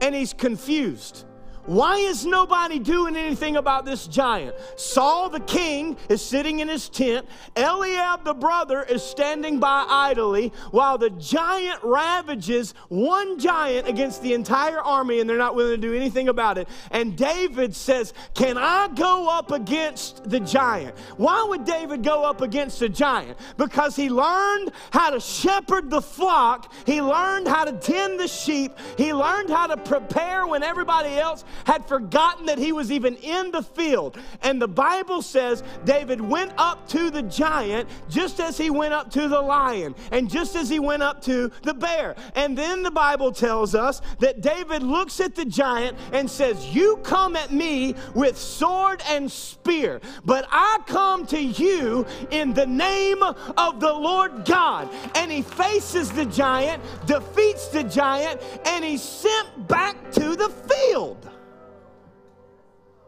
And 0.00 0.14
he's 0.14 0.32
confused. 0.32 1.24
Why 1.66 1.98
is 1.98 2.26
nobody 2.26 2.80
doing 2.80 3.16
anything 3.16 3.56
about 3.56 3.84
this 3.84 4.08
giant? 4.08 4.56
Saul 4.76 5.28
the 5.28 5.40
king 5.40 5.96
is 6.08 6.20
sitting 6.20 6.58
in 6.58 6.68
his 6.68 6.88
tent. 6.88 7.26
Eliab 7.56 8.24
the 8.24 8.34
brother 8.34 8.82
is 8.82 9.02
standing 9.02 9.60
by 9.60 9.86
idly 9.88 10.52
while 10.72 10.98
the 10.98 11.10
giant 11.10 11.78
ravages 11.84 12.74
one 12.88 13.38
giant 13.38 13.86
against 13.86 14.22
the 14.22 14.34
entire 14.34 14.80
army 14.80 15.20
and 15.20 15.30
they're 15.30 15.38
not 15.38 15.54
willing 15.54 15.80
to 15.80 15.86
do 15.86 15.94
anything 15.94 16.28
about 16.28 16.58
it. 16.58 16.68
And 16.90 17.16
David 17.16 17.76
says, 17.76 18.12
Can 18.34 18.58
I 18.58 18.88
go 18.88 19.28
up 19.28 19.52
against 19.52 20.28
the 20.28 20.40
giant? 20.40 20.98
Why 21.16 21.44
would 21.48 21.64
David 21.64 22.02
go 22.02 22.24
up 22.24 22.40
against 22.40 22.80
the 22.80 22.88
giant? 22.88 23.38
Because 23.56 23.94
he 23.94 24.10
learned 24.10 24.72
how 24.90 25.10
to 25.10 25.20
shepherd 25.20 25.90
the 25.90 26.02
flock, 26.02 26.72
he 26.86 27.00
learned 27.00 27.46
how 27.46 27.64
to 27.64 27.72
tend 27.72 28.18
the 28.18 28.26
sheep, 28.26 28.72
he 28.98 29.14
learned 29.14 29.48
how 29.48 29.68
to 29.68 29.76
prepare 29.76 30.46
when 30.46 30.64
everybody 30.64 31.10
else 31.10 31.44
had 31.64 31.86
forgotten 31.86 32.46
that 32.46 32.58
he 32.58 32.72
was 32.72 32.90
even 32.90 33.16
in 33.16 33.50
the 33.50 33.62
field. 33.62 34.18
And 34.42 34.60
the 34.60 34.68
Bible 34.68 35.22
says 35.22 35.62
David 35.84 36.20
went 36.20 36.52
up 36.58 36.88
to 36.88 37.10
the 37.10 37.22
giant 37.22 37.88
just 38.08 38.40
as 38.40 38.56
he 38.58 38.70
went 38.70 38.94
up 38.94 39.10
to 39.12 39.28
the 39.28 39.40
lion 39.40 39.94
and 40.10 40.30
just 40.30 40.56
as 40.56 40.68
he 40.68 40.78
went 40.78 41.02
up 41.02 41.22
to 41.22 41.50
the 41.62 41.74
bear. 41.74 42.16
And 42.34 42.56
then 42.56 42.82
the 42.82 42.90
Bible 42.90 43.32
tells 43.32 43.74
us 43.74 44.00
that 44.18 44.40
David 44.40 44.82
looks 44.82 45.20
at 45.20 45.34
the 45.34 45.44
giant 45.44 45.98
and 46.12 46.30
says, 46.30 46.74
You 46.74 46.96
come 46.98 47.36
at 47.36 47.52
me 47.52 47.94
with 48.14 48.36
sword 48.36 49.02
and 49.08 49.30
spear, 49.30 50.00
but 50.24 50.46
I 50.50 50.78
come 50.86 51.26
to 51.26 51.40
you 51.40 52.06
in 52.30 52.52
the 52.52 52.66
name 52.66 53.22
of 53.22 53.80
the 53.80 53.92
Lord 53.92 54.44
God. 54.44 54.88
And 55.14 55.30
he 55.30 55.42
faces 55.42 56.10
the 56.10 56.26
giant, 56.26 56.82
defeats 57.06 57.68
the 57.68 57.84
giant, 57.84 58.40
and 58.64 58.84
he's 58.84 59.02
sent 59.02 59.68
back 59.68 60.12
to 60.12 60.36
the 60.36 60.48
field. 60.48 61.28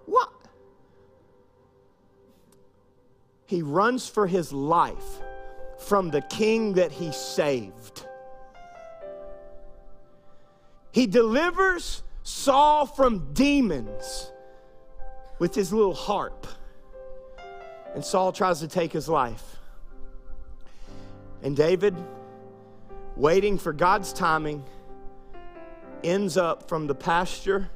What? 0.07 0.30
He 3.46 3.62
runs 3.62 4.09
for 4.09 4.26
his 4.26 4.52
life 4.52 5.20
from 5.78 6.11
the 6.11 6.22
king 6.22 6.74
that 6.74 6.92
he 6.92 7.12
saved. 7.12 8.07
He 10.92 11.07
delivers 11.07 12.02
Saul 12.22 12.86
from 12.86 13.32
demons 13.34 14.32
with 15.38 15.55
his 15.55 15.72
little 15.72 15.94
harp. 15.94 16.46
And 17.94 18.05
Saul 18.05 18.32
tries 18.32 18.61
to 18.61 18.68
take 18.68 18.92
his 18.92 19.09
life. 19.09 19.57
And 21.42 21.57
David, 21.57 21.94
waiting 23.16 23.59
for 23.59 23.72
God's 23.72 24.12
timing, 24.12 24.64
ends 26.02 26.36
up 26.36 26.68
from 26.68 26.86
the 26.86 26.94
pasture 26.94 27.70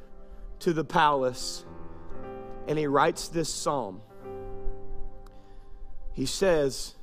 to 0.59 0.73
the 0.73 0.83
palace 0.83 1.65
and 2.69 2.77
he 2.77 2.85
writes 2.85 3.27
this 3.29 3.51
psalm. 3.51 3.99
He 6.13 6.27
says, 6.27 6.93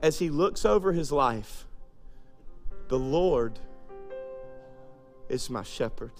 as 0.00 0.20
he 0.20 0.30
looks 0.30 0.64
over 0.64 0.92
his 0.92 1.10
life, 1.10 1.66
the 2.86 2.98
Lord 2.98 3.58
is 5.28 5.50
my 5.50 5.64
shepherd. 5.64 6.12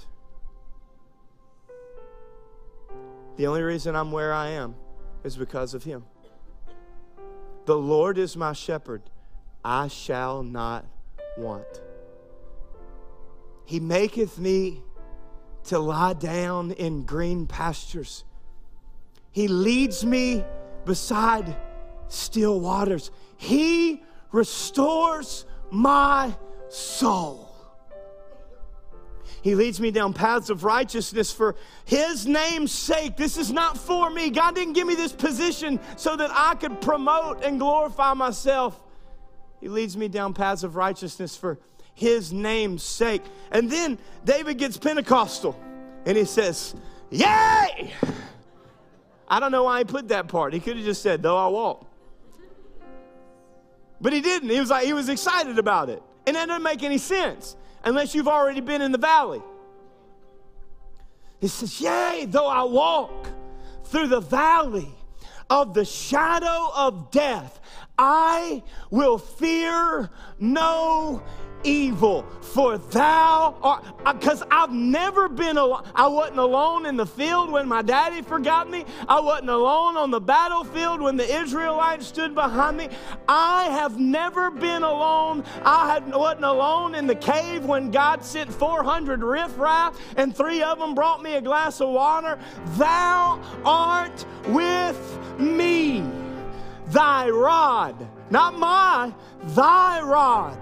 The 3.37 3.47
only 3.47 3.63
reason 3.63 3.95
I'm 3.95 4.11
where 4.11 4.33
I 4.33 4.49
am 4.49 4.75
is 5.23 5.37
because 5.37 5.73
of 5.73 5.85
him. 5.85 6.05
The 7.67 7.77
Lord 7.77 8.19
is 8.19 8.37
my 8.37 8.55
shepherd. 8.55 9.03
I 9.65 9.87
shall 9.87 10.43
not 10.43 10.85
want. 11.39 11.81
He 13.65 13.79
maketh 13.79 14.37
me 14.37 14.83
to 15.65 15.79
lie 15.79 16.15
down 16.15 16.73
in 16.73 17.05
green 17.05 17.47
pastures. 17.47 18.25
He 19.31 19.49
leads 19.49 20.05
me 20.05 20.45
beside 20.85 21.57
still 22.09 22.61
waters. 22.61 23.11
He 23.37 24.03
restores 24.33 25.45
my 25.71 26.35
soul. 26.69 27.51
He 29.43 29.55
leads 29.55 29.81
me 29.81 29.91
down 29.91 30.13
paths 30.13 30.51
of 30.51 30.65
righteousness 30.65 31.33
for 31.33 31.57
His 31.85 32.27
name's 32.27 32.73
sake. 32.73 33.17
This 33.17 33.39
is 33.39 33.51
not 33.51 33.79
for 33.79 34.11
me. 34.11 34.31
God 34.31 34.55
didn't 34.55 34.75
give 34.75 34.87
me 34.87 34.95
this 34.95 35.13
position 35.13 35.81
so 35.97 36.17
that 36.17 36.31
I 36.33 36.55
could 36.57 36.81
promote 36.81 37.43
and 37.43 37.59
glorify 37.59 38.13
myself. 38.13 38.79
He 39.61 39.69
leads 39.69 39.97
me 39.97 40.09
down 40.09 40.35
paths 40.35 40.63
of 40.63 40.77
righteousness 40.77 41.37
for 41.37 41.59
his 41.95 42.33
name's 42.33 42.83
sake. 42.83 43.23
And 43.51 43.71
then 43.71 43.99
David 44.25 44.59
gets 44.59 44.77
Pentecostal 44.77 45.59
and 46.07 46.17
he 46.17 46.25
says, 46.25 46.75
Yay! 47.11 47.93
I 49.29 49.39
don't 49.39 49.53
know 49.53 49.65
why 49.65 49.79
he 49.79 49.85
put 49.85 50.09
that 50.09 50.29
part. 50.29 50.53
He 50.53 50.61
could 50.61 50.77
have 50.77 50.85
just 50.85 51.03
said, 51.03 51.23
Though 51.23 51.37
I 51.37 51.49
walk. 51.49 51.87
But 54.01 54.13
he 54.13 54.21
didn't. 54.21 54.49
He 54.49 54.59
was 54.59 54.71
like, 54.71 54.87
he 54.87 54.93
was 54.93 55.09
excited 55.09 55.59
about 55.59 55.91
it. 55.91 56.03
And 56.27 56.37
that 56.37 56.47
doesn't 56.47 56.63
make 56.63 56.83
any 56.83 56.99
sense 56.99 57.57
unless 57.85 58.15
you've 58.15 58.29
already 58.29 58.61
been 58.61 58.83
in 58.83 58.93
the 58.93 58.99
valley. 58.99 59.43
He 61.41 61.49
says, 61.49 61.81
Yea, 61.81 62.27
though 62.29 62.47
I 62.47 62.65
walk 62.65 63.29
through 63.85 64.09
the 64.09 64.21
valley 64.21 64.89
of 65.49 65.75
the 65.75 65.85
shadow 65.85 66.71
of 66.75 67.11
death, 67.11 67.61
I 67.99 68.63
will 68.91 69.19
fear 69.19 70.11
no 70.39 71.23
evil, 71.65 72.25
for 72.41 72.79
thou 72.79 73.57
art, 73.63 73.85
because 74.05 74.43
uh, 74.43 74.47
I've 74.51 74.73
never 74.73 75.29
been 75.29 75.57
alone. 75.57 75.85
I 75.95 76.07
wasn't 76.07 76.39
alone 76.39 76.87
in 76.87 76.97
the 76.97 77.07
field 77.07 77.51
when 77.51 77.69
my 77.69 77.83
daddy 77.83 78.23
forgot 78.23 78.71
me. 78.71 78.85
I 79.09 79.21
wasn't 79.21 79.51
alone 79.51 79.97
on 79.97 80.11
the 80.11 80.21
battlefield 80.21 81.01
when 81.01 81.17
the 81.17 81.35
Israelites 81.35 82.07
stood 82.07 82.35
behind 82.35 82.77
me. 82.77 82.89
I 83.29 83.65
have 83.65 83.99
never 83.99 84.51
been 84.51 84.83
alone. 84.83 85.45
I 85.65 85.93
had, 85.93 86.13
wasn't 86.13 86.45
alone 86.45 86.95
in 86.95 87.07
the 87.07 87.15
cave 87.15 87.65
when 87.65 87.91
God 87.91 88.25
sent 88.25 88.53
400 88.53 89.23
riffraff 89.23 90.01
and 90.17 90.35
three 90.37 90.63
of 90.63 90.79
them 90.79 90.95
brought 90.95 91.23
me 91.23 91.35
a 91.35 91.41
glass 91.41 91.81
of 91.81 91.91
water. 91.91 92.39
Thou 92.77 93.41
art 93.65 94.25
with 94.49 95.19
me. 95.39 96.05
Thy 96.89 97.31
rod, 97.31 98.09
not 98.31 98.59
my, 98.59 99.15
thy 99.55 100.01
rod 100.03 100.59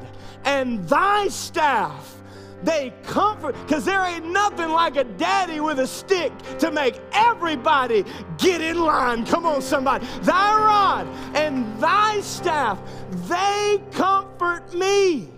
and 0.48 0.88
thy 0.88 1.28
staff 1.28 2.16
they 2.62 2.92
comfort 3.04 3.54
because 3.66 3.84
there 3.84 4.02
ain't 4.02 4.24
nothing 4.24 4.70
like 4.70 4.96
a 4.96 5.04
daddy 5.04 5.60
with 5.60 5.78
a 5.78 5.86
stick 5.86 6.32
to 6.58 6.72
make 6.72 7.00
everybody 7.12 8.04
get 8.36 8.60
in 8.60 8.80
line. 8.80 9.24
Come 9.24 9.46
on 9.46 9.62
somebody. 9.62 10.04
Thy 10.22 10.56
rod 10.56 11.06
and 11.36 11.80
thy 11.80 12.20
staff 12.22 12.80
they 13.28 13.80
comfort 13.92 14.74
me. 14.74 15.28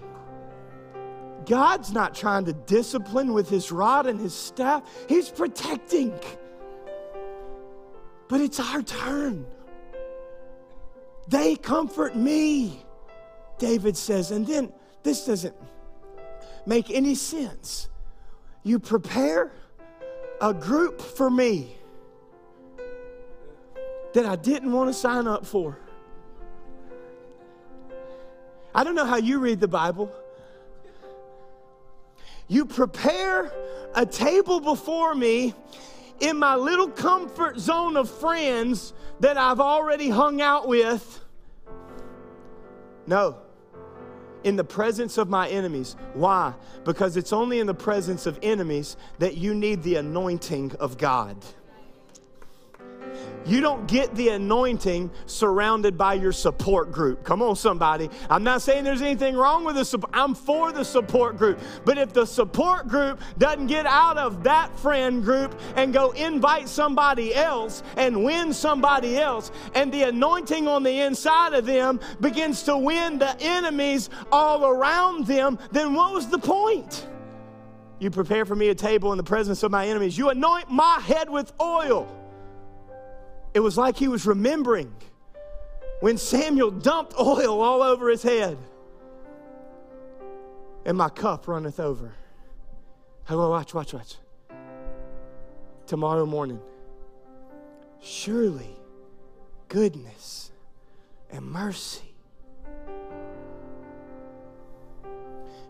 God's 1.44 1.92
not 1.92 2.14
trying 2.14 2.44
to 2.46 2.52
discipline 2.52 3.34
with 3.34 3.50
his 3.50 3.70
rod 3.70 4.06
and 4.06 4.18
his 4.18 4.34
staff. 4.34 4.82
He's 5.08 5.28
protecting. 5.28 6.18
But 8.28 8.40
it's 8.40 8.60
our 8.60 8.80
turn. 8.80 9.44
They 11.28 11.56
comfort 11.56 12.16
me 12.16 12.86
david 13.60 13.96
says. 13.96 14.32
And 14.32 14.44
then 14.44 14.72
this 15.02 15.24
doesn't 15.24 15.54
make 16.66 16.90
any 16.90 17.14
sense. 17.14 17.88
You 18.62 18.78
prepare 18.78 19.52
a 20.40 20.52
group 20.52 21.00
for 21.00 21.30
me 21.30 21.76
that 24.12 24.26
I 24.26 24.36
didn't 24.36 24.72
want 24.72 24.90
to 24.90 24.94
sign 24.94 25.26
up 25.26 25.46
for. 25.46 25.78
I 28.74 28.84
don't 28.84 28.94
know 28.94 29.04
how 29.04 29.16
you 29.16 29.38
read 29.38 29.60
the 29.60 29.68
Bible. 29.68 30.12
You 32.48 32.66
prepare 32.66 33.52
a 33.94 34.04
table 34.04 34.60
before 34.60 35.14
me 35.14 35.54
in 36.20 36.36
my 36.36 36.56
little 36.56 36.88
comfort 36.88 37.58
zone 37.58 37.96
of 37.96 38.10
friends 38.10 38.92
that 39.20 39.38
I've 39.38 39.60
already 39.60 40.10
hung 40.10 40.40
out 40.40 40.68
with. 40.68 41.20
No 43.06 43.36
in 44.44 44.56
the 44.56 44.64
presence 44.64 45.18
of 45.18 45.28
my 45.28 45.48
enemies. 45.48 45.96
Why? 46.14 46.54
Because 46.84 47.16
it's 47.16 47.32
only 47.32 47.60
in 47.60 47.66
the 47.66 47.74
presence 47.74 48.26
of 48.26 48.38
enemies 48.42 48.96
that 49.18 49.36
you 49.36 49.54
need 49.54 49.82
the 49.82 49.96
anointing 49.96 50.72
of 50.80 50.98
God. 50.98 51.36
You 53.46 53.60
don't 53.60 53.86
get 53.88 54.14
the 54.14 54.28
anointing 54.30 55.10
surrounded 55.26 55.96
by 55.96 56.14
your 56.14 56.32
support 56.32 56.92
group. 56.92 57.24
Come 57.24 57.42
on, 57.42 57.56
somebody. 57.56 58.10
I'm 58.28 58.44
not 58.44 58.62
saying 58.62 58.84
there's 58.84 59.02
anything 59.02 59.34
wrong 59.34 59.64
with 59.64 59.76
the 59.76 59.84
support. 59.84 60.12
I'm 60.14 60.34
for 60.34 60.72
the 60.72 60.84
support 60.84 61.36
group. 61.36 61.58
But 61.84 61.96
if 61.96 62.12
the 62.12 62.26
support 62.26 62.86
group 62.86 63.20
doesn't 63.38 63.66
get 63.66 63.86
out 63.86 64.18
of 64.18 64.44
that 64.44 64.78
friend 64.78 65.24
group 65.24 65.58
and 65.76 65.92
go 65.92 66.10
invite 66.12 66.68
somebody 66.68 67.34
else 67.34 67.82
and 67.96 68.24
win 68.24 68.52
somebody 68.52 69.16
else, 69.16 69.50
and 69.74 69.90
the 69.90 70.02
anointing 70.04 70.68
on 70.68 70.82
the 70.82 71.00
inside 71.00 71.54
of 71.54 71.64
them 71.64 71.98
begins 72.20 72.62
to 72.64 72.76
win 72.76 73.18
the 73.18 73.34
enemies 73.40 74.10
all 74.30 74.66
around 74.66 75.26
them, 75.26 75.58
then 75.72 75.94
what 75.94 76.12
was 76.12 76.28
the 76.28 76.38
point? 76.38 77.08
You 77.98 78.10
prepare 78.10 78.44
for 78.44 78.56
me 78.56 78.68
a 78.68 78.74
table 78.74 79.12
in 79.12 79.18
the 79.18 79.24
presence 79.24 79.62
of 79.62 79.70
my 79.70 79.86
enemies. 79.86 80.16
You 80.16 80.30
anoint 80.30 80.70
my 80.70 81.00
head 81.00 81.28
with 81.28 81.52
oil. 81.60 82.19
It 83.52 83.60
was 83.60 83.76
like 83.76 83.96
he 83.96 84.08
was 84.08 84.26
remembering 84.26 84.94
when 86.00 86.16
Samuel 86.16 86.70
dumped 86.70 87.14
oil 87.18 87.60
all 87.60 87.82
over 87.82 88.08
his 88.08 88.22
head. 88.22 88.58
And 90.84 90.96
my 90.96 91.08
cup 91.08 91.46
runneth 91.46 91.78
over. 91.78 92.12
Hello, 93.24 93.50
watch, 93.50 93.74
watch, 93.74 93.92
watch. 93.92 94.16
Tomorrow 95.86 96.26
morning, 96.26 96.60
surely 98.00 98.76
goodness 99.68 100.50
and 101.30 101.44
mercy 101.44 102.14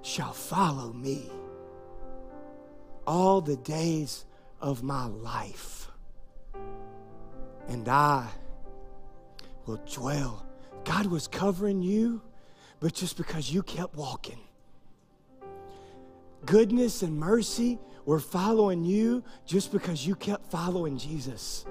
shall 0.03 0.33
follow 0.33 0.93
me 0.93 1.31
all 3.07 3.41
the 3.41 3.57
days 3.57 4.25
of 4.61 4.83
my 4.83 5.07
life, 5.07 5.90
and 7.71 7.89
I 7.89 8.29
will 9.65 9.81
dwell. 9.91 10.45
God 10.85 11.07
was 11.07 11.29
covering 11.29 11.83
you, 11.83 12.21
but 12.81 12.93
just 12.93 13.17
because 13.17 13.51
you 13.51 13.63
kept 13.63 13.95
walking. 13.95 14.41
Goodness 16.45 17.03
and 17.03 17.17
mercy 17.19 17.79
were 18.05 18.19
following 18.19 18.85
you 18.85 19.23
just 19.47 19.71
because 19.71 20.07
you 20.07 20.17
kept 20.17 20.51
following 20.51 20.99
Jesus. 20.99 21.65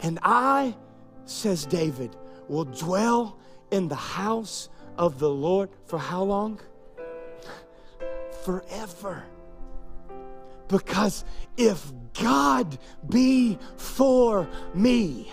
And 0.00 0.18
I, 0.22 0.76
says 1.24 1.64
David, 1.64 2.14
will 2.48 2.64
dwell 2.66 3.38
in 3.70 3.88
the 3.88 3.94
house 3.94 4.68
of 4.98 5.18
the 5.18 5.30
Lord 5.30 5.70
for 5.86 5.98
how 5.98 6.22
long? 6.22 6.60
Forever. 8.44 9.24
Because 10.68 11.24
if 11.56 11.92
God 12.20 12.78
be 13.08 13.58
for 13.76 14.48
me, 14.74 15.30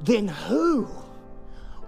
then 0.00 0.28
who, 0.28 0.84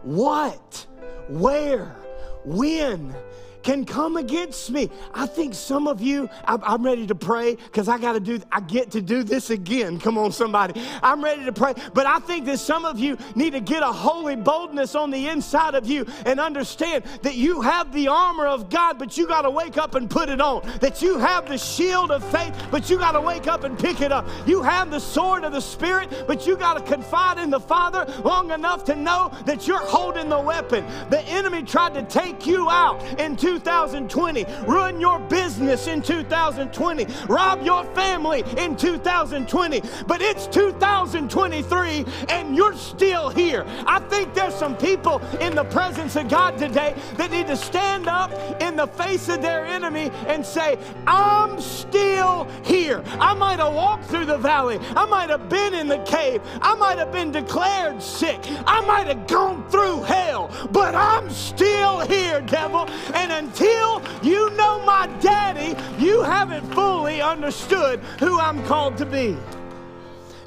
what, 0.03 0.87
where, 1.29 1.97
when 2.45 3.15
can 3.63 3.85
come 3.85 4.17
against 4.17 4.71
me. 4.71 4.91
I 5.15 5.27
think 5.27 5.55
some 5.55 5.87
of 5.87 6.01
you, 6.01 6.29
I'm, 6.45 6.81
ready 6.85 7.07
to 7.07 7.15
pray 7.15 7.57
because 7.57 7.89
I 7.89 7.99
got 7.99 8.15
to 8.15 8.21
do, 8.21 8.41
I 8.51 8.61
get 8.61 8.91
to 8.93 9.03
do 9.03 9.23
this 9.23 9.51
again. 9.51 9.99
Come 9.99 10.17
on, 10.17 10.33
somebody. 10.33 10.81
I'm 11.03 11.23
ready 11.23 11.45
to 11.45 11.53
pray. 11.53 11.75
But 11.93 12.07
I 12.07 12.21
think 12.21 12.47
that 12.47 12.59
some 12.59 12.85
of 12.85 12.99
you 12.99 13.19
need 13.35 13.53
to 13.53 13.61
get 13.61 13.83
a 13.83 13.93
holy 13.93 14.37
boldness 14.37 14.95
on 14.95 15.11
the 15.11 15.29
inside 15.29 15.75
of 15.75 15.87
you 15.87 16.07
and 16.25 16.41
understand 16.41 17.05
that 17.23 17.35
you 17.35 17.61
have 17.61 17.93
the 17.93 18.09
armor 18.09 18.47
of 18.47 18.71
God, 18.71 18.99
but 18.99 19.19
you 19.19 19.27
got 19.27 19.43
to 19.43 19.51
wake 19.51 19.77
up 19.77 19.95
and 19.95 20.09
put 20.09 20.29
it 20.29 20.41
on. 20.41 20.67
That 20.81 21.03
you 21.03 21.19
have 21.19 21.49
the 21.49 21.59
shield 21.59 22.11
of 22.11 22.25
faith, 22.31 22.55
but 22.71 22.89
you 22.89 22.99
got 22.99 23.13
to 23.13 23.21
wake 23.21 23.47
up 23.47 23.65
and 23.65 23.79
pick 23.79 24.01
it 24.01 24.13
up. 24.13 24.27
You 24.47 24.63
have 24.63 24.91
the 24.91 25.01
sword 25.01 25.45
of 25.45 25.53
the 25.53 25.61
Spirit, 25.61 26.25
but 26.27 26.47
you 26.47 26.57
got 26.57 26.75
to 26.75 26.83
confide 26.83 27.39
in 27.39 27.51
the 27.51 27.61
Father 27.61 28.07
long 28.25 28.51
enough 28.51 28.85
to 28.85 28.97
know 28.97 29.31
that 29.45 29.67
you're 29.67 29.79
holding 29.79 30.29
the 30.29 30.41
weapon. 30.41 30.87
The 31.11 31.21
enemy 31.29 31.63
tried 31.63 31.95
to 31.95 32.03
take 32.03 32.47
you 32.47 32.71
out 32.71 33.03
into 33.21 33.50
2020, 33.51 34.47
ruin 34.65 35.01
your 35.01 35.19
business 35.19 35.89
in 35.89 36.01
2020, 36.01 37.07
rob 37.27 37.61
your 37.65 37.85
family 37.97 38.45
in 38.57 38.77
2020, 38.77 39.83
but 40.07 40.23
it's 40.23 40.47
2023 40.47 42.05
and 42.29 42.55
you're 42.55 42.77
still 42.77 43.29
here. 43.29 43.65
I 43.89 43.99
think 44.09 44.35
there's 44.35 44.55
some 44.55 44.77
people 44.77 45.21
in 45.41 45.57
the 45.57 45.65
presence 45.65 46.15
of 46.15 46.29
God 46.29 46.59
today 46.59 46.95
that 47.17 47.33
need 47.33 47.49
to 47.49 47.57
stand 47.57 48.07
up 48.07 48.31
in 48.63 48.77
the 48.77 48.87
face 48.87 49.29
of 49.29 49.43
their 49.43 49.65
enemy 49.65 50.13
and 50.29 50.47
say, 50.47 50.79
I'm 51.09 51.61
still 51.61 52.49
here. 52.65 53.03
I 53.19 53.35
might 53.35 53.59
have 53.59 53.75
walked 53.75 54.05
through 54.05 54.27
the 54.27 54.39
valley, 54.39 54.79
I 54.95 55.07
might 55.07 55.29
have 55.29 55.49
been 55.49 55.75
in 55.75 55.89
the 55.89 55.99
cave, 56.05 56.41
I 56.63 56.77
might 56.77 56.99
have 56.99 57.11
been 57.11 57.33
declared 57.33 58.01
sick, 58.01 58.39
I 58.65 58.81
might 58.83 59.09
have 59.09 59.27
gone 59.27 59.69
through 59.71 60.03
hell, 60.03 60.51
but 60.71 60.95
I'm 60.95 61.29
still 61.31 61.99
here, 62.01 62.41
devil. 62.43 62.87
And 63.13 63.40
until 63.41 64.03
you 64.23 64.51
know 64.51 64.85
my 64.85 65.07
daddy, 65.21 65.75
you 65.99 66.23
haven't 66.23 66.65
fully 66.75 67.23
understood 67.23 67.99
who 68.19 68.39
I'm 68.39 68.63
called 68.67 68.99
to 68.99 69.07
be. 69.07 69.35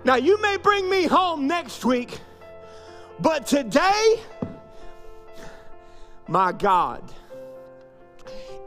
Now, 0.04 0.16
you 0.16 0.40
may 0.42 0.58
bring 0.58 0.88
me 0.90 1.06
home 1.06 1.48
next 1.48 1.86
week, 1.86 2.20
but 3.20 3.48
today, 3.48 4.20
my 6.28 6.52
God 6.52 7.04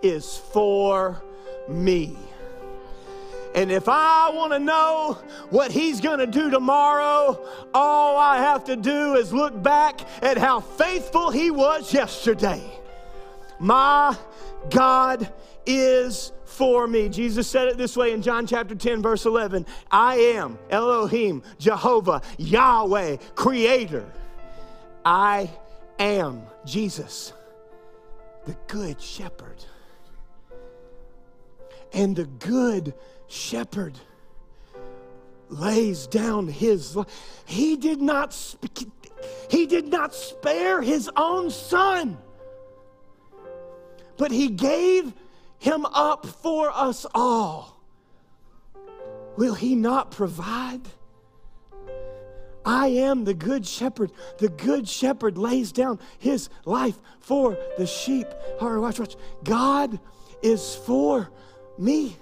is 0.02 0.36
for 0.52 1.22
me. 1.68 2.16
And 3.54 3.70
if 3.70 3.88
I 3.88 4.30
want 4.30 4.52
to 4.52 4.58
know 4.58 5.18
what 5.50 5.70
he's 5.70 6.00
going 6.00 6.18
to 6.18 6.26
do 6.26 6.50
tomorrow, 6.50 7.48
all 7.72 8.18
I 8.18 8.38
have 8.38 8.64
to 8.64 8.76
do 8.76 9.14
is 9.14 9.32
look 9.32 9.62
back 9.62 10.00
at 10.20 10.36
how 10.36 10.60
faithful 10.60 11.30
he 11.30 11.50
was 11.50 11.94
yesterday. 11.94 12.75
My 13.58 14.16
God 14.70 15.32
is 15.64 16.32
for 16.44 16.86
me. 16.86 17.08
Jesus 17.08 17.46
said 17.46 17.68
it 17.68 17.76
this 17.76 17.96
way 17.96 18.12
in 18.12 18.22
John 18.22 18.46
chapter 18.46 18.74
10, 18.74 19.02
verse 19.02 19.26
11 19.26 19.66
I 19.90 20.16
am 20.16 20.58
Elohim, 20.70 21.42
Jehovah, 21.58 22.22
Yahweh, 22.38 23.16
Creator. 23.34 24.10
I 25.04 25.50
am 25.98 26.42
Jesus, 26.64 27.32
the 28.44 28.56
Good 28.66 29.00
Shepherd. 29.00 29.64
And 31.92 32.16
the 32.16 32.24
Good 32.24 32.94
Shepherd 33.28 33.94
lays 35.48 36.06
down 36.06 36.48
his 36.48 36.96
life. 36.96 37.06
He 37.46 37.76
did 37.76 38.00
not 38.00 38.56
he 39.48 39.66
did 39.66 39.86
not 39.86 40.14
spare 40.14 40.82
his 40.82 41.08
own 41.16 41.50
son 41.50 42.18
but 44.16 44.30
he 44.30 44.48
gave 44.48 45.12
him 45.58 45.86
up 45.86 46.26
for 46.26 46.70
us 46.70 47.06
all. 47.14 47.80
Will 49.36 49.54
he 49.54 49.74
not 49.74 50.10
provide? 50.10 50.82
I 52.64 52.88
am 52.88 53.24
the 53.24 53.34
good 53.34 53.64
shepherd. 53.66 54.10
The 54.38 54.48
good 54.48 54.88
shepherd 54.88 55.38
lays 55.38 55.70
down 55.70 56.00
his 56.18 56.48
life 56.64 56.96
for 57.20 57.56
the 57.78 57.86
sheep. 57.86 58.26
All 58.60 58.70
right, 58.70 58.80
watch, 58.80 58.98
watch. 58.98 59.16
God 59.44 60.00
is 60.42 60.74
for 60.74 61.30
me. 61.78 62.16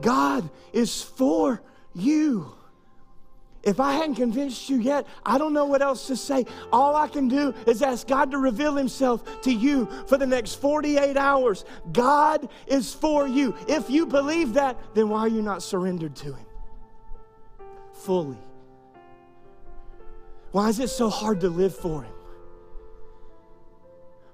God 0.00 0.50
is 0.72 1.00
for 1.02 1.62
you. 1.94 2.52
If 3.62 3.80
I 3.80 3.92
hadn't 3.92 4.14
convinced 4.14 4.70
you 4.70 4.78
yet, 4.78 5.06
I 5.26 5.36
don't 5.36 5.52
know 5.52 5.64
what 5.64 5.82
else 5.82 6.06
to 6.06 6.16
say. 6.16 6.46
All 6.72 6.94
I 6.94 7.08
can 7.08 7.26
do 7.28 7.52
is 7.66 7.82
ask 7.82 8.06
God 8.06 8.30
to 8.30 8.38
reveal 8.38 8.76
Himself 8.76 9.42
to 9.42 9.52
you 9.52 9.88
for 10.06 10.16
the 10.16 10.26
next 10.26 10.54
48 10.54 11.16
hours. 11.16 11.64
God 11.92 12.48
is 12.66 12.94
for 12.94 13.26
you. 13.26 13.56
If 13.66 13.90
you 13.90 14.06
believe 14.06 14.54
that, 14.54 14.78
then 14.94 15.08
why 15.08 15.20
are 15.20 15.28
you 15.28 15.42
not 15.42 15.62
surrendered 15.62 16.14
to 16.16 16.34
Him 16.34 16.46
fully? 17.92 18.38
Why 20.52 20.68
is 20.68 20.78
it 20.78 20.88
so 20.88 21.10
hard 21.10 21.40
to 21.40 21.48
live 21.48 21.74
for 21.74 22.02
Him? 22.02 22.14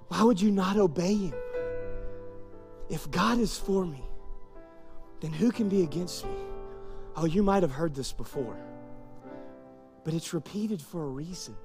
Why 0.08 0.22
would 0.22 0.40
you 0.40 0.50
not 0.50 0.76
obey 0.76 1.14
Him? 1.14 1.34
If 2.90 3.10
God 3.10 3.38
is 3.38 3.56
for 3.56 3.86
me, 3.86 4.04
then 5.20 5.32
who 5.32 5.50
can 5.50 5.70
be 5.70 5.82
against 5.82 6.26
me? 6.26 6.36
Oh, 7.16 7.24
you 7.24 7.42
might 7.42 7.62
have 7.62 7.72
heard 7.72 7.94
this 7.94 8.12
before 8.12 8.56
but 10.04 10.14
it's 10.14 10.34
repeated 10.34 10.80
for 10.80 11.04
a 11.04 11.08
reason. 11.08 11.56